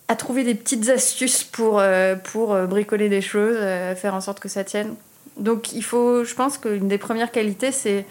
à 0.07 0.15
trouver 0.15 0.43
des 0.43 0.55
petites 0.55 0.89
astuces 0.89 1.43
pour, 1.43 1.79
euh, 1.79 2.15
pour 2.15 2.55
bricoler 2.67 3.09
des 3.09 3.21
choses, 3.21 3.57
faire 3.97 4.13
en 4.13 4.21
sorte 4.21 4.39
que 4.39 4.49
ça 4.49 4.63
tienne. 4.63 4.95
Donc 5.37 5.73
il 5.73 5.83
faut, 5.83 6.23
je 6.23 6.33
pense 6.33 6.57
qu'une 6.57 6.87
des 6.87 6.97
premières 6.97 7.31
qualités 7.31 7.71
c'est, 7.71 8.05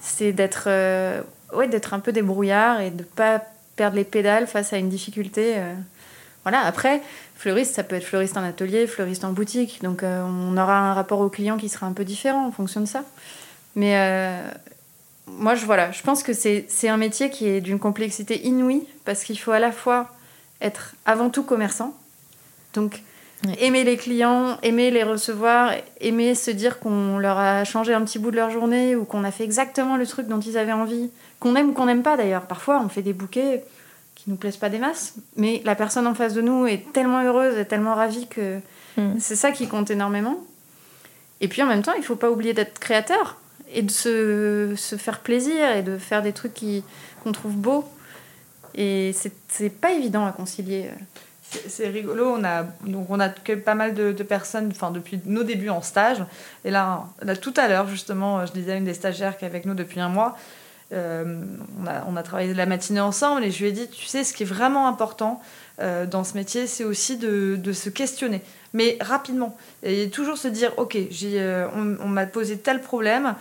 c'est 0.00 0.32
d'être 0.32 0.68
ouais, 1.52 1.68
d'être 1.68 1.94
un 1.94 2.00
peu 2.00 2.12
débrouillard 2.12 2.80
et 2.80 2.90
de 2.90 3.02
pas 3.02 3.42
perdre 3.76 3.96
les 3.96 4.04
pédales 4.04 4.46
face 4.46 4.72
à 4.72 4.78
une 4.78 4.88
difficulté. 4.88 5.54
Euh. 5.56 5.74
Voilà, 6.44 6.60
après, 6.60 7.02
fleuriste, 7.36 7.74
ça 7.74 7.82
peut 7.82 7.96
être 7.96 8.04
fleuriste 8.04 8.36
en 8.36 8.42
atelier, 8.42 8.86
fleuriste 8.86 9.24
en 9.24 9.32
boutique. 9.32 9.80
Donc 9.82 10.02
euh, 10.02 10.22
on 10.22 10.56
aura 10.56 10.78
un 10.78 10.94
rapport 10.94 11.20
au 11.20 11.28
client 11.28 11.56
qui 11.56 11.68
sera 11.68 11.86
un 11.86 11.92
peu 11.92 12.04
différent 12.04 12.46
en 12.46 12.52
fonction 12.52 12.80
de 12.80 12.86
ça. 12.86 13.04
Mais 13.76 13.96
euh, 13.96 14.50
moi, 15.26 15.54
je, 15.54 15.64
voilà, 15.64 15.92
je 15.92 16.02
pense 16.02 16.22
que 16.22 16.32
c'est 16.32 16.88
un 16.88 16.96
métier 16.96 17.30
qui 17.30 17.46
est 17.46 17.60
d'une 17.60 17.78
complexité 17.78 18.46
inouïe 18.46 18.86
parce 19.04 19.22
qu'il 19.22 19.38
faut 19.38 19.52
à 19.52 19.58
la 19.58 19.72
fois 19.72 20.08
être 20.60 20.94
avant 21.06 21.30
tout 21.30 21.42
commerçant. 21.42 21.94
Donc 22.74 23.02
Aimer 23.58 23.84
les 23.84 23.96
clients, 23.96 24.58
aimer 24.62 24.90
les 24.90 25.02
recevoir, 25.02 25.72
aimer 26.00 26.34
se 26.34 26.50
dire 26.50 26.78
qu'on 26.78 27.18
leur 27.18 27.38
a 27.38 27.64
changé 27.64 27.94
un 27.94 28.02
petit 28.04 28.18
bout 28.18 28.30
de 28.30 28.36
leur 28.36 28.50
journée 28.50 28.94
ou 28.96 29.04
qu'on 29.04 29.24
a 29.24 29.30
fait 29.30 29.44
exactement 29.44 29.96
le 29.96 30.06
truc 30.06 30.26
dont 30.28 30.40
ils 30.40 30.58
avaient 30.58 30.72
envie, 30.72 31.10
qu'on 31.38 31.56
aime 31.56 31.70
ou 31.70 31.72
qu'on 31.72 31.86
n'aime 31.86 32.02
pas 32.02 32.18
d'ailleurs. 32.18 32.42
Parfois, 32.42 32.82
on 32.84 32.90
fait 32.90 33.00
des 33.00 33.14
bouquets 33.14 33.64
qui 34.14 34.28
nous 34.28 34.36
plaisent 34.36 34.58
pas 34.58 34.68
des 34.68 34.78
masses, 34.78 35.14
mais 35.36 35.62
la 35.64 35.74
personne 35.74 36.06
en 36.06 36.14
face 36.14 36.34
de 36.34 36.42
nous 36.42 36.66
est 36.66 36.92
tellement 36.92 37.22
heureuse 37.22 37.56
et 37.56 37.64
tellement 37.64 37.94
ravie 37.94 38.26
que 38.26 38.58
mm. 38.98 39.14
c'est 39.18 39.36
ça 39.36 39.52
qui 39.52 39.68
compte 39.68 39.90
énormément. 39.90 40.36
Et 41.40 41.48
puis 41.48 41.62
en 41.62 41.66
même 41.66 41.82
temps, 41.82 41.94
il 41.96 42.04
faut 42.04 42.16
pas 42.16 42.30
oublier 42.30 42.52
d'être 42.52 42.78
créateur 42.78 43.38
et 43.72 43.80
de 43.80 43.90
se, 43.90 44.74
se, 44.76 44.96
faire 44.96 45.20
plaisir 45.20 45.70
et 45.70 45.82
de 45.82 45.96
faire 45.96 46.20
des 46.20 46.34
trucs 46.34 46.60
qu'on 47.24 47.32
trouve 47.32 47.56
beaux. 47.56 47.86
Et 48.74 49.14
c'est 49.48 49.70
pas 49.70 49.92
évident 49.92 50.26
à 50.26 50.32
concilier. 50.32 50.90
C'est 51.42 51.88
rigolo, 51.88 52.36
on 52.38 52.44
a, 52.44 52.62
donc 52.86 53.10
on 53.10 53.18
a 53.18 53.28
pas 53.28 53.74
mal 53.74 53.94
de, 53.94 54.12
personnes 54.22 54.68
enfin, 54.70 54.92
depuis 54.92 55.20
nos 55.26 55.42
débuts 55.42 55.68
en 55.68 55.82
stage. 55.82 56.24
Et 56.64 56.70
là, 56.70 57.04
là 57.22 57.34
tout 57.34 57.54
à 57.56 57.66
l'heure, 57.66 57.88
justement, 57.88 58.46
je 58.46 58.52
disais 58.52 58.72
à 58.72 58.76
une 58.76 58.84
des 58.84 58.94
stagiaires 58.94 59.36
qui 59.36 59.44
est 59.44 59.48
avec 59.48 59.66
nous 59.66 59.74
depuis 59.74 60.00
un 60.00 60.08
mois, 60.08 60.36
euh, 60.92 61.40
on, 61.80 61.86
a, 61.86 62.04
on, 62.08 62.16
a, 62.16 62.22
travaillé 62.22 62.52
la 62.52 62.66
matinée 62.66 63.00
ensemble 63.00 63.44
et 63.44 63.50
je 63.52 63.62
lui 63.62 63.68
ai 63.68 63.72
dit, 63.72 63.88
tu 63.88 64.06
sais, 64.06 64.24
ce 64.24 64.32
qui 64.32 64.42
est 64.42 64.46
vraiment 64.46 64.88
important 64.88 65.40
euh, 65.80 66.06
dans 66.06 66.24
ce 66.24 66.34
métier, 66.34 66.66
c'est 66.66 66.84
aussi 66.84 67.16
de, 67.16 67.72
se 67.72 67.88
questionner, 67.88 68.42
mais 68.74 68.98
rapidement. 69.00 69.56
Et 69.82 70.10
toujours 70.10 70.36
se 70.36 70.48
dire, 70.48 70.72
ok, 70.76 70.96
euh, 70.96 71.66
on, 71.74 72.08
m'a 72.08 72.26
posé 72.26 72.58
tel 72.58 72.80
problème, 72.80 73.34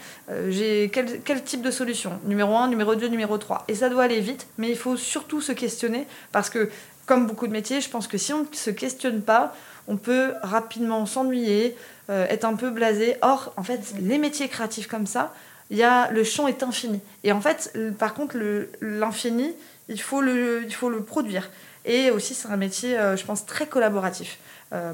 j'ai 0.50 0.90
quel, 0.94 1.22
quel, 1.22 1.44
type 1.44 1.62
de 1.62 1.72
solution? 1.72 2.20
Numéro 2.26 2.56
1, 2.56 2.68
numéro 2.68 2.96
2, 2.96 3.08
numéro 3.08 3.38
3. 3.38 3.66
Et 3.68 3.76
ça 3.76 3.90
doit 3.90 4.04
aller 4.04 4.22
vite, 4.22 4.48
mais 4.58 4.70
il 4.70 4.78
faut 4.78 4.98
surtout 4.98 5.42
se 5.42 5.52
questionner 5.52 6.08
parce 6.32 6.50
que 6.50 6.70
comme 7.10 7.26
beaucoup 7.26 7.48
de 7.48 7.52
métiers, 7.52 7.82
je 7.82 7.90
pense 7.90 8.08
que 8.08 8.20
si 8.20 8.34
on 8.34 8.42
ne 8.42 8.46
se 8.52 8.70
questionne 8.70 9.24
pas, 9.24 9.56
on 9.88 9.98
peut 9.98 10.34
rapidement 10.44 11.08
s'ennuyer, 11.08 11.76
euh, 12.12 12.28
être 12.30 12.46
un 12.46 12.54
peu 12.54 12.70
blasé. 12.70 13.16
Or, 13.24 13.52
en 13.58 13.64
fait, 13.64 13.96
les 14.00 14.20
métiers 14.20 14.48
créatifs 14.48 14.86
comme 14.86 15.08
ça, 15.08 15.34
y 15.72 15.82
a, 15.82 16.12
le 16.12 16.24
champ 16.24 16.48
est 16.48 16.62
infini. 16.62 17.02
Et 17.24 17.32
en 17.32 17.42
fait, 17.42 17.76
par 17.98 18.14
contre, 18.14 18.38
l'infini, 18.80 19.56
il, 19.88 19.96
il 19.96 20.02
faut 20.02 20.22
le 20.22 21.02
produire. 21.02 21.50
Et 21.90 22.12
aussi, 22.12 22.36
c'est 22.36 22.48
un 22.48 22.56
métier, 22.56 22.98
euh, 22.98 23.18
je 23.18 23.26
pense, 23.26 23.48
très 23.48 23.66
collaboratif. 23.66 24.38
Euh, 24.74 24.94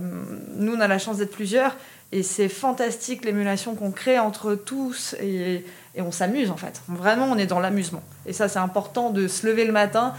nous, 0.55 0.73
on 0.73 0.79
a 0.79 0.87
la 0.87 0.97
chance 0.97 1.17
d'être 1.17 1.31
plusieurs, 1.31 1.75
et 2.13 2.23
c'est 2.23 2.47
fantastique 2.47 3.25
l'émulation 3.25 3.75
qu'on 3.75 3.91
crée 3.91 4.17
entre 4.17 4.55
tous, 4.55 5.13
et, 5.21 5.65
et 5.93 6.01
on 6.01 6.13
s'amuse 6.13 6.49
en 6.49 6.55
fait. 6.55 6.81
Vraiment, 6.87 7.25
on 7.25 7.37
est 7.37 7.47
dans 7.47 7.59
l'amusement. 7.59 8.01
Et 8.25 8.31
ça, 8.31 8.47
c'est 8.47 8.59
important 8.59 9.09
de 9.09 9.27
se 9.27 9.45
lever 9.45 9.65
le 9.65 9.73
matin 9.73 10.13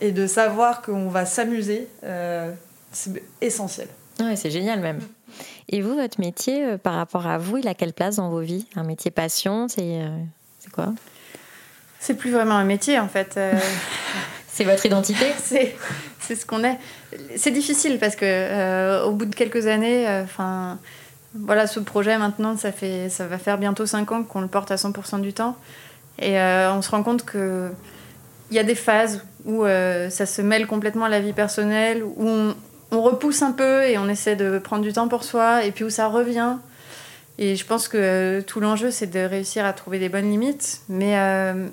et 0.00 0.10
de 0.10 0.26
savoir 0.26 0.82
qu'on 0.82 1.08
va 1.08 1.26
s'amuser, 1.26 1.88
euh, 2.02 2.52
c'est 2.90 3.22
essentiel. 3.40 3.86
Ouais, 4.18 4.34
c'est 4.34 4.50
génial 4.50 4.80
même. 4.80 5.00
Et 5.68 5.80
vous, 5.80 5.94
votre 5.94 6.20
métier, 6.20 6.64
euh, 6.64 6.76
par 6.76 6.94
rapport 6.94 7.28
à 7.28 7.38
vous, 7.38 7.58
il 7.58 7.68
a 7.68 7.74
quelle 7.74 7.92
place 7.92 8.16
dans 8.16 8.30
vos 8.30 8.40
vies? 8.40 8.66
Un 8.74 8.82
métier 8.82 9.12
passion, 9.12 9.68
c'est 9.68 10.02
euh, 10.02 10.08
c'est 10.58 10.72
quoi? 10.72 10.92
C'est 12.00 12.14
plus 12.14 12.32
vraiment 12.32 12.56
un 12.56 12.64
métier 12.64 12.98
en 12.98 13.08
fait. 13.08 13.38
c'est 14.56 14.64
votre 14.64 14.86
identité 14.86 15.26
C'est 16.20 16.34
ce 16.34 16.44
qu'on 16.46 16.64
est. 16.64 16.78
C'est 17.36 17.52
difficile 17.52 17.98
parce 17.98 18.16
que 18.16 19.04
au 19.04 19.12
bout 19.12 19.26
de 19.26 19.34
quelques 19.34 19.66
années, 19.66 20.06
enfin. 20.24 20.78
voilà, 21.34 21.66
ce 21.66 21.78
projet 21.78 22.18
maintenant, 22.18 22.56
ça, 22.56 22.72
fait, 22.72 23.08
ça 23.08 23.26
va 23.26 23.38
faire 23.38 23.58
bientôt 23.58 23.86
5 23.86 24.10
ans 24.10 24.22
qu'on 24.24 24.40
le 24.40 24.48
porte 24.48 24.70
à 24.72 24.76
100% 24.76 25.20
du 25.20 25.32
temps. 25.32 25.56
Et 26.18 26.36
on 26.40 26.82
se 26.82 26.90
rend 26.90 27.02
compte 27.02 27.24
que 27.24 27.70
il 28.50 28.56
y 28.56 28.58
a 28.58 28.64
des 28.64 28.74
phases 28.74 29.22
où 29.44 29.64
euh, 29.64 30.10
ça 30.10 30.26
se 30.26 30.42
mêle 30.42 30.66
complètement 30.66 31.06
à 31.06 31.08
la 31.08 31.20
vie 31.20 31.32
personnelle, 31.32 32.02
où 32.04 32.28
on, 32.28 32.54
repousse 33.02 33.42
un 33.42 33.52
peu 33.52 33.84
et 33.84 33.98
on 33.98 34.08
essaie 34.08 34.36
de 34.36 34.58
prendre 34.58 34.82
du 34.82 34.92
temps 34.92 35.08
pour 35.08 35.24
soi, 35.24 35.64
et 35.64 35.70
puis 35.70 35.84
où 35.84 35.90
ça 35.90 36.08
revient. 36.08 36.56
Et 37.38 37.54
je 37.54 37.66
pense 37.66 37.88
que 37.88 37.98
euh, 37.98 38.42
tout 38.42 38.60
l'enjeu, 38.60 38.90
c'est 38.90 39.08
de 39.08 39.20
réussir 39.20 39.64
à 39.64 39.72
trouver 39.72 39.98
des 39.98 40.08
bonnes 40.08 40.30
limites. 40.30 40.80
Mais, 40.88 41.18
euh, 41.18 41.66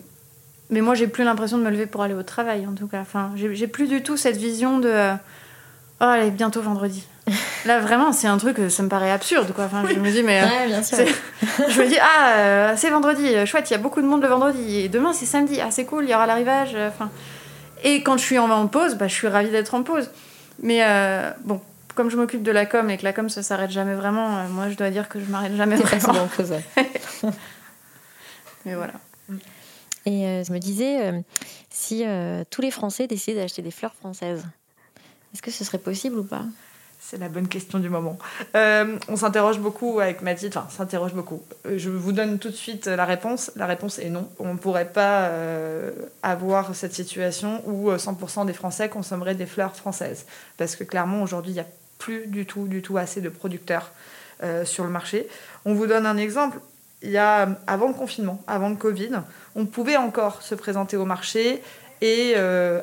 mais 0.69 0.81
moi, 0.81 0.95
j'ai 0.95 1.07
plus 1.07 1.23
l'impression 1.23 1.57
de 1.57 1.63
me 1.63 1.69
lever 1.69 1.85
pour 1.85 2.03
aller 2.03 2.13
au 2.13 2.23
travail, 2.23 2.65
en 2.67 2.73
tout 2.73 2.87
cas. 2.87 3.01
Enfin, 3.01 3.31
j'ai 3.35 3.67
plus 3.67 3.87
du 3.87 4.03
tout 4.03 4.17
cette 4.17 4.37
vision 4.37 4.79
de 4.79 5.11
Oh, 6.01 6.05
allez, 6.05 6.31
bientôt 6.31 6.61
vendredi. 6.61 7.07
Là, 7.65 7.79
vraiment, 7.79 8.11
c'est 8.11 8.27
un 8.27 8.37
truc, 8.37 8.57
ça 8.69 8.83
me 8.83 8.89
paraît 8.89 9.11
absurde, 9.11 9.53
quoi. 9.53 9.65
Enfin, 9.65 9.83
je 9.87 9.99
me 9.99 10.11
dis, 10.11 10.23
mais. 10.23 10.41
Ouais, 10.41 10.67
bien 10.67 10.83
sûr. 10.83 10.97
je 11.69 11.81
me 11.81 11.87
dis, 11.87 11.97
ah, 12.01 12.73
c'est 12.75 12.89
vendredi, 12.89 13.45
chouette, 13.45 13.69
il 13.69 13.73
y 13.73 13.75
a 13.75 13.79
beaucoup 13.79 14.01
de 14.01 14.07
monde 14.07 14.21
le 14.21 14.27
vendredi. 14.27 14.79
Et 14.79 14.89
demain, 14.89 15.13
c'est 15.13 15.25
samedi, 15.25 15.61
ah, 15.61 15.71
c'est 15.71 15.85
cool, 15.85 16.03
il 16.05 16.09
y 16.09 16.15
aura 16.15 16.25
l'arrivage. 16.25 16.75
Enfin. 16.75 17.09
Et 17.83 18.01
quand 18.01 18.17
je 18.17 18.23
suis 18.23 18.39
en, 18.39 18.67
pause, 18.67 18.95
bah, 18.95 19.07
je 19.07 19.13
suis 19.13 19.27
ravie 19.27 19.49
d'être 19.49 19.73
en 19.75 19.83
pause. 19.83 20.09
Mais 20.61 20.83
euh, 20.83 21.29
bon, 21.43 21.61
comme 21.95 22.09
je 22.09 22.17
m'occupe 22.17 22.43
de 22.43 22.51
la 22.51 22.65
com 22.65 22.89
et 22.89 22.97
que 22.97 23.03
la 23.03 23.13
com 23.13 23.29
ça 23.29 23.43
s'arrête 23.43 23.71
jamais 23.71 23.95
vraiment, 23.95 24.37
euh, 24.37 24.47
moi 24.49 24.69
je 24.69 24.75
dois 24.75 24.89
dire 24.89 25.09
que 25.09 25.19
je 25.19 25.25
m'arrête 25.25 25.55
jamais 25.55 25.75
vraiment. 25.77 26.23
en 26.23 26.27
pause. 26.27 26.53
Mais 28.65 28.75
voilà. 28.75 28.93
Et 30.05 30.25
euh, 30.25 30.43
je 30.43 30.51
me 30.51 30.59
disais, 30.59 31.23
si 31.69 32.03
tous 32.49 32.61
les 32.61 32.71
Français 32.71 33.07
décidaient 33.07 33.41
d'acheter 33.41 33.61
des 33.61 33.71
fleurs 33.71 33.95
françaises, 33.95 34.45
est-ce 35.33 35.41
que 35.41 35.51
ce 35.51 35.63
serait 35.63 35.79
possible 35.79 36.19
ou 36.19 36.23
pas? 36.23 36.45
C'est 37.05 37.17
la 37.17 37.27
bonne 37.27 37.49
question 37.49 37.79
du 37.79 37.89
moment. 37.89 38.17
Euh, 38.55 38.97
on 39.09 39.17
s'interroge 39.17 39.59
beaucoup 39.59 39.99
avec 39.99 40.21
Mathilde, 40.21 40.55
enfin, 40.55 40.69
s'interroge 40.69 41.13
beaucoup. 41.13 41.43
Euh, 41.65 41.77
je 41.77 41.89
vous 41.89 42.13
donne 42.13 42.39
tout 42.39 42.49
de 42.49 42.55
suite 42.55 42.85
la 42.87 43.03
réponse. 43.03 43.51
La 43.57 43.65
réponse 43.65 43.99
est 43.99 44.09
non. 44.09 44.29
On 44.39 44.53
ne 44.53 44.57
pourrait 44.57 44.89
pas 44.89 45.25
euh, 45.25 45.91
avoir 46.21 46.73
cette 46.73 46.93
situation 46.93 47.61
où 47.67 47.91
100% 47.91 48.45
des 48.45 48.53
Français 48.53 48.87
consommeraient 48.87 49.35
des 49.35 49.45
fleurs 49.45 49.75
françaises. 49.75 50.25
Parce 50.57 50.77
que 50.77 50.85
clairement, 50.85 51.21
aujourd'hui, 51.21 51.51
il 51.51 51.55
n'y 51.55 51.59
a 51.59 51.67
plus 51.97 52.25
du 52.27 52.45
tout, 52.45 52.67
du 52.69 52.81
tout 52.81 52.97
assez 52.97 53.19
de 53.19 53.29
producteurs 53.29 53.91
sur 54.65 54.83
le 54.83 54.89
marché. 54.89 55.27
On 55.63 55.73
vous 55.73 55.87
donne 55.87 56.05
un 56.05 56.17
exemple. 56.17 56.59
Il 57.03 57.11
y 57.11 57.17
a, 57.17 57.49
avant 57.67 57.87
le 57.87 57.93
confinement, 57.93 58.41
avant 58.47 58.69
le 58.69 58.75
Covid, 58.75 59.11
on 59.55 59.65
pouvait 59.65 59.97
encore 59.97 60.41
se 60.41 60.55
présenter 60.55 60.97
au 60.97 61.05
marché 61.05 61.61
et 62.01 62.35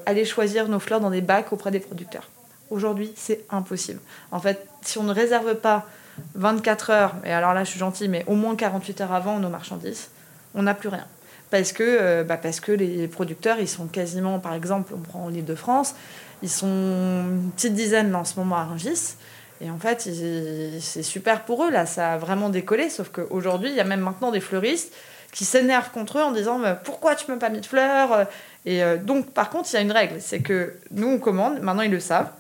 aller 0.07 0.25
choisir 0.25 0.69
nos 0.69 0.79
fleurs 0.79 1.01
dans 1.01 1.11
des 1.11 1.21
bacs 1.21 1.53
auprès 1.53 1.71
des 1.71 1.81
producteurs. 1.81 2.29
Aujourd'hui, 2.71 3.13
c'est 3.17 3.45
impossible. 3.51 4.01
En 4.31 4.39
fait, 4.39 4.67
si 4.83 4.99
on 4.99 5.03
ne 5.03 5.13
réserve 5.13 5.57
pas 5.57 5.87
24 6.35 6.91
heures, 6.91 7.15
et 7.25 7.33
alors 7.33 7.55
là 7.55 7.65
je 7.65 7.71
suis 7.71 7.79
gentille, 7.79 8.09
mais 8.09 8.25
au 8.27 8.35
moins 8.35 8.57
48 8.57 9.01
heures 9.01 9.13
avant 9.13 9.39
nos 9.39 9.49
marchandises, 9.49 10.11
on 10.55 10.63
n'a 10.63 10.75
plus 10.75 10.89
rien. 10.89 11.07
Parce 11.51 11.73
que, 11.73 11.83
euh, 11.83 12.25
bah 12.25 12.37
parce 12.37 12.61
que 12.61 12.73
les 12.73 13.09
producteurs, 13.09 13.59
ils 13.59 13.69
sont 13.69 13.87
quasiment, 13.87 14.39
par 14.39 14.55
exemple, 14.55 14.93
on 14.95 15.01
prend 15.01 15.29
l'île 15.29 15.45
de 15.45 15.55
France, 15.55 15.95
ils 16.43 16.51
sont 16.51 16.69
une 16.69 17.51
petite 17.57 17.75
dizaine 17.75 18.15
en 18.15 18.25
ce 18.25 18.39
moment 18.39 18.57
à 18.57 18.65
Rungis. 18.65 19.17
Et 19.61 19.71
en 19.71 19.79
fait, 19.79 20.09
c'est 20.81 21.03
super 21.03 21.45
pour 21.45 21.65
eux, 21.65 21.71
là, 21.71 21.87
ça 21.87 22.15
a 22.15 22.19
vraiment 22.19 22.49
décollé. 22.49 22.89
Sauf 22.89 23.11
qu'aujourd'hui, 23.11 23.71
il 23.71 23.77
y 23.77 23.81
a 23.81 23.85
même 23.85 24.01
maintenant 24.01 24.31
des 24.31 24.41
fleuristes 24.41 24.93
qui 25.33 25.45
s'énervent 25.45 25.91
contre 25.91 26.19
eux 26.19 26.23
en 26.23 26.33
disant 26.33 26.61
Pourquoi 26.85 27.15
tu 27.15 27.31
m'as 27.31 27.37
pas 27.37 27.51
mis 27.51 27.61
de 27.61 27.67
fleurs 27.67 28.27
Et 28.65 28.83
euh, 28.83 28.97
donc, 28.97 29.31
par 29.33 29.51
contre, 29.51 29.69
il 29.73 29.75
y 29.75 29.77
a 29.79 29.83
une 29.83 29.93
règle 29.93 30.21
c'est 30.21 30.41
que 30.41 30.75
nous, 30.91 31.09
on 31.09 31.19
commande, 31.19 31.61
maintenant 31.61 31.83
ils 31.83 31.91
le 31.91 32.01
savent 32.01 32.31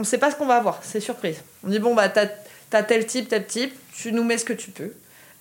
on 0.00 0.02
ne 0.02 0.06
sait 0.06 0.16
pas 0.16 0.30
ce 0.30 0.36
qu'on 0.36 0.46
va 0.46 0.56
avoir, 0.56 0.78
c'est 0.82 0.98
surprise. 0.98 1.42
On 1.62 1.68
dit 1.68 1.78
bon 1.78 1.94
bah 1.94 2.08
t'as 2.08 2.28
as 2.72 2.82
tel 2.82 3.04
type, 3.04 3.28
tel 3.28 3.46
type, 3.46 3.74
tu 3.92 4.12
nous 4.12 4.24
mets 4.24 4.38
ce 4.38 4.46
que 4.46 4.54
tu 4.54 4.70
peux 4.70 4.94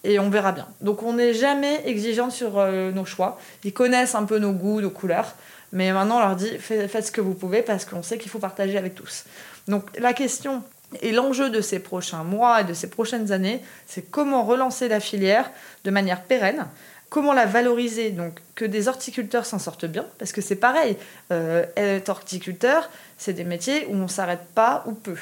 et 0.03 0.19
on 0.19 0.29
verra 0.29 0.51
bien. 0.51 0.67
Donc 0.81 1.01
on 1.01 1.13
n'est 1.13 1.33
jamais 1.33 1.81
exigeant 1.85 2.29
sur 2.29 2.59
euh, 2.59 2.91
nos 2.91 3.05
choix. 3.05 3.39
Ils 3.63 3.71
connaissent 3.71 4.15
un 4.15 4.25
peu 4.25 4.37
nos 4.37 4.51
goûts, 4.51 4.81
nos 4.81 4.89
couleurs. 4.89 5.33
Mais 5.71 5.93
maintenant, 5.93 6.17
on 6.17 6.19
leur 6.19 6.35
dit 6.35 6.57
faites 6.57 7.05
ce 7.05 7.11
que 7.11 7.21
vous 7.21 7.35
pouvez 7.35 7.61
parce 7.61 7.85
qu'on 7.85 8.03
sait 8.03 8.17
qu'il 8.17 8.29
faut 8.29 8.39
partager 8.39 8.77
avec 8.77 8.95
tous. 8.95 9.23
Donc 9.69 9.85
la 9.97 10.11
question 10.11 10.61
et 11.01 11.11
l'enjeu 11.11 11.49
de 11.49 11.61
ces 11.61 11.79
prochains 11.79 12.23
mois 12.23 12.61
et 12.61 12.63
de 12.63 12.73
ces 12.73 12.89
prochaines 12.89 13.31
années, 13.31 13.61
c'est 13.85 14.01
comment 14.01 14.43
relancer 14.43 14.87
la 14.87 14.99
filière 14.99 15.51
de 15.83 15.91
manière 15.91 16.23
pérenne, 16.23 16.65
comment 17.09 17.33
la 17.33 17.45
valoriser, 17.45 18.11
donc 18.11 18.39
que 18.55 18.65
des 18.65 18.87
horticulteurs 18.87 19.45
s'en 19.45 19.59
sortent 19.59 19.85
bien, 19.85 20.05
parce 20.17 20.31
que 20.31 20.41
c'est 20.41 20.55
pareil, 20.55 20.97
euh, 21.31 21.65
être 21.75 22.09
horticulteur, 22.09 22.89
c'est 23.17 23.33
des 23.33 23.43
métiers 23.43 23.85
où 23.87 23.95
on 23.95 24.03
ne 24.03 24.07
s'arrête 24.07 24.45
pas 24.55 24.83
ou 24.87 24.93
peu. 24.93 25.15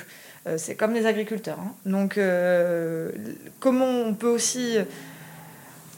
Euh, 0.47 0.57
c'est 0.57 0.76
comme 0.76 0.93
les 0.93 1.05
agriculteurs. 1.05 1.59
Hein. 1.59 1.74
Donc 1.86 2.18
euh, 2.18 3.11
comment 3.59 3.88
on 3.88 4.13
peut 4.13 4.28
aussi 4.28 4.78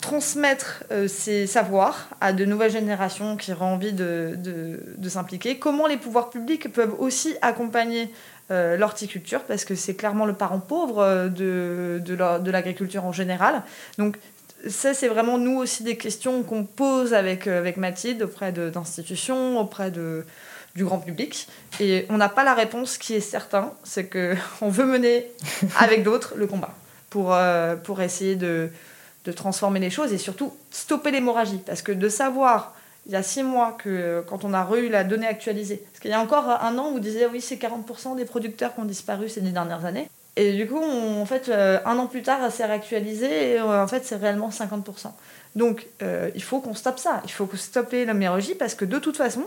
transmettre 0.01 0.85
ces 1.09 1.45
savoirs 1.45 2.07
à 2.21 2.31
de 2.31 2.45
nouvelles 2.45 2.71
générations 2.71 3.35
qui 3.35 3.51
auront 3.51 3.65
envie 3.65 3.91
de, 3.91 4.37
de 4.37 5.09
s'impliquer, 5.09 5.59
comment 5.59 5.87
les 5.87 5.97
pouvoirs 5.97 6.29
publics 6.29 6.71
peuvent 6.71 6.95
aussi 6.99 7.35
accompagner 7.41 8.09
euh, 8.51 8.77
l'horticulture, 8.77 9.41
parce 9.43 9.63
que 9.63 9.75
c'est 9.75 9.93
clairement 9.93 10.25
le 10.25 10.33
parent 10.33 10.59
pauvre 10.59 11.03
euh, 11.03 11.27
de, 11.27 12.01
de 12.03 12.51
l'agriculture 12.51 13.05
en 13.05 13.11
général. 13.11 13.61
Donc 13.99 14.17
ça, 14.67 14.95
c'est 14.95 15.07
vraiment 15.07 15.37
nous 15.37 15.57
aussi 15.57 15.83
des 15.83 15.97
questions 15.97 16.41
qu'on 16.41 16.63
pose 16.63 17.13
avec, 17.13 17.45
euh, 17.45 17.59
avec 17.59 17.77
Mathilde 17.77 18.23
auprès 18.23 18.51
d'institutions, 18.51 19.59
auprès 19.59 19.91
de, 19.91 20.25
du 20.75 20.83
grand 20.83 20.97
public. 20.97 21.47
Et 21.79 22.07
on 22.09 22.17
n'a 22.17 22.27
pas 22.27 22.43
la 22.43 22.55
réponse 22.55 22.97
qui 22.97 23.13
est 23.13 23.21
certain, 23.21 23.71
c'est 23.83 24.09
qu'on 24.09 24.69
veut 24.69 24.85
mener 24.85 25.27
avec 25.77 26.01
d'autres 26.01 26.33
le 26.35 26.47
combat 26.47 26.73
pour, 27.11 27.37
pour 27.83 28.01
essayer 28.01 28.35
de, 28.35 28.69
de 29.25 29.31
transformer 29.31 29.79
les 29.79 29.89
choses 29.91 30.11
et 30.11 30.17
surtout 30.17 30.55
stopper 30.71 31.11
l'hémorragie. 31.11 31.61
Parce 31.65 31.83
que 31.83 31.91
de 31.91 32.09
savoir 32.09 32.73
il 33.09 33.13
y 33.13 33.15
a 33.15 33.23
six 33.23 33.41
mois 33.41 33.71
que 33.71 34.23
quand 34.27 34.45
on 34.45 34.53
a 34.53 34.69
eu 34.77 34.87
la 34.87 35.03
donnée 35.03 35.25
actualisée. 35.25 35.77
Parce 35.91 35.99
qu'il 35.99 36.11
y 36.11 36.13
a 36.13 36.21
encore 36.21 36.47
un 36.47 36.77
an, 36.77 36.91
vous 36.91 36.99
disiez 36.99 37.25
oui, 37.25 37.41
c'est 37.41 37.55
40% 37.55 38.15
des 38.15 38.23
producteurs 38.23 38.75
qui 38.75 38.81
ont 38.81 38.85
disparu 38.85 39.27
ces 39.29 39.41
dix 39.41 39.51
dernières 39.51 39.83
années. 39.83 40.07
Et 40.35 40.53
du 40.53 40.67
coup, 40.67 40.79
en 40.79 41.25
fait, 41.25 41.49
euh, 41.49 41.79
un 41.85 41.97
an 41.97 42.05
plus 42.05 42.21
tard, 42.21 42.39
elle 42.45 42.51
s'est 42.51 42.67
réactualisée 42.67 43.53
et 43.53 43.59
euh, 43.59 43.83
en 43.83 43.87
fait, 43.87 44.05
c'est 44.05 44.15
réellement 44.15 44.49
50%. 44.49 45.11
Donc, 45.55 45.87
euh, 46.03 46.29
il 46.35 46.43
faut 46.43 46.59
qu'on 46.59 46.75
stoppe 46.75 46.99
ça. 46.99 47.23
Il 47.25 47.31
faut 47.31 47.49
stopper 47.55 48.05
l'hémorragie 48.05 48.53
parce 48.53 48.75
que 48.75 48.85
de 48.85 48.99
toute 48.99 49.17
façon, 49.17 49.43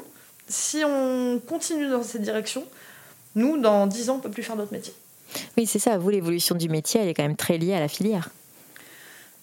si 0.48 0.82
on 0.84 1.40
continue 1.48 1.88
dans 1.88 2.02
cette 2.02 2.22
direction, 2.22 2.64
nous, 3.36 3.58
dans 3.58 3.86
dix 3.86 4.10
ans, 4.10 4.14
on 4.14 4.18
ne 4.18 4.22
peut 4.22 4.30
plus 4.30 4.42
faire 4.42 4.56
d'autres 4.56 4.72
métiers. 4.72 4.94
Oui, 5.56 5.66
c'est 5.66 5.78
ça. 5.78 5.98
Vous, 5.98 6.10
l'évolution 6.10 6.56
du 6.56 6.68
métier, 6.68 7.00
elle 7.00 7.08
est 7.08 7.14
quand 7.14 7.22
même 7.22 7.36
très 7.36 7.58
liée 7.58 7.74
à 7.74 7.80
la 7.80 7.88
filière. 7.88 8.30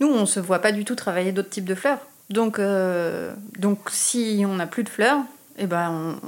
Nous, 0.02 0.08
on 0.08 0.20
ne 0.20 0.26
se 0.26 0.42
voit 0.42 0.60
pas 0.60 0.74
du 0.74 0.84
tout 0.84 0.96
travailler 0.96 1.32
d'autres 1.32 1.50
types 1.50 1.64
de 1.64 1.74
fleurs. 1.74 2.00
Donc, 2.30 2.60
euh, 2.60 3.34
donc 3.58 3.90
si 3.92 4.44
on 4.48 4.56
n'a 4.56 4.68
plus 4.68 4.84
de 4.84 4.90
fleurs, 4.90 5.20
eh 5.58 5.66
ben, 5.66 6.20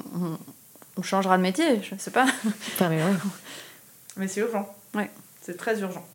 on, 0.98 1.02
changera 1.04 1.38
de 1.38 1.42
métier, 1.42 1.82
je 1.82 1.96
ne 1.96 2.00
sais 2.00 2.12
pas. 2.12 2.28
mais 4.18 4.28
c'est 4.28 4.42
urgent. 4.42 4.70
Ouais. 4.94 5.10
C'est 5.42 5.58
très 5.58 5.80
urgent. 5.82 6.06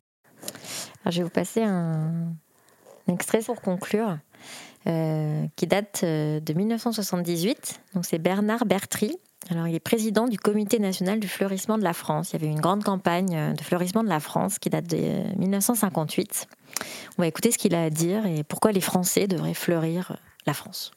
Alors, 1.03 1.11
je 1.11 1.17
vais 1.17 1.23
vous 1.23 1.29
passer 1.29 1.61
un, 1.61 2.31
extrait 3.09 3.41
pour 3.41 3.61
conclure. 3.61 4.17
Euh, 4.87 5.45
qui 5.57 5.67
date 5.67 6.01
euh, 6.03 6.39
de 6.39 6.53
1978. 6.53 7.81
Donc 7.93 8.05
c'est 8.05 8.19
Bernard 8.19 8.65
Bertry. 8.65 9.17
Alors 9.49 9.67
il 9.67 9.75
est 9.75 9.79
président 9.79 10.27
du 10.27 10.37
Comité 10.37 10.77
national 10.79 11.19
du 11.19 11.27
fleurissement 11.27 11.77
de 11.77 11.83
la 11.83 11.93
France. 11.93 12.31
Il 12.31 12.41
y 12.41 12.43
avait 12.43 12.51
une 12.51 12.59
grande 12.59 12.83
campagne 12.83 13.53
de 13.55 13.63
fleurissement 13.63 14.03
de 14.03 14.09
la 14.09 14.19
France 14.19 14.59
qui 14.59 14.69
date 14.69 14.87
de 14.87 15.37
1958. 15.37 16.47
On 17.17 17.21
va 17.21 17.27
écouter 17.27 17.51
ce 17.51 17.57
qu'il 17.57 17.73
a 17.73 17.83
à 17.83 17.89
dire 17.89 18.25
et 18.25 18.43
pourquoi 18.43 18.71
les 18.71 18.81
Français 18.81 19.27
devraient 19.27 19.53
fleurir 19.53 20.17
la 20.45 20.53
France. 20.53 20.91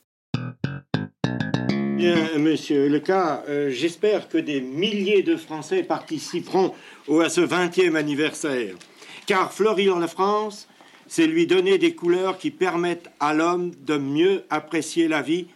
Bien, 2.01 2.39
monsieur 2.39 2.89
le 2.89 2.99
cas, 2.99 3.45
euh, 3.49 3.69
j'espère 3.69 4.29
que 4.29 4.39
des 4.39 4.63
milliers 4.63 5.23
de 5.23 5.37
Français 5.37 5.83
participeront 5.83 6.73
à 7.23 7.29
ce 7.29 7.43
20e 7.43 7.95
anniversaire. 7.95 8.75
Car 9.27 9.53
fleurir 9.53 9.99
la 9.99 10.09
France, 10.09 10.67
c'est 11.07 11.27
lui 11.27 11.47
donner 11.47 11.77
des 11.77 11.95
couleurs 11.95 12.39
qui 12.39 12.51
permettent 12.51 13.11
à 13.21 13.35
l'homme 13.35 13.73
de 13.85 13.99
mieux 13.99 14.45
apprécier 14.49 15.09
la 15.09 15.21
vie, 15.21 15.49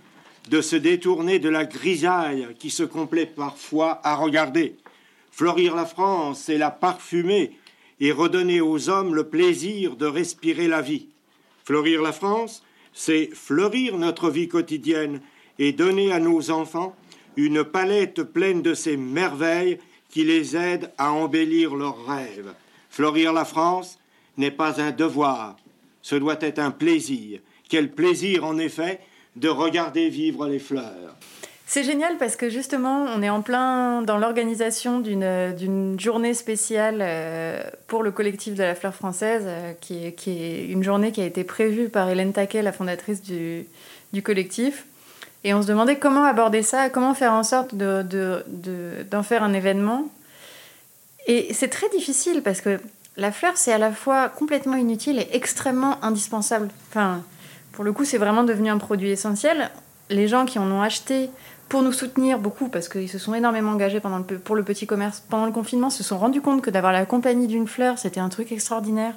de 0.49 0.61
se 0.61 0.77
détourner 0.77 1.39
de 1.39 1.49
la 1.49 1.65
grisaille 1.65 2.49
qui 2.59 2.71
se 2.71 2.83
complaît 2.83 3.27
parfois 3.27 4.01
à 4.05 4.17
regarder. 4.17 4.77
Fleurir 5.31 5.75
la 5.75 5.87
France, 5.87 6.43
c'est 6.45 6.59
la 6.59 6.71
parfumer 6.71 7.53
et 8.01 8.13
redonner 8.13 8.61
aux 8.61 8.89
hommes 8.89 9.15
le 9.15 9.29
plaisir 9.29 9.97
de 9.97 10.07
respirer 10.07 10.69
la 10.69 10.83
vie. 10.83 11.09
Fleurir 11.65 12.03
la 12.03 12.13
France, 12.13 12.63
c'est 12.93 13.31
fleurir 13.33 13.97
notre 13.97 14.31
vie 14.31 14.49
quotidienne 14.49 15.21
et 15.59 15.73
donner 15.73 16.13
à 16.13 16.21
nos 16.21 16.51
enfants 16.51 16.95
une 17.37 17.65
palette 17.65 18.23
pleine 18.23 18.63
de 18.63 18.75
ces 18.75 18.97
merveilles 18.97 19.79
qui 20.11 20.25
les 20.25 20.57
aident 20.57 20.93
à 20.99 21.13
embellir 21.13 21.75
leurs 21.75 22.07
rêves. 22.07 22.55
Fleurir 22.91 23.33
la 23.33 23.45
France 23.45 23.99
n'est 24.37 24.53
pas 24.53 24.81
un 24.81 24.93
devoir, 24.93 25.57
ce 26.03 26.15
doit 26.15 26.39
être 26.41 26.61
un 26.61 26.71
plaisir. 26.71 27.41
Quel 27.69 27.91
plaisir, 27.91 28.45
en 28.45 28.59
effet, 28.59 29.01
de 29.37 29.49
regarder 29.49 30.09
vivre 30.09 30.47
les 30.47 30.59
fleurs. 30.59 31.15
C'est 31.67 31.83
génial 31.83 32.19
parce 32.19 32.37
que 32.37 32.51
justement, 32.51 33.05
on 33.05 33.23
est 33.23 33.31
en 33.31 33.41
plein 33.41 34.03
dans 34.03 34.19
l'organisation 34.19 35.01
d'une 35.01 35.99
journée 35.99 36.35
spéciale 36.35 36.99
euh, 37.01 37.63
pour 37.87 38.03
le 38.03 38.13
collectif 38.13 38.55
de 38.55 38.63
la 38.63 38.75
fleur 38.75 38.95
française, 38.95 39.45
euh, 39.47 39.73
qui 39.81 40.05
est, 40.05 40.67
une 40.67 40.85
journée 40.85 41.11
qui 41.11 41.23
a 41.23 41.25
été 41.25 41.43
prévue 41.43 41.89
par 41.89 42.09
Hélène 42.09 42.33
Taquet, 42.33 42.61
la 42.61 42.73
fondatrice 42.73 43.23
du, 43.23 43.65
du 44.13 44.23
collectif. 44.23 44.87
Et 45.43 45.55
on 45.55 45.63
se 45.63 45.67
demandait 45.67 45.97
comment 45.97 46.25
aborder 46.25 46.63
ça, 46.63 46.91
comment 46.91 47.15
faire 47.15 47.33
en 47.33 47.43
sorte 47.43 47.75
d'en 47.75 48.03
de, 48.05 48.45
de, 48.47 49.23
faire 49.23 49.43
un 49.43 49.53
événement. 49.53 50.09
Et 51.27 51.53
c'est 51.55 51.69
très 51.69 51.89
difficile 51.89 52.43
parce 52.43 52.61
que 52.61 52.79
la 53.17 53.33
fleur, 53.33 53.57
c'est 53.57 53.73
à 53.73 53.79
la 53.79 53.91
fois 53.91 54.29
complètement 54.29 54.77
inutile 54.77 55.19
et 55.19 55.29
extrêmement 55.33 56.03
indispensable. 56.05 56.69
Enfin, 56.91 57.23
pour 57.75 57.85
le 57.85 57.93
coup, 57.93 58.05
c'est 58.05 58.19
vraiment 58.19 58.45
devenu 58.45 58.71
un 58.71 58.79
produit 58.79 59.11
essentiel. 59.11 59.71
Les 60.09 60.29
gens 60.29 60.47
qui 60.47 60.59
en 60.59 60.71
ont 60.71 60.81
acheté 60.81 61.29
pour 61.69 61.83
nous 61.83 61.93
soutenir 61.93 62.39
beaucoup, 62.39 62.69
parce 62.69 62.89
qu'ils 62.89 63.09
se 63.09 63.19
sont 63.19 63.35
énormément 63.35 63.73
engagés 63.73 64.01
pendant 64.01 64.19
le, 64.19 64.39
pour 64.39 64.55
le 64.55 64.63
petit 64.63 64.87
commerce 64.87 65.23
pendant 65.29 65.47
le 65.47 65.53
confinement, 65.53 65.91
se 65.91 66.03
sont 66.03 66.19
rendus 66.19 66.41
compte 66.41 66.63
que 66.63 66.71
d'avoir 66.71 66.93
la 66.93 67.05
compagnie 67.05 67.47
d'une 67.47 67.67
fleur, 67.67 67.99
c'était 67.99 68.21
un 68.21 68.29
truc 68.29 68.53
extraordinaire, 68.53 69.15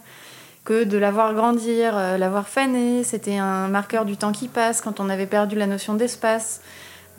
que 0.66 0.84
de 0.84 0.98
la 0.98 1.12
voir 1.12 1.34
grandir, 1.34 1.96
euh, 1.96 2.18
la 2.18 2.30
voir 2.30 2.48
faner, 2.48 3.04
c'était 3.04 3.38
un 3.38 3.68
marqueur 3.68 4.06
du 4.06 4.18
temps 4.18 4.32
qui 4.32 4.48
passe, 4.48 4.82
quand 4.82 5.00
on 5.00 5.10
avait 5.10 5.28
perdu 5.28 5.56
la 5.56 5.68
notion 5.68 5.94
d'espace, 5.94 6.62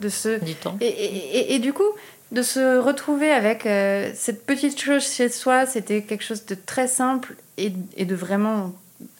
de 0.01 0.09
ce... 0.09 0.43
Du 0.43 0.55
temps. 0.55 0.77
Et, 0.81 1.55
et, 1.55 1.59
du 1.59 1.73
coup, 1.73 1.89
de 2.31 2.41
se 2.41 2.77
retrouver 2.77 3.31
avec 3.31 3.65
euh, 3.65 4.11
cette 4.15 4.45
petite 4.45 4.79
chose 4.79 5.03
chez 5.03 5.29
soi, 5.29 5.65
c'était 5.65 6.01
quelque 6.01 6.23
chose 6.23 6.45
de 6.45 6.55
très 6.55 6.87
simple 6.87 7.35
et 7.57 7.69
de 7.69 8.15
vraiment 8.15 8.73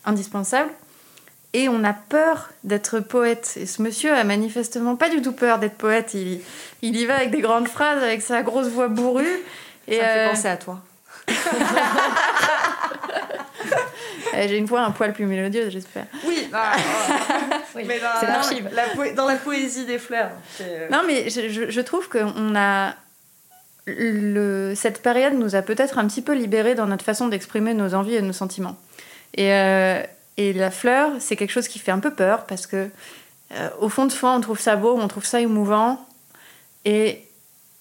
indispensable 0.06 0.70
et 1.54 1.68
on 1.70 1.84
a 1.84 1.94
peur 1.94 2.50
d'être 2.64 3.00
poète. 3.00 3.58
Et 3.60 3.66
ce 3.66 3.82
monsieur 3.82 4.14
a 4.14 4.24
manifestement 4.24 4.96
pas 4.96 5.10
du 5.10 5.22
tout 5.22 5.32
peur 5.32 5.60
d'être 5.60 5.78
poète. 5.78 6.14
Il, 6.14 6.42
il 6.82 6.96
y 6.96 7.06
va 7.06 7.16
avec 7.16 7.32
des 7.32 7.42
grandes 7.42 7.68
phrases, 7.68 8.04
avec 8.04 8.22
sa 8.22 8.44
grosse 8.44 8.68
voix 8.68 8.88
bourrue. 8.88 9.26
Et 9.88 9.98
Ça 9.98 10.04
me 10.04 10.08
fait 10.08 10.20
euh, 10.20 10.30
penser 10.30 10.48
à 10.48 10.58
toi. 10.58 10.80
Eh, 14.38 14.48
j'ai 14.48 14.58
une 14.58 14.66
voix 14.66 14.82
un 14.82 14.92
poil 14.92 15.12
plus 15.12 15.26
mélodieuse, 15.26 15.72
j'espère. 15.72 16.06
Oui, 16.24 16.48
bah, 16.52 16.72
oui. 17.76 17.84
mais 17.86 18.00
dans, 18.00 18.76
la, 18.76 19.14
dans 19.14 19.26
la 19.26 19.36
poésie 19.36 19.86
des 19.86 19.98
fleurs. 19.98 20.30
Euh, 20.62 20.88
non, 20.90 21.02
mais 21.06 21.30
je, 21.30 21.70
je 21.70 21.82
trouve 21.82 22.10
qu'on 22.10 22.56
a. 22.56 22.94
Le, 23.88 24.74
cette 24.76 25.02
période 25.02 25.34
nous 25.34 25.56
a 25.56 25.64
peut-être 25.64 25.98
un 25.98 26.08
petit 26.08 26.22
peu 26.22 26.34
libérés 26.34 26.76
dans 26.76 26.86
notre 26.86 27.04
façon 27.04 27.28
d'exprimer 27.28 27.74
nos 27.74 27.96
envies 27.96 28.16
et 28.16 28.22
nos 28.22 28.34
sentiments. 28.34 28.78
Et, 29.34 29.52
euh, 29.52 30.04
et 30.40 30.54
la 30.54 30.72
fleur, 30.72 31.12
c'est 31.20 31.36
quelque 31.36 31.52
chose 31.52 31.68
qui 31.68 31.80
fait 31.80 31.92
un 31.92 32.00
peu 32.00 32.12
peur 32.12 32.46
parce 32.46 32.66
que, 32.66 32.90
euh, 33.52 33.70
au 33.82 33.90
fond 33.90 34.06
de 34.06 34.12
soi, 34.12 34.34
on 34.34 34.40
trouve 34.40 34.58
ça 34.58 34.78
beau, 34.78 34.98
on 34.98 35.10
trouve 35.10 35.26
ça 35.26 35.42
émouvant. 35.42 36.08
Et 36.86 37.26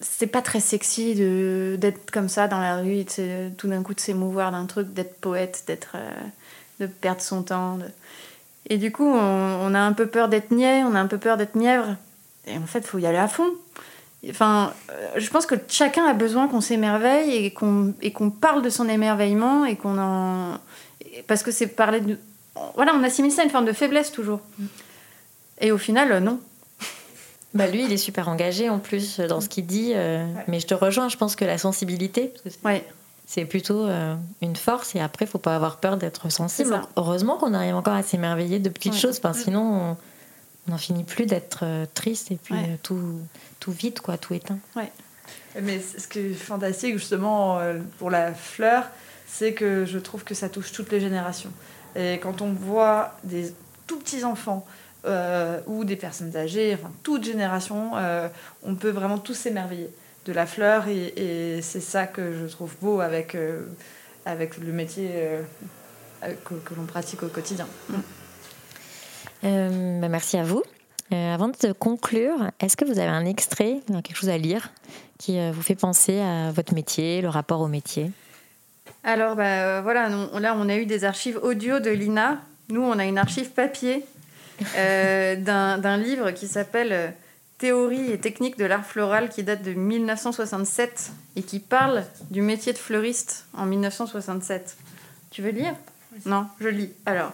c'est 0.00 0.26
pas 0.26 0.42
très 0.42 0.58
sexy 0.58 1.14
d'être 1.78 2.10
comme 2.10 2.28
ça 2.28 2.48
dans 2.48 2.58
la 2.58 2.78
rue, 2.78 2.96
et 2.96 3.06
tout 3.56 3.68
d'un 3.68 3.84
coup 3.84 3.94
de 3.94 4.00
s'émouvoir 4.00 4.50
d'un 4.50 4.66
truc, 4.66 4.92
d'être 4.92 5.20
poète, 5.20 5.62
d'être, 5.68 5.92
euh, 5.94 6.10
de 6.80 6.86
perdre 6.88 7.20
son 7.20 7.44
temps. 7.44 7.78
Et 8.68 8.76
du 8.76 8.90
coup, 8.90 9.06
on, 9.06 9.74
a 9.74 9.78
un 9.78 9.92
peu 9.92 10.08
peur 10.08 10.28
d'être 10.28 10.50
niais, 10.50 10.82
on 10.82 10.96
a 10.96 11.00
un 11.00 11.06
peu 11.06 11.18
peur 11.18 11.36
d'être 11.36 11.54
mièvre. 11.54 11.94
Et 12.48 12.58
en 12.58 12.66
fait, 12.66 12.80
il 12.80 12.86
faut 12.86 12.98
y 12.98 13.06
aller 13.06 13.18
à 13.18 13.28
fond. 13.28 13.52
Enfin, 14.28 14.72
euh, 14.90 15.10
je 15.16 15.30
pense 15.30 15.46
que 15.46 15.54
chacun 15.68 16.06
a 16.06 16.12
besoin 16.12 16.48
qu'on 16.48 16.60
s'émerveille 16.60 17.36
et 17.36 17.52
qu'on, 17.52 17.94
et 18.02 18.12
parle 18.40 18.62
de 18.62 18.70
son 18.70 18.88
émerveillement 18.88 19.64
et 19.64 19.76
qu'on 19.76 19.96
en. 19.96 20.58
Parce 21.28 21.44
que 21.44 21.52
c'est 21.52 21.68
parler 21.68 22.00
de, 22.00 22.18
voilà, 22.74 22.94
on 22.94 23.02
assimile 23.02 23.32
ça 23.32 23.42
à 23.42 23.44
une 23.44 23.50
forme 23.50 23.64
de 23.64 23.72
faiblesse 23.72 24.12
toujours. 24.12 24.40
Mm. 24.58 24.66
Et 25.60 25.72
au 25.72 25.78
final, 25.78 26.12
euh, 26.12 26.20
non. 26.20 26.40
Bah 27.54 27.66
lui, 27.66 27.84
il 27.84 27.92
est 27.92 27.96
super 27.96 28.28
engagé 28.28 28.68
en 28.68 28.78
plus 28.78 29.20
dans 29.20 29.40
ce 29.40 29.48
qu'il 29.48 29.66
dit. 29.66 29.92
Euh, 29.94 30.24
mais 30.48 30.60
je 30.60 30.66
te 30.66 30.74
rejoins, 30.74 31.08
je 31.08 31.16
pense 31.16 31.34
que 31.34 31.44
la 31.44 31.58
sensibilité, 31.58 32.32
c'est 33.26 33.44
plutôt 33.46 33.86
euh, 33.86 34.14
une 34.42 34.54
force. 34.54 34.94
Et 34.94 35.00
après, 35.00 35.24
il 35.24 35.28
faut 35.28 35.38
pas 35.38 35.56
avoir 35.56 35.78
peur 35.78 35.96
d'être 35.96 36.30
sensible. 36.30 36.80
Heureusement 36.96 37.38
qu'on 37.38 37.54
arrive 37.54 37.74
encore 37.74 37.94
à 37.94 38.02
s'émerveiller 38.02 38.58
de 38.58 38.68
petites 38.68 38.94
choses, 38.96 39.18
parce 39.18 39.38
sinon, 39.40 39.96
on, 40.68 40.70
n'en 40.70 40.78
finit 40.78 41.04
plus 41.04 41.26
d'être 41.26 41.60
euh, 41.62 41.86
triste 41.94 42.30
et 42.30 42.36
puis 42.36 42.54
Ouais. 42.54 42.60
euh, 42.60 42.76
tout, 42.82 43.20
tout 43.60 43.72
vide, 43.72 44.00
quoi, 44.00 44.18
tout 44.18 44.34
éteint. 44.34 44.58
Ouais. 44.76 44.92
Mais 45.62 45.80
ce 45.80 46.06
qui 46.06 46.18
est 46.18 46.32
fantastique, 46.34 46.98
justement, 46.98 47.58
euh, 47.58 47.78
pour 47.98 48.10
la 48.10 48.32
fleur, 48.34 48.84
c'est 49.26 49.54
que 49.54 49.84
je 49.86 49.98
trouve 49.98 50.24
que 50.24 50.34
ça 50.34 50.48
touche 50.48 50.72
toutes 50.72 50.92
les 50.92 51.00
générations. 51.00 51.50
Et 51.98 52.18
quand 52.18 52.42
on 52.42 52.52
voit 52.52 53.14
des 53.24 53.52
tout 53.86 53.98
petits 53.98 54.24
enfants 54.24 54.64
euh, 55.04 55.60
ou 55.66 55.84
des 55.84 55.96
personnes 55.96 56.36
âgées, 56.36 56.74
enfin, 56.74 56.92
toute 57.02 57.24
génération, 57.24 57.92
euh, 57.96 58.28
on 58.62 58.76
peut 58.76 58.90
vraiment 58.90 59.18
tous 59.18 59.34
s'émerveiller 59.34 59.90
de 60.24 60.32
la 60.32 60.46
fleur. 60.46 60.86
Et, 60.88 61.60
c'est 61.62 61.80
ça 61.80 62.06
que 62.06 62.32
je 62.32 62.46
trouve 62.46 62.74
beau 62.80 63.00
avec, 63.00 63.34
euh, 63.34 63.66
avec 64.26 64.58
le 64.58 64.72
métier 64.72 65.10
que, 66.44 66.74
l'on 66.76 66.84
pratique 66.84 67.22
au 67.24 67.28
quotidien. 67.28 67.66
Bah, 69.42 70.08
merci 70.08 70.36
à 70.36 70.44
vous. 70.44 70.62
Avant 71.10 71.48
de 71.48 71.72
conclure, 71.72 72.50
est-ce 72.60 72.76
que 72.76 72.84
vous 72.84 72.98
avez 72.98 73.08
un 73.08 73.24
extrait, 73.24 73.80
quelque 74.04 74.16
chose 74.16 74.28
à 74.28 74.38
lire, 74.38 74.70
qui 75.16 75.38
vous 75.50 75.62
fait 75.62 75.74
penser 75.74 76.20
à 76.20 76.52
votre 76.52 76.74
métier, 76.74 77.22
le 77.22 77.28
rapport 77.28 77.60
au 77.60 77.68
métier? 77.68 78.12
Alors, 79.08 79.36
bah, 79.36 79.44
euh, 79.44 79.80
voilà, 79.82 80.10
là, 80.10 80.54
on 80.54 80.68
a 80.68 80.76
eu 80.76 80.84
des 80.84 81.04
archives 81.04 81.40
audio 81.42 81.80
de 81.80 81.88
l'INA. 81.88 82.42
Nous, 82.68 82.82
on 82.82 82.98
a 82.98 83.06
une 83.06 83.16
archive 83.16 83.52
papier 83.52 84.04
euh, 84.76 85.34
d'un 85.40 85.78
d'un 85.78 85.96
livre 85.96 86.32
qui 86.32 86.46
s'appelle 86.46 86.92
euh, 86.92 87.08
Théorie 87.56 88.12
et 88.12 88.18
technique 88.18 88.58
de 88.58 88.66
l'art 88.66 88.84
floral 88.84 89.30
qui 89.30 89.44
date 89.44 89.62
de 89.62 89.72
1967 89.72 91.10
et 91.36 91.42
qui 91.42 91.58
parle 91.58 92.04
du 92.30 92.42
métier 92.42 92.74
de 92.74 92.78
fleuriste 92.78 93.46
en 93.54 93.64
1967. 93.64 94.76
Tu 95.30 95.40
veux 95.40 95.52
lire? 95.52 95.74
Non, 96.26 96.46
je 96.60 96.68
lis. 96.68 96.92
Alors, 97.06 97.32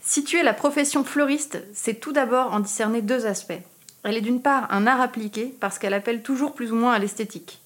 situer 0.00 0.42
la 0.42 0.54
profession 0.54 1.04
fleuriste, 1.04 1.62
c'est 1.74 2.00
tout 2.00 2.12
d'abord 2.12 2.54
en 2.54 2.60
discerner 2.60 3.02
deux 3.02 3.26
aspects. 3.26 3.60
Elle 4.04 4.16
est 4.16 4.22
d'une 4.22 4.40
part 4.40 4.72
un 4.72 4.86
art 4.86 5.02
appliqué 5.02 5.54
parce 5.60 5.78
qu'elle 5.78 5.92
appelle 5.92 6.22
toujours 6.22 6.54
plus 6.54 6.72
ou 6.72 6.76
moins 6.76 6.94
à 6.94 6.98
l'esthétique. 6.98 7.60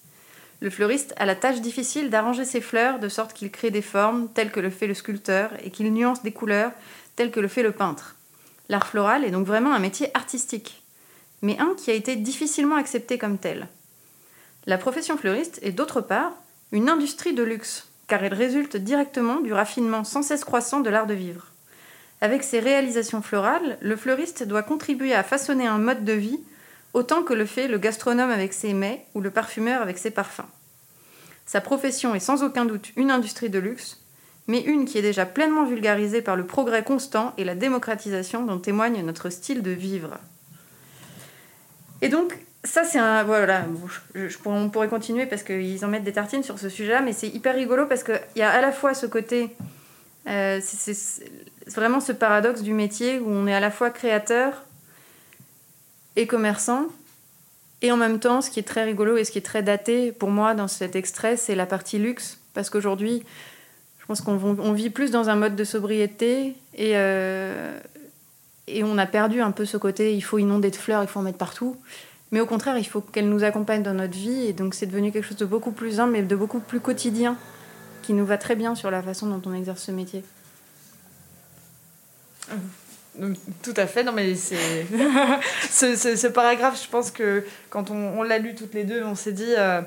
Le 0.62 0.70
fleuriste 0.70 1.12
a 1.16 1.26
la 1.26 1.34
tâche 1.34 1.60
difficile 1.60 2.08
d'arranger 2.08 2.44
ses 2.44 2.60
fleurs 2.60 3.00
de 3.00 3.08
sorte 3.08 3.32
qu'il 3.32 3.50
crée 3.50 3.72
des 3.72 3.82
formes 3.82 4.28
telles 4.32 4.52
que 4.52 4.60
le 4.60 4.70
fait 4.70 4.86
le 4.86 4.94
sculpteur 4.94 5.50
et 5.64 5.70
qu'il 5.70 5.92
nuance 5.92 6.22
des 6.22 6.30
couleurs 6.30 6.70
telles 7.16 7.32
que 7.32 7.40
le 7.40 7.48
fait 7.48 7.64
le 7.64 7.72
peintre. 7.72 8.14
L'art 8.68 8.86
floral 8.86 9.24
est 9.24 9.32
donc 9.32 9.44
vraiment 9.44 9.74
un 9.74 9.80
métier 9.80 10.16
artistique, 10.16 10.84
mais 11.42 11.58
un 11.58 11.74
qui 11.76 11.90
a 11.90 11.94
été 11.94 12.14
difficilement 12.14 12.76
accepté 12.76 13.18
comme 13.18 13.38
tel. 13.38 13.66
La 14.66 14.78
profession 14.78 15.16
fleuriste 15.16 15.58
est 15.62 15.72
d'autre 15.72 16.00
part 16.00 16.32
une 16.70 16.88
industrie 16.88 17.34
de 17.34 17.42
luxe, 17.42 17.88
car 18.06 18.22
elle 18.22 18.32
résulte 18.32 18.76
directement 18.76 19.40
du 19.40 19.52
raffinement 19.52 20.04
sans 20.04 20.22
cesse 20.22 20.44
croissant 20.44 20.78
de 20.78 20.90
l'art 20.90 21.08
de 21.08 21.14
vivre. 21.14 21.48
Avec 22.20 22.44
ses 22.44 22.60
réalisations 22.60 23.20
florales, 23.20 23.78
le 23.80 23.96
fleuriste 23.96 24.44
doit 24.44 24.62
contribuer 24.62 25.12
à 25.12 25.24
façonner 25.24 25.66
un 25.66 25.78
mode 25.78 26.04
de 26.04 26.12
vie 26.12 26.38
autant 26.95 27.22
que 27.22 27.34
le 27.34 27.47
fait 27.47 27.68
le 27.68 27.78
gastronome 27.78 28.30
avec 28.30 28.53
ses 28.53 28.74
mets 28.74 29.07
ou 29.14 29.20
le 29.20 29.30
parfumeur 29.30 29.82
avec 29.82 29.99
ses 29.99 30.11
parfums. 30.11 30.49
Sa 31.47 31.61
profession 31.61 32.14
est 32.14 32.20
sans 32.20 32.43
aucun 32.43 32.64
doute 32.64 32.90
une 32.97 33.11
industrie 33.11 33.51
de 33.51 33.59
luxe, 33.59 33.99
mais 34.47 34.61
une 34.61 34.84
qui 34.84 34.99
est 34.99 35.03
déjà 35.03 35.26
pleinement 35.26 35.64
vulgarisée 35.64 36.22
par 36.22 36.36
le 36.36 36.45
progrès 36.45 36.82
constant 36.82 37.32
et 37.38 37.45
la 37.45 37.55
démocratisation 37.55 38.45
dont 38.45 38.59
témoigne 38.59 39.03
notre 39.03 39.30
style 39.30 39.62
de 39.62 39.70
vivre. 39.70 40.18
Et 42.01 42.09
donc, 42.09 42.36
ça 42.64 42.84
c'est 42.84 42.99
un... 42.99 43.22
Voilà, 43.24 43.64
on 44.45 44.68
pourrait 44.68 44.88
continuer 44.88 45.26
parce 45.26 45.43
qu'ils 45.43 45.84
en 45.84 45.88
mettent 45.88 46.05
des 46.05 46.12
tartines 46.12 46.43
sur 46.43 46.59
ce 46.59 46.68
sujet-là, 46.68 47.01
mais 47.01 47.12
c'est 47.12 47.28
hyper 47.28 47.55
rigolo 47.55 47.86
parce 47.86 48.03
qu'il 48.03 48.20
y 48.36 48.43
a 48.43 48.51
à 48.51 48.61
la 48.61 48.72
fois 48.72 48.95
ce 48.95 49.07
côté... 49.07 49.51
euh, 50.28 50.61
c'est 50.62 51.30
vraiment 51.66 52.01
ce 52.01 52.12
paradoxe 52.12 52.62
du 52.62 52.74
métier 52.74 53.20
où 53.20 53.28
on 53.30 53.47
est 53.47 53.55
à 53.55 53.61
la 53.61 53.70
fois 53.70 53.90
créateur 53.90 54.64
et 56.16 56.26
commerçant. 56.26 56.86
Et 57.80 57.90
en 57.90 57.96
même 57.96 58.20
temps, 58.20 58.40
ce 58.40 58.50
qui 58.50 58.60
est 58.60 58.64
très 58.64 58.84
rigolo 58.84 59.16
et 59.16 59.24
ce 59.24 59.32
qui 59.32 59.38
est 59.38 59.42
très 59.42 59.62
daté 59.62 60.12
pour 60.12 60.30
moi 60.30 60.54
dans 60.54 60.68
cet 60.68 60.94
extrait, 60.94 61.36
c'est 61.36 61.54
la 61.54 61.66
partie 61.66 61.98
luxe. 61.98 62.38
Parce 62.54 62.70
qu'aujourd'hui, 62.70 63.24
je 63.98 64.06
pense 64.06 64.20
qu'on 64.20 64.38
on 64.58 64.72
vit 64.72 64.90
plus 64.90 65.10
dans 65.10 65.28
un 65.28 65.36
mode 65.36 65.56
de 65.56 65.64
sobriété 65.64 66.54
et, 66.74 66.92
euh, 66.96 67.76
et 68.68 68.84
on 68.84 68.98
a 68.98 69.06
perdu 69.06 69.40
un 69.40 69.50
peu 69.50 69.64
ce 69.64 69.76
côté 69.76 70.14
il 70.14 70.20
faut 70.20 70.38
inonder 70.38 70.70
de 70.70 70.76
fleurs, 70.76 71.02
il 71.02 71.08
faut 71.08 71.18
en 71.18 71.22
mettre 71.22 71.38
partout. 71.38 71.76
Mais 72.30 72.40
au 72.40 72.46
contraire, 72.46 72.78
il 72.78 72.84
faut 72.84 73.02
qu'elles 73.02 73.28
nous 73.28 73.44
accompagnent 73.44 73.82
dans 73.82 73.94
notre 73.94 74.16
vie. 74.16 74.46
Et 74.46 74.52
donc, 74.52 74.74
c'est 74.74 74.86
devenu 74.86 75.12
quelque 75.12 75.26
chose 75.26 75.36
de 75.36 75.44
beaucoup 75.44 75.70
plus 75.70 76.00
humble 76.00 76.16
et 76.16 76.22
de 76.22 76.36
beaucoup 76.36 76.60
plus 76.60 76.80
quotidien 76.80 77.36
qui 78.00 78.14
nous 78.14 78.26
va 78.26 78.38
très 78.38 78.56
bien 78.56 78.74
sur 78.74 78.90
la 78.90 79.02
façon 79.02 79.26
dont 79.26 79.42
on 79.44 79.54
exerce 79.54 79.82
ce 79.82 79.92
métier. 79.92 80.24
Donc, 82.50 82.60
Tout 83.62 83.74
à 83.76 83.86
fait, 83.86 84.04
non 84.04 84.12
mais 84.12 84.34
c'est 84.34 84.86
ce, 85.70 85.94
ce- 86.16 86.26
paragraphe, 86.28 86.82
je 86.82 86.88
pense 86.88 87.10
que 87.10 87.44
quand 87.68 87.90
on, 87.90 88.18
on 88.18 88.22
l'a 88.22 88.38
lu 88.38 88.54
toutes 88.54 88.72
les 88.72 88.84
deux, 88.84 89.04
on 89.04 89.14
s'est 89.14 89.32
dit 89.32 89.52
euh, 89.58 89.82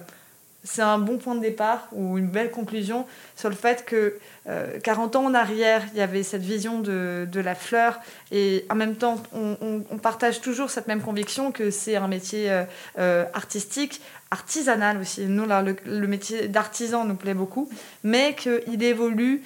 c'est 0.64 0.84
un 0.84 1.00
bon 1.00 1.18
point 1.18 1.34
de 1.34 1.42
départ 1.42 1.88
ou 1.92 2.20
une 2.20 2.28
belle 2.28 2.52
conclusion 2.52 3.08
sur 3.36 3.50
le 3.50 3.56
fait 3.56 3.84
que 3.84 4.20
euh, 4.48 4.80
40 4.80 5.16
ans 5.16 5.26
en 5.26 5.34
arrière, 5.34 5.84
il 5.94 5.98
y 5.98 6.02
avait 6.02 6.22
cette 6.22 6.44
vision 6.44 6.80
de, 6.82 7.28
de 7.32 7.40
la 7.40 7.56
fleur 7.56 8.00
et 8.32 8.66
en 8.70 8.76
même 8.76 8.96
temps, 8.96 9.22
on, 9.34 9.58
on- 9.92 9.98
partage 9.98 10.40
toujours 10.40 10.70
cette 10.70 10.88
même 10.88 11.02
conviction 11.02 11.52
que 11.52 11.72
c'est 11.72 11.96
un 11.96 12.08
métier 12.08 12.52
euh, 12.52 12.64
euh, 13.00 13.26
artistique, 13.34 14.02
artisanal 14.30 15.00
aussi. 15.02 15.26
Nous, 15.26 15.48
là, 15.48 15.64
le, 15.64 16.08
métier 16.08 16.48
d'artisan 16.48 17.06
nous 17.06 17.16
plaît 17.16 17.34
beaucoup, 17.34 17.70
mais 18.04 18.36
qu'il 18.36 18.84
évolue 18.84 19.42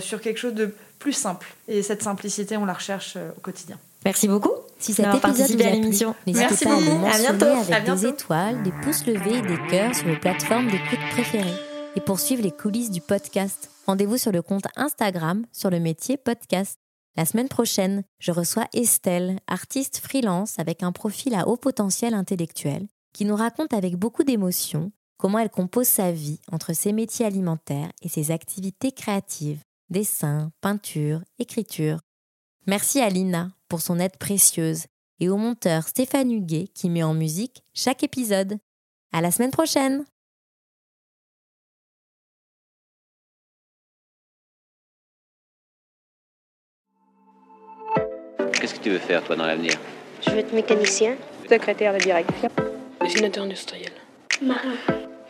sur 0.00 0.20
quelque 0.20 0.38
chose 0.38 0.54
de 0.54 0.74
plus 1.00 1.12
simple. 1.12 1.48
Et 1.66 1.82
cette 1.82 2.02
simplicité, 2.04 2.56
on 2.56 2.64
la 2.64 2.74
recherche 2.74 3.14
euh, 3.16 3.30
au 3.36 3.40
quotidien. 3.40 3.76
Merci 4.04 4.28
beaucoup. 4.28 4.52
Si 4.78 4.92
cet 4.94 5.06
épisode 5.14 5.34
vous 5.34 5.40
a 5.42 5.44
à 5.66 5.70
plu, 5.70 5.80
l'émission. 5.80 6.14
n'hésitez 6.26 6.46
Merci. 6.48 6.64
pas 6.64 6.70
à 6.70 6.76
À 6.76 6.80
mentionner 6.80 7.18
bientôt. 7.38 7.44
avec 7.46 7.70
À 7.72 7.80
des 7.80 8.06
étoiles, 8.06 8.62
des 8.62 8.72
pouces 8.82 9.06
levés 9.06 9.38
et 9.38 9.42
des 9.42 9.58
cœurs 9.68 9.94
sur 9.94 10.06
vos 10.08 10.16
plateformes 10.16 10.70
d'écoute 10.70 10.98
préférées. 11.10 11.54
Et 11.96 12.00
pour 12.00 12.20
suivre 12.20 12.42
les 12.42 12.52
coulisses 12.52 12.90
du 12.90 13.00
podcast, 13.00 13.68
rendez-vous 13.86 14.16
sur 14.16 14.30
le 14.32 14.42
compte 14.42 14.66
Instagram 14.76 15.44
sur 15.52 15.70
le 15.70 15.80
métier 15.80 16.16
podcast. 16.16 16.76
La 17.16 17.26
semaine 17.26 17.48
prochaine, 17.48 18.04
je 18.20 18.30
reçois 18.30 18.66
Estelle, 18.72 19.38
artiste 19.48 19.98
freelance 19.98 20.58
avec 20.58 20.82
un 20.82 20.92
profil 20.92 21.34
à 21.34 21.48
haut 21.48 21.56
potentiel 21.56 22.14
intellectuel, 22.14 22.86
qui 23.12 23.24
nous 23.24 23.34
raconte 23.36 23.74
avec 23.74 23.96
beaucoup 23.96 24.22
d'émotion 24.22 24.92
comment 25.18 25.40
elle 25.40 25.50
compose 25.50 25.88
sa 25.88 26.12
vie 26.12 26.38
entre 26.52 26.72
ses 26.72 26.92
métiers 26.92 27.26
alimentaires 27.26 27.90
et 28.02 28.08
ses 28.08 28.30
activités 28.30 28.92
créatives, 28.92 29.58
dessin, 29.90 30.52
peinture, 30.60 31.20
écriture. 31.38 32.00
Merci 32.66 33.00
à 33.00 33.08
Lina 33.08 33.50
pour 33.68 33.80
son 33.80 33.98
aide 33.98 34.16
précieuse 34.16 34.86
et 35.18 35.28
au 35.28 35.36
monteur 35.36 35.86
Stéphane 35.88 36.32
Huguet 36.32 36.68
qui 36.74 36.88
met 36.88 37.02
en 37.02 37.14
musique 37.14 37.62
chaque 37.74 38.02
épisode. 38.02 38.58
À 39.12 39.20
la 39.20 39.30
semaine 39.30 39.50
prochaine! 39.50 40.04
Qu'est-ce 48.54 48.74
que 48.74 48.80
tu 48.80 48.90
veux 48.90 48.98
faire, 48.98 49.24
toi, 49.24 49.36
dans 49.36 49.46
l'avenir? 49.46 49.72
Je 50.20 50.30
veux 50.30 50.38
être 50.38 50.52
mécanicien. 50.52 51.16
Secrétaire 51.48 51.94
de 51.94 51.98
direction. 51.98 52.50
Dessinateur 53.00 53.44
industriel. 53.44 53.92
Marin. 54.42 54.74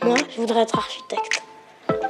Moi, 0.03 0.17
je 0.31 0.37
voudrais 0.41 0.63
être 0.63 0.77
architecte. 0.77 1.43